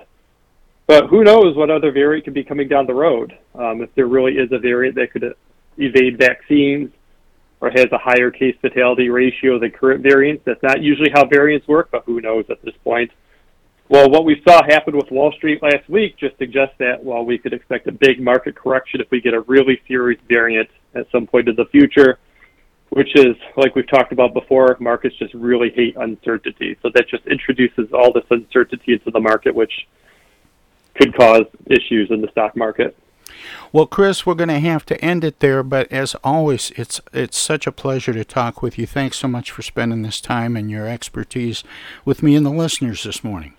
But 0.88 1.07
who 1.07 1.23
knows 1.23 1.55
what 1.55 1.69
other 1.69 1.91
variant 1.91 2.25
could 2.25 2.34
be 2.34 2.43
coming 2.43 2.67
down 2.67 2.88
the 2.88 2.93
road? 2.93 3.38
Um, 3.53 3.82
if 3.82 3.93
there 3.95 4.07
really 4.07 4.34
is 4.34 4.51
a 4.51 4.57
variant 4.57 4.95
that 4.95 5.11
could 5.11 5.36
evade 5.77 6.17
vaccines 6.17 6.89
or 7.61 7.69
has 7.69 7.88
a 7.91 7.97
higher 7.97 8.32
case 8.32 8.55
fatality 8.61 9.09
ratio 9.09 9.59
than 9.59 9.71
current 9.71 10.01
variants, 10.01 10.43
that's 10.45 10.63
not 10.63 10.82
usually 10.82 11.11
how 11.13 11.25
variants 11.25 11.67
work, 11.67 11.89
but 11.91 12.03
who 12.05 12.21
knows 12.21 12.45
at 12.49 12.61
this 12.63 12.73
point. 12.84 13.11
Well, 13.90 14.08
what 14.12 14.24
we 14.24 14.40
saw 14.48 14.62
happen 14.64 14.96
with 14.96 15.10
Wall 15.10 15.32
Street 15.32 15.64
last 15.64 15.90
week 15.90 16.16
just 16.16 16.38
suggests 16.38 16.76
that 16.78 17.04
while 17.04 17.26
we 17.26 17.40
could 17.40 17.54
expect 17.54 17.88
a 17.88 17.92
big 17.92 18.22
market 18.22 18.56
correction 18.56 19.02
if 19.02 19.10
we 19.10 19.20
get 19.20 19.34
a 19.34 19.42
really 19.42 19.82
serious 19.88 20.22
variant 20.30 20.70
at 20.94 21.08
some 21.12 21.26
point 21.26 21.50
in 21.50 21.56
the 21.56 21.66
future, 21.66 22.20
which 22.90 23.10
is 23.16 23.36
like 23.58 23.74
we've 23.74 23.90
talked 23.90 24.12
about 24.12 24.36
before, 24.36 24.78
markets 24.80 25.16
just 25.16 25.34
really 25.34 25.72
hate 25.72 25.96
uncertainty. 25.98 26.78
So 26.84 26.92
that 26.94 27.10
just 27.10 27.26
introduces 27.26 27.92
all 27.92 28.14
this 28.14 28.26
uncertainty 28.30 28.94
into 28.94 29.10
the 29.10 29.20
market, 29.20 29.56
which 29.56 29.88
could 30.94 31.18
cause 31.18 31.46
issues 31.66 32.12
in 32.12 32.22
the 32.22 32.30
stock 32.30 32.56
market. 32.56 32.96
Well, 33.72 33.88
Chris, 33.88 34.24
we're 34.24 34.36
going 34.36 34.50
to 34.50 34.60
have 34.60 34.86
to 34.88 35.04
end 35.04 35.24
it 35.24 35.40
there, 35.40 35.64
but 35.64 35.92
as 35.92 36.16
always, 36.24 36.72
it's 36.76 37.02
it's 37.12 37.38
such 37.40 37.66
a 37.66 37.72
pleasure 37.72 38.14
to 38.14 38.24
talk 38.24 38.62
with 38.62 38.78
you. 38.78 38.86
Thanks 38.86 39.18
so 39.18 39.28
much 39.28 39.50
for 39.50 39.64
spending 39.64 40.04
this 40.04 40.22
time 40.22 40.56
and 40.56 40.70
your 40.70 40.88
expertise 40.88 41.64
with 42.06 42.22
me 42.22 42.36
and 42.36 42.46
the 42.46 42.52
listeners 42.52 43.04
this 43.04 43.24
morning. 43.24 43.56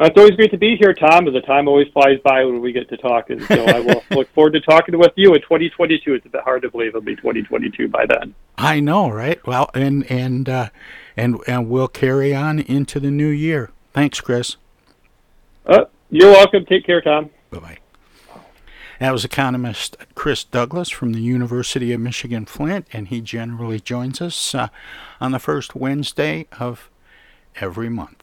Uh, 0.00 0.04
it's 0.04 0.16
always 0.16 0.36
great 0.36 0.52
to 0.52 0.58
be 0.58 0.76
here, 0.76 0.94
Tom. 0.94 1.26
And 1.26 1.34
the 1.34 1.40
time 1.40 1.66
always 1.66 1.88
flies 1.88 2.20
by 2.22 2.44
when 2.44 2.60
we 2.60 2.72
get 2.72 2.88
to 2.90 2.96
talk. 2.96 3.30
And 3.30 3.42
so 3.44 3.64
I 3.64 3.80
will 3.80 4.02
look 4.10 4.28
forward 4.32 4.52
to 4.52 4.60
talking 4.60 4.96
with 4.96 5.12
you 5.16 5.34
in 5.34 5.40
2022. 5.40 6.14
It's 6.14 6.26
a 6.26 6.28
bit 6.28 6.42
hard 6.42 6.62
to 6.62 6.70
believe 6.70 6.90
it'll 6.90 7.00
be 7.00 7.16
2022 7.16 7.88
by 7.88 8.06
then. 8.06 8.34
I 8.56 8.78
know, 8.78 9.10
right? 9.10 9.44
Well, 9.46 9.70
and 9.74 10.08
and 10.10 10.48
uh, 10.48 10.68
and 11.16 11.40
and 11.48 11.68
we'll 11.68 11.88
carry 11.88 12.34
on 12.34 12.60
into 12.60 13.00
the 13.00 13.10
new 13.10 13.28
year. 13.28 13.70
Thanks, 13.92 14.20
Chris. 14.20 14.56
Uh, 15.66 15.86
you're 16.10 16.30
welcome. 16.30 16.64
Take 16.64 16.86
care, 16.86 17.00
Tom. 17.00 17.30
Bye 17.50 17.58
bye. 17.58 17.78
That 19.00 19.12
was 19.12 19.24
economist 19.24 19.96
Chris 20.16 20.42
Douglas 20.42 20.90
from 20.90 21.12
the 21.12 21.20
University 21.20 21.92
of 21.92 22.00
Michigan 22.00 22.46
Flint, 22.46 22.86
and 22.92 23.08
he 23.08 23.20
generally 23.20 23.78
joins 23.78 24.20
us 24.20 24.54
uh, 24.56 24.68
on 25.20 25.30
the 25.30 25.38
first 25.38 25.76
Wednesday 25.76 26.48
of 26.58 26.90
every 27.60 27.88
month. 27.88 28.17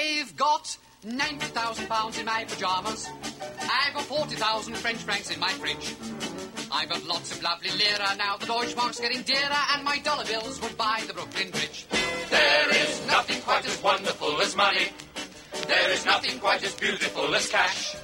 I've 0.00 0.34
got 0.34 0.78
90,000 1.04 1.86
pounds 1.86 2.18
in 2.18 2.24
my 2.24 2.44
pajamas. 2.44 3.10
I've 3.60 3.92
got 3.92 4.04
40,000 4.04 4.74
French 4.76 4.98
francs 4.98 5.30
in 5.30 5.38
my 5.38 5.50
fridge. 5.50 5.94
I've 6.72 6.88
got 6.88 7.04
lots 7.04 7.32
of 7.32 7.42
lovely 7.42 7.70
lira 7.72 8.16
now. 8.16 8.38
The 8.38 8.46
Deutschmark's 8.46 8.98
getting 8.98 9.20
dearer, 9.22 9.60
and 9.74 9.84
my 9.84 9.98
dollar 9.98 10.24
bills 10.24 10.58
would 10.62 10.74
buy 10.78 11.02
the 11.06 11.12
Brooklyn 11.12 11.50
Bridge. 11.50 11.86
There 12.30 12.70
is 12.70 13.06
nothing 13.08 13.42
quite 13.42 13.66
as 13.66 13.82
wonderful 13.82 14.40
as 14.40 14.56
money. 14.56 14.88
There 15.68 15.90
is 15.90 16.06
nothing 16.06 16.38
quite 16.38 16.64
as 16.64 16.74
beautiful 16.76 17.34
as 17.34 17.50
cash. 17.50 17.94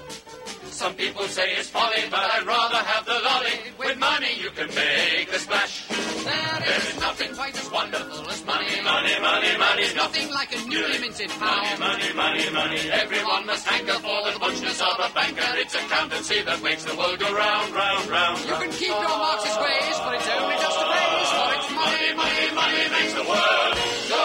Some 0.64 0.94
people 0.94 1.22
say 1.22 1.52
it's 1.56 1.70
folly, 1.70 2.02
but 2.10 2.30
I'd 2.34 2.46
rather 2.46 2.76
have 2.76 3.06
the 3.06 3.18
lolly. 3.24 3.72
With 3.78 3.98
money 3.98 4.38
you 4.38 4.50
can 4.50 4.68
make 4.74 5.32
a 5.32 5.38
splash. 5.38 5.85
There 6.26 6.82
is 6.90 6.98
nothing 7.00 7.34
quite 7.34 7.54
as 7.56 7.70
wonderful 7.70 8.28
as 8.28 8.44
money. 8.44 8.82
Money, 8.82 9.14
money, 9.20 9.52
money. 9.58 9.82
There's 9.82 9.94
nothing 9.94 10.28
like 10.30 10.50
a 10.54 10.60
newly 10.66 10.98
minted 10.98 11.30
pound. 11.30 11.78
Money, 11.78 12.12
money, 12.14 12.50
money, 12.50 12.50
money. 12.50 12.90
Everyone 12.90 13.46
must 13.46 13.66
hanker 13.66 13.98
for 14.02 14.18
the 14.26 14.38
muchness 14.38 14.80
of 14.82 14.96
a 14.98 15.08
banker. 15.14 15.50
It's 15.62 15.74
accountancy 15.74 16.42
that 16.42 16.62
makes 16.62 16.84
the 16.84 16.96
world 16.96 17.18
go 17.18 17.30
round, 17.34 17.72
round, 17.74 18.10
round. 18.10 18.38
You 18.42 18.56
can 18.58 18.70
keep 18.74 18.88
your 18.90 19.16
Marxist 19.22 19.60
ways, 19.62 19.96
but 20.02 20.14
it's 20.18 20.28
only 20.34 20.56
just 20.58 20.78
a 20.82 20.86
phrase. 20.90 21.30
For 21.36 21.48
it's 21.54 21.70
money, 21.78 22.10
money, 22.18 22.46
money 22.58 22.84
makes 22.90 23.14
the 23.14 23.26
world 23.30 23.74
go. 24.10 24.22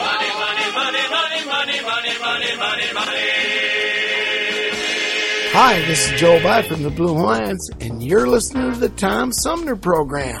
Money, 0.00 0.30
money, 0.40 0.66
money, 0.72 1.04
money, 1.12 1.40
money, 1.44 1.78
money, 1.84 2.14
money, 2.24 2.52
money, 2.56 2.88
money. 2.96 3.24
Hi, 5.52 5.80
this 5.86 6.10
is 6.10 6.20
Joe 6.20 6.42
By 6.42 6.62
from 6.62 6.82
the 6.82 6.90
Blue 6.90 7.12
Lions, 7.16 7.70
and 7.80 8.02
you're 8.02 8.28
listening 8.28 8.72
to 8.72 8.78
the 8.78 8.90
Tom 8.90 9.32
Sumner 9.32 9.76
Program. 9.76 10.40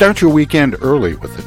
Start 0.00 0.22
your 0.22 0.30
weekend 0.32 0.76
early 0.80 1.14
with 1.16 1.29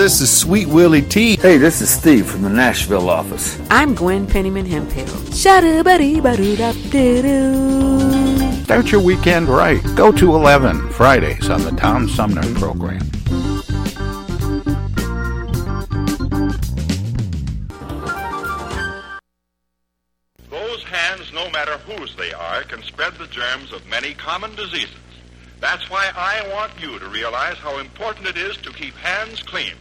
This 0.00 0.22
is 0.22 0.34
Sweet 0.34 0.66
Willie 0.66 1.02
T. 1.02 1.36
Hey, 1.36 1.58
this 1.58 1.82
is 1.82 1.90
Steve 1.90 2.24
from 2.24 2.40
the 2.40 2.48
Nashville 2.48 3.10
office. 3.10 3.60
I'm 3.70 3.94
Gwen 3.94 4.26
Pennyman 4.26 4.66
Hemphill. 4.66 5.06
Start 8.64 8.90
your 8.90 9.02
weekend 9.02 9.48
right. 9.50 9.82
Go 9.96 10.10
to 10.10 10.34
11 10.34 10.88
Fridays 10.88 11.50
on 11.50 11.64
the 11.64 11.72
Tom 11.72 12.08
Sumner 12.08 12.40
program. 12.54 13.00
Those 20.48 20.82
hands, 20.84 21.30
no 21.34 21.50
matter 21.50 21.76
whose 21.76 22.16
they 22.16 22.32
are, 22.32 22.62
can 22.62 22.82
spread 22.84 23.12
the 23.18 23.26
germs 23.26 23.70
of 23.74 23.86
many 23.86 24.14
common 24.14 24.54
diseases. 24.54 24.96
That's 25.60 25.90
why 25.90 26.10
I 26.16 26.48
want 26.54 26.72
you 26.80 26.98
to 26.98 27.06
realize 27.10 27.58
how 27.58 27.78
important 27.80 28.28
it 28.28 28.38
is 28.38 28.56
to 28.56 28.72
keep 28.72 28.94
hands 28.94 29.42
clean, 29.42 29.74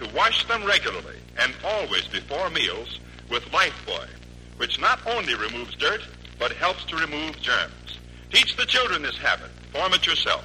to 0.00 0.14
wash 0.14 0.46
them 0.46 0.64
regularly 0.64 1.16
and 1.38 1.52
always 1.64 2.06
before 2.08 2.48
meals 2.50 2.98
with 3.28 3.44
Lifebuoy, 3.46 4.08
which 4.56 4.80
not 4.80 4.98
only 5.06 5.34
removes 5.34 5.74
dirt, 5.76 6.00
but 6.38 6.52
helps 6.52 6.84
to 6.86 6.96
remove 6.96 7.40
germs. 7.40 7.98
Teach 8.32 8.56
the 8.56 8.64
children 8.64 9.02
this 9.02 9.18
habit. 9.18 9.50
Form 9.72 9.92
it 9.92 10.06
yourself. 10.06 10.44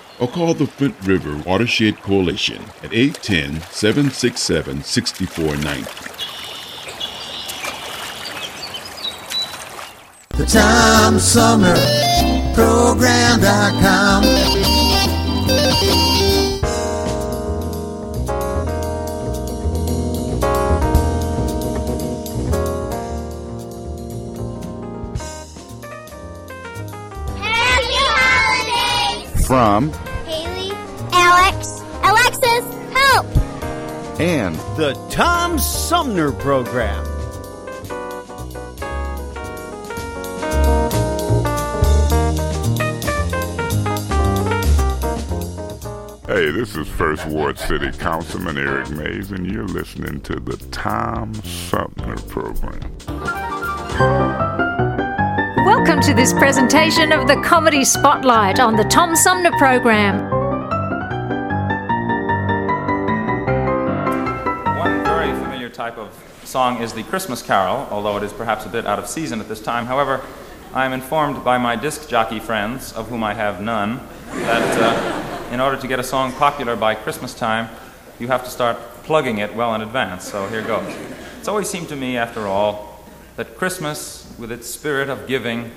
or 0.21 0.27
call 0.27 0.53
the 0.53 0.67
Flint 0.67 0.95
River 1.01 1.35
Watershed 1.45 1.97
Coalition 2.01 2.63
at 2.83 2.93
810 2.93 3.59
767 3.71 4.83
6490. 4.83 5.81
The 10.37 10.45
Tom 10.45 11.19
Sumner 11.19 11.75
Program.com. 12.53 14.23
Happy 27.37 27.95
holidays! 28.13 29.47
From 29.47 29.91
and 34.21 34.55
the 34.77 34.93
Tom 35.09 35.57
Sumner 35.57 36.31
Program. 36.31 37.03
Hey, 46.27 46.51
this 46.51 46.75
is 46.75 46.87
First 46.87 47.25
Ward 47.25 47.57
City 47.57 47.91
Councilman 47.93 48.59
Eric 48.59 48.91
Mays, 48.91 49.31
and 49.31 49.51
you're 49.51 49.65
listening 49.65 50.21
to 50.21 50.35
the 50.39 50.57
Tom 50.69 51.33
Sumner 51.33 52.17
Program. 52.27 52.79
Welcome 55.65 55.99
to 56.01 56.13
this 56.13 56.31
presentation 56.33 57.11
of 57.11 57.27
the 57.27 57.41
Comedy 57.43 57.83
Spotlight 57.83 58.59
on 58.59 58.75
the 58.75 58.83
Tom 58.83 59.15
Sumner 59.15 59.51
Program. 59.57 60.40
Type 65.81 65.97
of 65.97 66.13
song 66.43 66.79
is 66.79 66.93
the 66.93 67.01
Christmas 67.01 67.41
Carol, 67.41 67.87
although 67.89 68.15
it 68.15 68.21
is 68.21 68.31
perhaps 68.31 68.67
a 68.67 68.69
bit 68.69 68.85
out 68.85 68.99
of 68.99 69.07
season 69.07 69.39
at 69.39 69.49
this 69.49 69.59
time. 69.59 69.87
However, 69.87 70.21
I 70.75 70.85
am 70.85 70.93
informed 70.93 71.43
by 71.43 71.57
my 71.57 71.75
disc 71.75 72.07
jockey 72.07 72.39
friends, 72.39 72.93
of 72.93 73.09
whom 73.09 73.23
I 73.23 73.33
have 73.33 73.63
none, 73.63 73.99
that 74.29 74.77
uh, 74.79 75.51
in 75.51 75.59
order 75.59 75.77
to 75.77 75.87
get 75.87 75.99
a 75.99 76.03
song 76.03 76.33
popular 76.33 76.75
by 76.75 76.93
Christmas 76.93 77.33
time, 77.33 77.67
you 78.19 78.27
have 78.27 78.43
to 78.43 78.51
start 78.51 78.77
plugging 79.01 79.39
it 79.39 79.55
well 79.55 79.73
in 79.73 79.81
advance. 79.81 80.29
So 80.29 80.47
here 80.49 80.61
goes. 80.61 80.95
It's 81.39 81.47
always 81.47 81.67
seemed 81.67 81.89
to 81.89 81.95
me, 81.95 82.15
after 82.15 82.45
all, 82.45 83.03
that 83.35 83.57
Christmas, 83.57 84.31
with 84.37 84.51
its 84.51 84.69
spirit 84.69 85.09
of 85.09 85.25
giving, 85.25 85.71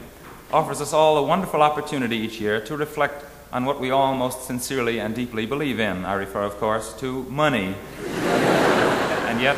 offers 0.53 0.83
us 0.83 0.93
all 0.93 1.17
a 1.17 1.23
wonderful 1.23 1.63
opportunity 1.63 2.19
each 2.19 2.39
year 2.43 2.61
to 2.67 2.77
reflect 2.77 3.25
on 3.55 3.65
what 3.65 3.81
we 3.81 3.91
all 3.91 4.15
most 4.15 4.45
sincerely 4.45 5.01
and 5.01 5.15
deeply 5.15 5.47
believe 5.47 5.81
in. 5.81 6.05
I 6.05 6.13
refer, 6.13 6.43
of 6.43 6.59
course, 6.59 6.93
to 7.01 7.23
money. 7.31 7.75
and 8.05 9.41
yet, 9.41 9.57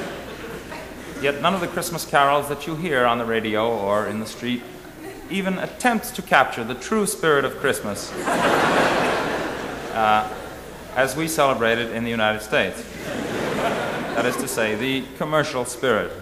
yet 1.23 1.41
none 1.41 1.55
of 1.55 1.61
the 1.61 1.69
Christmas 1.69 2.05
carols 2.05 2.49
that 2.49 2.67
you 2.67 2.77
hear 2.77 3.05
on 3.05 3.19
the 3.19 3.25
radio 3.25 3.69
or 3.69 4.07
in 4.07 4.21
the 4.21 4.27
street 4.27 4.63
even 5.31 5.59
attempts 5.59 6.11
to 6.13 6.23
capture 6.23 6.63
the 6.63 6.75
true 6.75 7.07
spirit 7.07 7.45
of 7.45 7.57
Christmas 7.57 8.13
uh, 9.93 10.33
as 10.95 11.17
we 11.17 11.27
celebrate 11.29 11.79
it 11.79 11.91
in 11.93 12.05
the 12.05 12.11
United 12.11 12.41
States. 12.41 12.83
That 14.15 14.25
is 14.25 14.37
to 14.37 14.49
say, 14.49 14.75
the 14.75 15.05
commercial 15.19 15.65
spirit. 15.65 16.13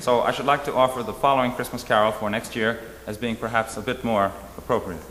So 0.00 0.20
I 0.20 0.30
should 0.30 0.46
like 0.46 0.64
to 0.66 0.74
offer 0.74 1.02
the 1.02 1.12
following 1.12 1.52
Christmas 1.52 1.82
carol 1.82 2.12
for 2.12 2.30
next 2.30 2.54
year 2.54 2.78
as 3.06 3.16
being 3.16 3.36
perhaps 3.36 3.76
a 3.76 3.80
bit 3.80 4.04
more 4.04 4.30
appropriate. 4.58 5.02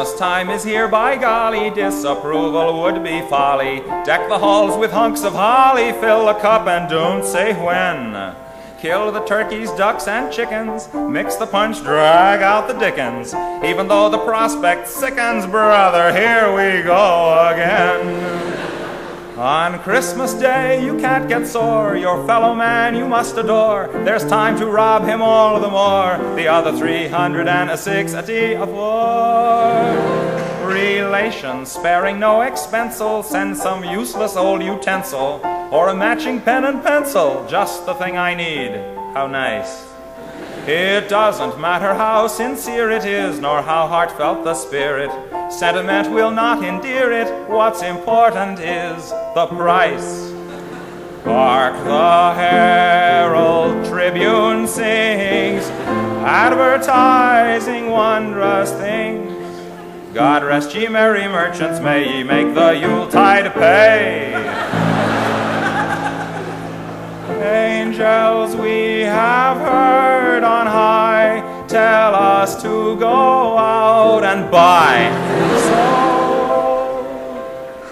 Christmas 0.00 0.18
time 0.18 0.48
is 0.48 0.64
here, 0.64 0.88
by 0.88 1.14
golly, 1.14 1.68
disapproval 1.68 2.80
would 2.80 3.04
be 3.04 3.20
folly. 3.28 3.80
Deck 4.06 4.30
the 4.30 4.38
halls 4.38 4.78
with 4.78 4.90
hunks 4.90 5.24
of 5.24 5.34
holly, 5.34 5.92
fill 5.92 6.26
a 6.30 6.40
cup 6.40 6.66
and 6.66 6.88
don't 6.88 7.22
say 7.22 7.52
when. 7.52 8.34
Kill 8.78 9.12
the 9.12 9.22
turkeys, 9.26 9.70
ducks, 9.72 10.08
and 10.08 10.32
chickens, 10.32 10.88
mix 10.94 11.36
the 11.36 11.46
punch, 11.46 11.82
drag 11.82 12.40
out 12.40 12.66
the 12.66 12.78
dickens. 12.78 13.34
Even 13.62 13.88
though 13.88 14.08
the 14.08 14.24
prospect 14.24 14.88
sickens, 14.88 15.46
brother, 15.46 16.14
here 16.18 16.48
we 16.48 16.82
go 16.82 17.50
again. 17.52 18.69
On 19.36 19.78
Christmas 19.78 20.34
Day, 20.34 20.84
you 20.84 20.98
can't 20.98 21.28
get 21.28 21.46
sore. 21.46 21.96
Your 21.96 22.26
fellow 22.26 22.54
man 22.54 22.94
you 22.94 23.06
must 23.06 23.36
adore. 23.36 23.88
There's 24.04 24.24
time 24.26 24.58
to 24.58 24.66
rob 24.66 25.04
him 25.04 25.22
all 25.22 25.60
the 25.60 25.68
more. 25.68 26.18
The 26.34 26.48
other 26.48 26.76
360 26.76 28.56
of 28.56 28.68
war. 28.68 29.70
Relations 30.66 31.72
sparing 31.72 32.18
no 32.18 32.40
expensel. 32.40 33.24
Send 33.24 33.56
some 33.56 33.84
useless 33.84 34.36
old 34.36 34.62
utensil. 34.62 35.40
Or 35.72 35.88
a 35.88 35.94
matching 35.94 36.40
pen 36.40 36.64
and 36.64 36.82
pencil. 36.82 37.46
Just 37.48 37.86
the 37.86 37.94
thing 37.94 38.18
I 38.18 38.34
need. 38.34 38.72
How 39.14 39.26
nice. 39.26 39.89
It 40.66 41.08
doesn't 41.08 41.58
matter 41.58 41.94
how 41.94 42.26
sincere 42.26 42.90
it 42.90 43.04
is, 43.04 43.40
nor 43.40 43.62
how 43.62 43.86
heartfelt 43.86 44.44
the 44.44 44.54
spirit. 44.54 45.10
Sentiment 45.50 46.10
will 46.10 46.30
not 46.30 46.62
endear 46.62 47.10
it. 47.12 47.48
What's 47.48 47.82
important 47.82 48.60
is 48.60 49.10
the 49.34 49.46
price. 49.46 50.30
Hark 51.24 51.74
the 51.84 52.34
Herald 52.34 53.86
Tribune 53.86 54.66
sings, 54.66 55.64
advertising 56.24 57.90
wondrous 57.90 58.70
things. 58.72 59.30
God 60.14 60.44
rest 60.44 60.74
ye 60.74 60.88
merry 60.88 61.26
merchants, 61.28 61.80
may 61.80 62.16
ye 62.16 62.22
make 62.22 62.54
the 62.54 62.76
Yuletide 62.76 63.52
pay. 63.54 64.79
Angels 67.50 68.54
we 68.54 69.00
have 69.00 69.56
heard 69.56 70.44
on 70.44 70.68
high 70.68 71.64
tell 71.66 72.14
us 72.14 72.62
to 72.62 72.94
go 72.96 73.58
out 73.58 74.22
and 74.22 74.48
buy. 74.52 75.10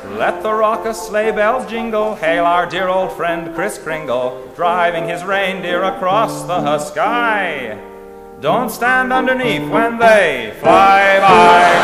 So 0.02 0.11
let 0.16 0.44
the 0.44 0.52
raucous 0.52 1.02
sleigh 1.02 1.32
bells 1.32 1.68
jingle, 1.68 2.14
hail 2.14 2.44
our 2.44 2.66
dear 2.66 2.86
old 2.86 3.11
friend 3.12 3.52
Kris 3.56 3.78
Kringle, 3.78 4.48
driving 4.54 5.09
his 5.09 5.24
reindeer 5.24 5.82
across 5.82 6.44
the 6.44 6.78
sky. 6.78 7.76
Don't 8.40 8.70
stand 8.70 9.12
underneath 9.12 9.68
when 9.68 9.98
they 9.98 10.54
fly 10.61 11.18
by. 11.18 11.74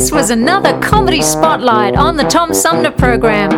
This 0.00 0.10
was 0.10 0.30
another 0.30 0.80
comedy 0.80 1.20
spotlight 1.20 1.94
on 1.94 2.16
the 2.16 2.24
Tom 2.24 2.54
Sumner 2.54 2.90
program. 2.90 3.50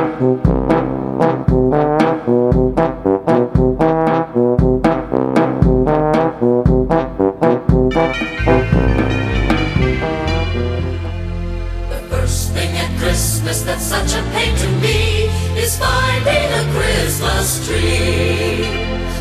The 11.88 12.03
first 12.11 12.51
thing 12.51 12.76
at 12.76 12.99
Christmas 12.99 13.62
that's 13.62 13.84
such 13.84 14.14
a 14.14 14.22
pain 14.32 14.57
to 14.57 14.68
me 14.80 15.30
is 15.57 15.78
finding 15.78 16.53
a 16.59 16.64
Christmas 16.74 17.64
tree. 17.68 18.66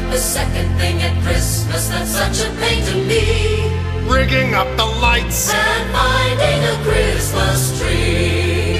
The 0.09 0.17
second 0.17 0.75
thing 0.79 0.99
at 1.03 1.21
Christmas 1.21 1.87
that's 1.87 2.09
such 2.09 2.47
a 2.47 2.51
pain 2.55 2.83
to 2.83 2.95
me 3.05 3.70
rigging 4.09 4.53
up 4.53 4.67
the 4.77 4.85
lights 4.85 5.53
and 5.53 5.91
finding 5.91 6.63
a 6.63 6.75
Christmas 6.83 7.79
tree. 7.79 8.79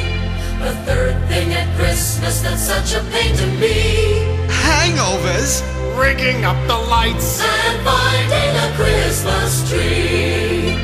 The 0.59 0.73
third 0.85 1.15
thing 1.27 1.53
at 1.53 1.67
Christmas 1.77 2.41
that's 2.41 2.61
such 2.61 2.93
a 2.93 3.03
pain 3.11 3.35
to 3.35 3.47
me. 3.59 4.21
Hangovers, 4.47 5.61
rigging 5.97 6.45
up 6.45 6.57
the 6.67 6.77
lights 6.77 7.41
and 7.41 7.83
finding 7.83 8.53
a 8.65 8.69
Christmas 8.75 9.69
tree. 9.69 10.77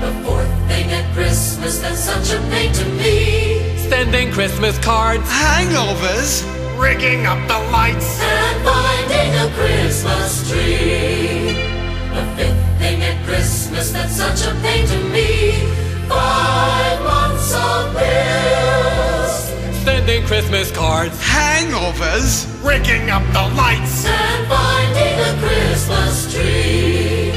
The 0.00 0.12
fourth 0.24 0.68
thing 0.68 0.90
at 0.90 1.12
Christmas 1.14 1.78
that's 1.80 2.00
such 2.00 2.32
a 2.32 2.40
pain 2.50 2.72
to 2.72 2.84
me. 2.84 3.76
Sending 3.88 4.30
Christmas 4.32 4.78
cards, 4.78 5.28
hangovers, 5.28 6.44
rigging 6.78 7.26
up 7.26 7.40
the 7.48 7.58
lights 7.70 8.20
and 8.22 8.64
finding 8.64 9.34
a 9.34 9.48
Christmas 9.54 10.48
tree. 10.48 11.52
The 12.14 12.24
fifth 12.36 12.57
thing 12.57 12.57
at 12.57 12.57
Christmas 13.78 14.18
that's 14.18 14.42
such 14.42 14.52
a 14.52 14.54
pain 14.60 14.84
to 14.88 14.98
me. 15.10 15.52
Five 16.08 17.00
months 17.04 17.54
of 17.54 17.94
bills. 17.94 19.34
Sending 19.84 20.26
Christmas 20.26 20.72
cards, 20.72 21.16
hangovers, 21.22 22.48
rigging 22.66 23.08
up 23.08 23.22
the 23.32 23.54
lights, 23.54 24.04
and 24.04 24.48
finding 24.48 25.14
a 25.20 25.32
Christmas 25.38 26.34
tree. 26.34 27.30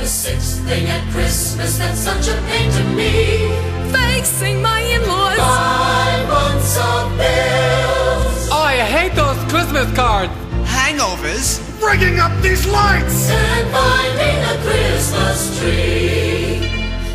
The 0.00 0.06
sixth 0.06 0.66
thing 0.66 0.86
at 0.88 1.08
Christmas 1.12 1.78
that's 1.78 2.00
such 2.00 2.26
a 2.26 2.36
pain 2.48 2.72
to 2.72 2.84
me. 2.98 3.46
Facing 3.92 4.60
my 4.60 4.80
in-laws. 4.80 5.36
Five 5.36 6.28
months 6.28 6.76
of 6.76 7.16
bills. 7.16 8.48
Oh, 8.50 8.64
I 8.66 8.78
hate 8.78 9.14
those 9.14 9.38
Christmas 9.52 9.94
cards. 9.94 10.32
Hangovers, 10.64 11.62
rigging 11.80 12.18
up 12.18 12.32
these 12.42 12.66
lights 12.66 13.30
and 13.30 13.70
finding 13.70 14.38
a 14.44 14.56
Christmas 14.62 15.58
tree. 15.58 16.68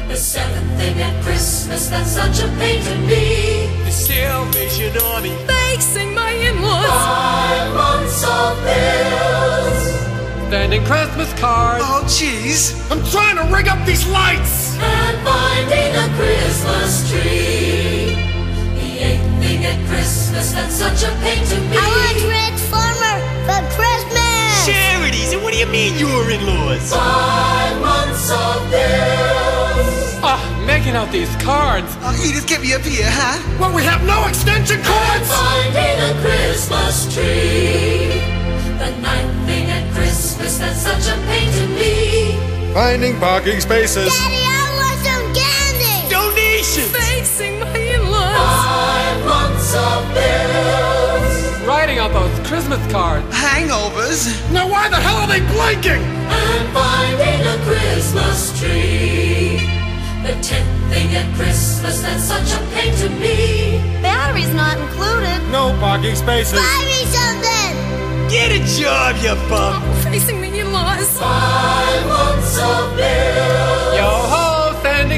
The 0.07 0.15
seventh 0.15 0.77
thing 0.77 0.99
at 1.01 1.23
Christmas 1.23 1.87
that's 1.89 2.11
such 2.11 2.39
a 2.43 2.47
pain 2.57 2.83
to 2.83 2.95
me. 3.07 3.67
The 3.85 3.91
Salvation 3.91 4.97
Army 5.03 5.35
facing 5.47 6.13
my 6.13 6.31
in-laws. 6.31 6.85
Five 6.85 7.73
months 7.73 8.23
of 8.23 8.57
bills. 8.63 9.83
Sending 10.49 10.85
Christmas 10.85 11.33
cards. 11.39 11.83
Oh, 11.85 12.03
jeez. 12.05 12.77
I'm 12.91 13.03
trying 13.09 13.37
to 13.37 13.53
rig 13.53 13.67
up 13.67 13.83
these 13.87 14.07
lights. 14.07 14.77
And 14.77 15.17
finding 15.25 15.95
a 15.97 16.07
Christmas 16.15 17.09
tree. 17.09 18.15
The 18.77 18.89
eighth 19.01 19.41
thing 19.41 19.65
at 19.65 19.79
Christmas 19.89 20.51
that's 20.53 20.75
such 20.75 21.03
a 21.03 21.11
pain 21.21 21.43
to 21.47 21.59
me. 21.69 21.77
I 21.77 21.87
want 21.89 22.21
Rick 22.29 22.55
Farmer 22.69 23.17
for 23.47 23.61
Christmas. 23.75 23.92
Charities, 24.65 25.33
and 25.33 25.43
what 25.43 25.51
do 25.51 25.59
you 25.59 25.65
mean 25.65 25.97
your 25.99 26.31
in-laws? 26.31 26.93
Five 26.93 27.81
months 27.81 28.31
of 28.31 28.63
bills. 28.71 30.23
Ah, 30.23 30.39
oh, 30.39 30.65
making 30.65 30.95
out 30.95 31.11
these 31.11 31.35
cards. 31.43 31.97
Oh, 31.99 32.15
you 32.23 32.31
just 32.31 32.47
get 32.47 32.61
me 32.61 32.73
up 32.73 32.81
here, 32.81 33.03
huh? 33.03 33.43
Well, 33.59 33.75
we 33.75 33.83
have 33.83 34.01
no 34.05 34.25
extension 34.25 34.77
cords. 34.77 35.27
And 35.27 35.75
finding 35.75 35.99
a 35.99 36.13
Christmas 36.23 37.13
tree. 37.13 38.23
The 38.79 38.95
ninth 39.03 39.35
thing 39.45 39.67
at 39.69 39.93
Christmas 39.93 40.57
that's 40.59 40.79
such 40.79 41.11
a 41.11 41.17
pain 41.27 41.51
to 41.59 41.67
me. 41.67 42.39
Finding 42.73 43.19
parking 43.19 43.59
spaces. 43.59 44.07
Daddy, 44.07 44.47
I 44.47 44.63
want 44.79 44.97
some 45.03 45.27
candy. 45.35 46.07
Donations. 46.07 46.87
Facing 46.95 47.59
my 47.59 47.75
in-laws. 47.75 48.39
Five 48.39 49.25
months 49.27 49.75
of 49.75 50.07
bills. 50.15 50.92
Writing 51.93 52.11
out 52.11 52.25
those 52.25 52.47
Christmas 52.47 52.91
cards. 52.91 53.23
Hangovers. 53.29 54.25
Now 54.51 54.67
why 54.67 54.89
the 54.89 54.95
hell 54.95 55.17
are 55.17 55.27
they 55.27 55.41
blinking? 55.53 56.01
And 56.01 56.73
finding 56.73 57.45
a 57.45 57.57
Christmas 57.69 58.59
tree. 58.59 59.61
The 60.25 60.33
tenth 60.41 60.89
thing 60.89 61.13
at 61.13 61.35
Christmas 61.35 62.01
that's 62.01 62.23
such 62.23 62.49
a 62.51 62.65
pain 62.73 62.95
to 62.95 63.09
me. 63.21 63.77
Batteries 64.01 64.51
not 64.55 64.79
included. 64.79 65.37
No 65.51 65.77
parking 65.79 66.15
spaces. 66.15 66.57
Buy 66.57 66.81
me 66.81 67.05
something. 67.13 67.73
Get 68.27 68.49
a 68.49 68.61
job, 68.81 69.15
you 69.21 69.35
bum. 69.47 69.83
Oh, 69.85 70.01
facing 70.03 70.41
the 70.41 70.49
in-laws. 70.49 71.19
Five 71.19 72.07
months 72.07 72.57
of 72.57 72.97
bills. 72.97 73.93
Yo 73.93 74.09
ho, 74.33 74.42
sending 74.42 74.42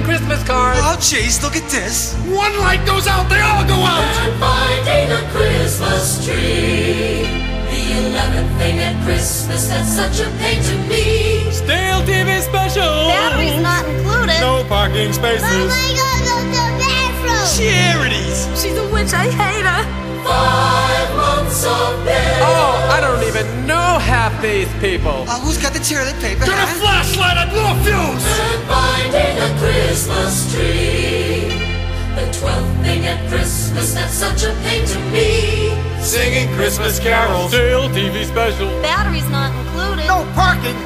Christmas 0.05 0.43
cards. 0.45 0.79
Oh, 0.81 0.95
jeez, 1.01 1.41
look 1.41 1.55
at 1.57 1.67
this. 1.69 2.13
One 2.29 2.53
light 2.61 2.85
goes 2.85 3.07
out, 3.07 3.27
they 3.27 3.41
all 3.41 3.65
go 3.65 3.73
out. 3.73 4.05
And 4.21 4.37
finding 4.37 5.09
a 5.09 5.21
Christmas 5.33 6.23
tree. 6.23 7.25
The 7.73 7.81
eleventh 8.05 8.53
thing 8.61 8.77
at 8.79 9.03
Christmas 9.03 9.67
that's 9.67 9.89
such 9.89 10.21
a 10.21 10.29
pain 10.37 10.61
to 10.61 10.75
me. 10.87 11.49
Stale 11.51 12.05
TV 12.05 12.39
special. 12.41 13.09
Batteries 13.09 13.57
not 13.61 13.83
included. 13.89 14.37
No 14.39 14.63
parking 14.69 15.11
spaces. 15.11 15.41
Oh 15.41 15.57
Mama, 15.57 15.73
I 15.73 15.89
gotta 15.97 16.21
go 16.29 16.35
to 16.37 16.53
the 16.53 16.67
bathroom. 16.85 17.45
Charities. 17.57 18.37
She's 18.61 18.77
a 18.77 18.85
witch, 18.93 19.11
I 19.13 19.25
hate 19.33 19.65
her. 19.65 19.83
Five 20.21 21.09
months 21.17 21.65
of 21.65 22.05
bills. 22.05 22.24
I 23.45 23.47
don't 23.47 23.57
even 23.57 23.67
know 23.67 23.99
half 23.99 24.41
these 24.41 24.71
people. 24.81 25.25
Uh, 25.29 25.39
who's 25.39 25.57
got 25.57 25.73
the 25.73 25.79
toilet 25.79 26.17
paper? 26.19 26.45
Get 26.45 26.57
a 26.57 26.79
flashlight, 26.81 27.37
I 27.37 27.45
blew 27.49 27.61
a 27.61 27.75
fuse. 27.85 28.25
And 28.25 28.63
finding 28.65 29.37
a 29.37 29.49
Christmas 29.61 30.51
tree. 30.53 31.53
The 32.17 32.25
twelfth 32.39 32.81
thing 32.81 33.05
at 33.05 33.19
Christmas 33.29 33.93
that's 33.93 34.13
such 34.13 34.43
a 34.43 34.53
pain 34.63 34.85
to 34.87 34.99
me. 35.11 35.75
Singing 36.01 36.47
Christmas 36.55 36.97
carols. 36.99 37.51
Sale 37.51 37.89
TV 37.89 38.25
special. 38.25 38.67
Batteries 38.81 39.29
not 39.29 39.53
included. 39.53 40.07
No 40.07 40.25
parking. 40.33 40.77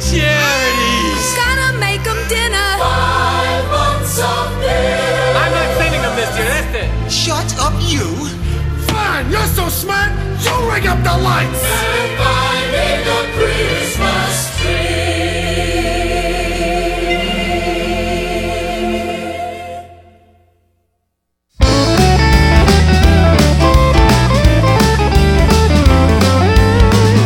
Charities. 0.00 1.24
Gonna 1.36 1.78
make 1.78 2.02
them 2.04 2.20
dinner. 2.28 2.68
Five 2.80 3.64
months 3.68 4.16
of 4.18 4.48
bitter. 4.60 5.36
I'm 5.36 5.52
not 5.52 5.68
sending 5.76 6.02
them 6.02 6.14
this 6.16 6.30
year, 6.38 6.48
that's 6.48 6.72
it. 6.78 6.88
Shut 7.10 7.48
up, 7.58 7.74
you. 7.84 8.06
Fine, 9.02 9.30
you're 9.32 9.52
so 9.58 9.68
smart, 9.68 10.12
you 10.44 10.54
ring 10.70 10.86
up 10.86 11.02
the 11.02 11.16
lights. 11.28 11.62
And 11.64 12.10
finding 12.22 13.02
a 13.18 13.20
Christmas 13.36 14.34
tree. 14.60 16.02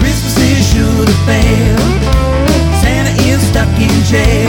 Christmas 0.01 0.37
is 0.39 0.62
should 0.72 1.09
have 1.12 1.22
failed. 1.29 2.01
Santa 2.81 3.12
is 3.31 3.41
stuck 3.51 3.72
in 3.79 3.95
jail. 4.05 4.45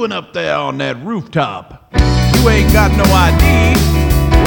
Doing 0.00 0.12
up 0.12 0.32
there 0.32 0.56
on 0.56 0.78
that 0.78 0.96
rooftop? 1.04 1.92
You 1.92 2.48
ain't 2.48 2.72
got 2.72 2.88
no 2.96 3.04
ID. 3.04 3.76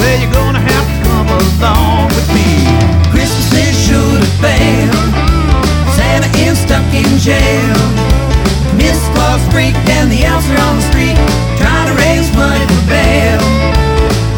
Well, 0.01 0.18
you're 0.18 0.34
gonna 0.34 0.58
have 0.58 0.86
to 0.89 0.97
come 1.06 1.30
along 1.30 2.10
with 2.10 2.26
me. 2.34 2.66
Christmas 3.14 3.54
is 3.54 3.78
should 3.86 4.18
have 4.18 4.36
failed. 4.41 5.14
Santa 5.93 6.26
is 6.41 6.58
stuck 6.58 6.89
in 6.89 7.06
jail. 7.22 7.78
Miss 8.82 8.97
Claus 9.14 9.45
freaked 9.54 9.78
and 9.93 10.10
the 10.10 10.26
elves 10.26 10.49
are 10.49 10.58
on 10.58 10.82
the 10.82 10.86
street 10.89 11.22
trying 11.62 11.86
to 11.86 11.95
raise 12.01 12.34
money 12.34 12.66
for 12.66 12.84
bail. 12.89 13.38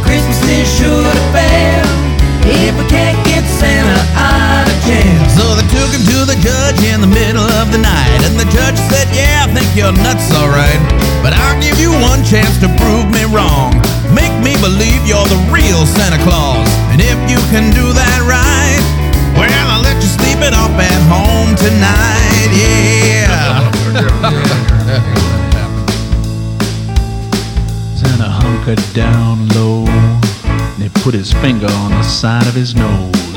Christmas 0.04 0.44
is 0.52 0.68
should 0.68 1.00
have 1.00 1.28
failed 1.32 1.96
if 2.44 2.76
we 2.76 2.84
can't 2.92 3.16
get 3.24 3.48
Santa 3.56 4.00
out 4.20 4.68
of 4.68 4.78
jail. 4.84 5.25
So 5.36 5.44
they 5.52 5.68
took 5.68 5.92
him 5.92 6.00
to 6.16 6.24
the 6.24 6.40
judge 6.40 6.80
in 6.88 7.04
the 7.04 7.12
middle 7.12 7.44
of 7.60 7.68
the 7.68 7.78
night, 7.78 8.24
and 8.24 8.40
the 8.40 8.48
judge 8.48 8.80
said, 8.88 9.12
Yeah, 9.12 9.44
I 9.44 9.52
think 9.52 9.68
you're 9.76 9.92
nuts 9.92 10.32
alright. 10.32 10.80
But 11.20 11.36
I'll 11.36 11.60
give 11.60 11.76
you 11.76 11.92
one 11.92 12.24
chance 12.24 12.56
to 12.64 12.72
prove 12.80 13.12
me 13.12 13.28
wrong. 13.28 13.76
Make 14.16 14.32
me 14.40 14.56
believe 14.64 15.04
you're 15.04 15.28
the 15.28 15.36
real 15.52 15.84
Santa 15.84 16.24
Claus. 16.24 16.64
And 16.96 17.04
if 17.04 17.20
you 17.28 17.36
can 17.52 17.68
do 17.76 17.92
that 17.92 18.20
right, 18.24 18.80
well, 19.36 19.52
I'll 19.76 19.84
let 19.84 20.00
you 20.00 20.08
sleep 20.08 20.40
it 20.40 20.56
off 20.56 20.72
at 20.72 21.02
home 21.12 21.52
tonight. 21.60 22.50
Yeah. 22.56 23.60
Santa 28.00 28.32
hunkered 28.32 28.80
down 28.94 29.50
low 29.50 29.84
and 29.84 30.84
he 30.84 30.88
put 31.04 31.14
his 31.14 31.34
finger 31.34 31.68
on 31.84 31.92
the 31.92 32.04
side 32.04 32.48
of 32.48 32.54
his 32.54 32.74
nose 32.74 33.35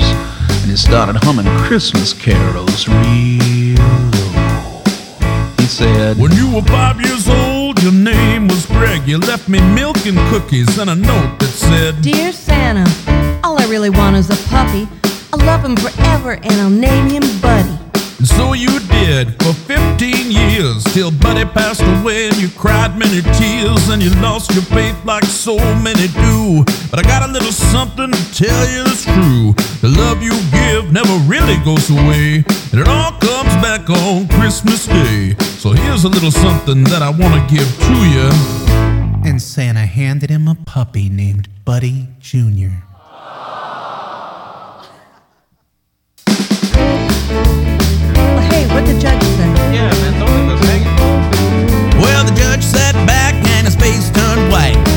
started 0.78 1.16
humming 1.24 1.46
Christmas 1.66 2.12
carols 2.12 2.86
real 2.86 3.74
low. 4.14 4.82
He 5.58 5.66
said, 5.66 6.16
When 6.16 6.30
you 6.32 6.54
were 6.54 6.62
five 6.62 7.00
years 7.00 7.28
old, 7.28 7.82
your 7.82 7.92
name 7.92 8.46
was 8.46 8.64
Greg. 8.66 9.06
You 9.06 9.18
left 9.18 9.48
me 9.48 9.60
milk 9.74 10.06
and 10.06 10.16
cookies 10.30 10.78
and 10.78 10.88
a 10.88 10.94
note 10.94 11.38
that 11.40 11.48
said, 11.48 12.00
Dear 12.00 12.32
Santa, 12.32 12.86
all 13.42 13.60
I 13.60 13.66
really 13.66 13.90
want 13.90 14.16
is 14.16 14.30
a 14.30 14.48
puppy. 14.48 14.88
I'll 15.32 15.44
love 15.44 15.64
him 15.64 15.76
forever 15.76 16.32
and 16.32 16.54
I'll 16.54 16.70
name 16.70 17.10
him 17.10 17.40
Buddy. 17.40 17.76
And 18.18 18.26
so 18.26 18.52
you 18.52 18.80
did 18.90 19.40
for 19.42 19.52
15 19.52 20.32
years 20.32 20.82
till 20.92 21.10
Buddy 21.10 21.44
passed 21.44 21.82
away 21.82 22.28
and 22.28 22.36
you 22.36 22.48
cried 22.48 22.98
many 22.98 23.22
tears 23.38 23.88
and 23.90 24.02
you 24.02 24.10
lost 24.20 24.52
your 24.54 24.64
faith 24.64 24.96
like 25.04 25.24
so 25.24 25.56
many 25.56 26.08
do. 26.08 26.64
But 26.90 26.98
I 26.98 27.02
got 27.02 27.28
a 27.28 27.32
little 27.32 27.52
something 27.52 28.10
to 28.10 28.34
tell 28.34 28.68
you 28.70 28.82
that's 28.82 29.04
true. 29.04 29.54
The 29.82 29.94
love 29.96 30.20
you 30.20 30.34
give 30.88 31.04
never 31.04 31.16
really 31.28 31.56
goes 31.64 31.90
away, 31.90 32.44
and 32.72 32.80
it 32.80 32.88
all 32.88 33.12
comes 33.12 33.54
back 33.60 33.88
on 33.90 34.28
Christmas 34.28 34.86
Day. 34.86 35.34
So 35.38 35.72
here's 35.72 36.04
a 36.04 36.08
little 36.08 36.30
something 36.30 36.84
that 36.84 37.02
I 37.02 37.10
want 37.10 37.34
to 37.34 37.54
give 37.54 37.68
to 37.68 37.94
you. 38.08 38.30
And 39.28 39.40
Santa 39.40 39.84
handed 39.86 40.30
him 40.30 40.48
a 40.48 40.54
puppy 40.54 41.08
named 41.10 41.48
Buddy 41.64 42.08
Jr. 42.20 42.84
Well, 48.16 48.40
hey, 48.50 48.66
what 48.68 48.86
the 48.86 48.98
judge 48.98 49.22
say? 49.22 49.48
Yeah, 49.74 49.90
man, 49.92 50.18
don't 50.18 50.48
leave 50.48 50.58
us 50.58 50.66
hanging. 50.66 52.00
Well, 52.00 52.24
the 52.24 52.34
judge 52.34 52.62
sat 52.62 52.94
back 53.06 53.34
and 53.34 53.66
his 53.66 53.76
face 53.76 54.10
turned 54.10 54.50
white. 54.50 54.87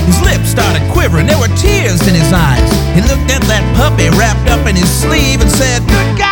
Started 0.52 0.84
quivering, 0.92 1.28
there 1.28 1.40
were 1.40 1.48
tears 1.56 2.06
in 2.10 2.14
his 2.14 2.34
eyes. 2.34 2.72
He 2.92 3.00
looked 3.08 3.32
at 3.32 3.42
that 3.48 3.64
puppy 3.80 4.10
wrapped 4.20 4.50
up 4.50 4.68
in 4.68 4.76
his 4.76 4.90
sleeve 4.90 5.40
and 5.40 5.50
said, 5.50 5.80
Good 5.88 6.20
God 6.20 6.31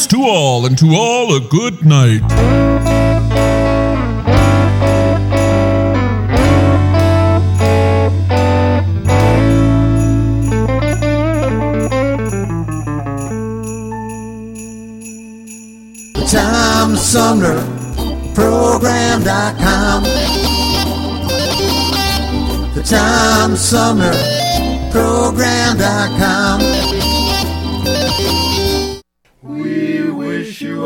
Christmas 0.00 0.18
to 0.18 0.26
all, 0.26 0.64
and 0.66 0.78
to 0.78 0.94
all 0.94 1.34
a 1.34 1.40
good 1.40 1.84
night. 1.84 2.20
The 16.14 16.24
Tom 16.26 16.96
Sumner 16.96 17.60
Program.com. 18.34 20.04
The 22.74 22.82
Tom 22.82 23.56
Sumner 23.56 24.12
Program.com. 24.92 26.69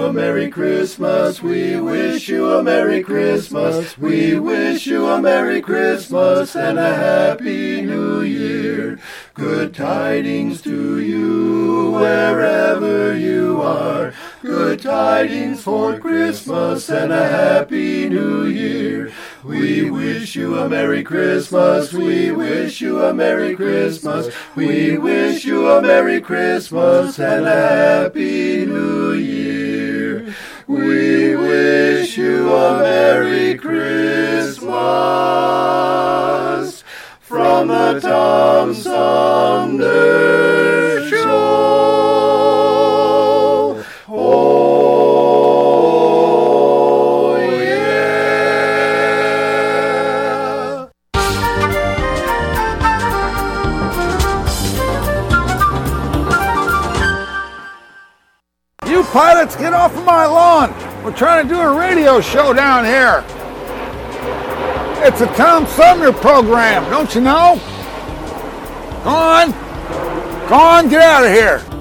a 0.04 0.12
Merry 0.12 0.50
Christmas. 0.50 1.42
We 1.42 1.80
wish 1.80 2.28
you 2.28 2.50
a 2.52 2.62
Merry 2.62 3.02
Christmas. 3.02 3.96
We 3.96 4.38
wish 4.38 4.86
you 4.86 5.06
a 5.06 5.20
Merry 5.20 5.62
Christmas 5.62 6.54
and 6.54 6.78
a 6.78 6.94
Happy 6.94 7.80
New 7.80 8.20
Year. 8.20 8.98
Good 9.32 9.74
tidings 9.74 10.60
to 10.62 11.00
you 11.00 11.92
wherever 11.92 13.16
you 13.16 13.62
are. 13.62 14.12
Good 14.42 14.82
tidings 14.82 15.62
for 15.62 15.98
Christmas 15.98 16.90
and 16.90 17.10
a 17.10 17.26
Happy 17.26 18.06
New 18.08 18.44
Year. 18.44 19.10
We 19.42 19.90
wish 19.90 20.36
you 20.36 20.58
a 20.58 20.68
Merry 20.68 21.02
Christmas. 21.02 21.94
We 21.94 22.30
wish 22.30 22.82
you 22.82 23.02
a 23.02 23.14
Merry 23.14 23.56
Christmas. 23.56 24.28
We 24.54 24.98
wish 24.98 25.46
you 25.46 25.70
a 25.70 25.80
Merry 25.80 26.20
Christmas 26.20 27.18
and 27.18 27.46
a 27.46 28.02
Happy 28.02 28.66
New 28.66 28.98
Year. 28.98 29.03
We 30.66 31.36
wish 31.36 32.16
you 32.16 32.50
a 32.54 32.78
Merry 32.78 33.58
Christmas 33.58 34.64
from 37.20 37.68
the 37.68 38.00
Tom 38.00 38.72
Sumner 38.72 40.53
pilots 59.14 59.54
get 59.54 59.72
off 59.72 59.96
of 59.96 60.04
my 60.04 60.26
lawn. 60.26 60.74
We're 61.04 61.16
trying 61.16 61.46
to 61.46 61.54
do 61.54 61.60
a 61.60 61.78
radio 61.78 62.20
show 62.20 62.52
down 62.52 62.84
here. 62.84 63.24
It's 65.06 65.20
a 65.20 65.26
Tom 65.36 65.68
Sumner 65.68 66.12
program, 66.12 66.82
don't 66.90 67.14
you 67.14 67.20
know? 67.20 67.60
Go 69.04 69.10
on. 69.10 69.52
Go 70.48 70.56
on, 70.56 70.88
get 70.88 71.00
out 71.00 71.24
of 71.24 71.30
here. 71.30 71.73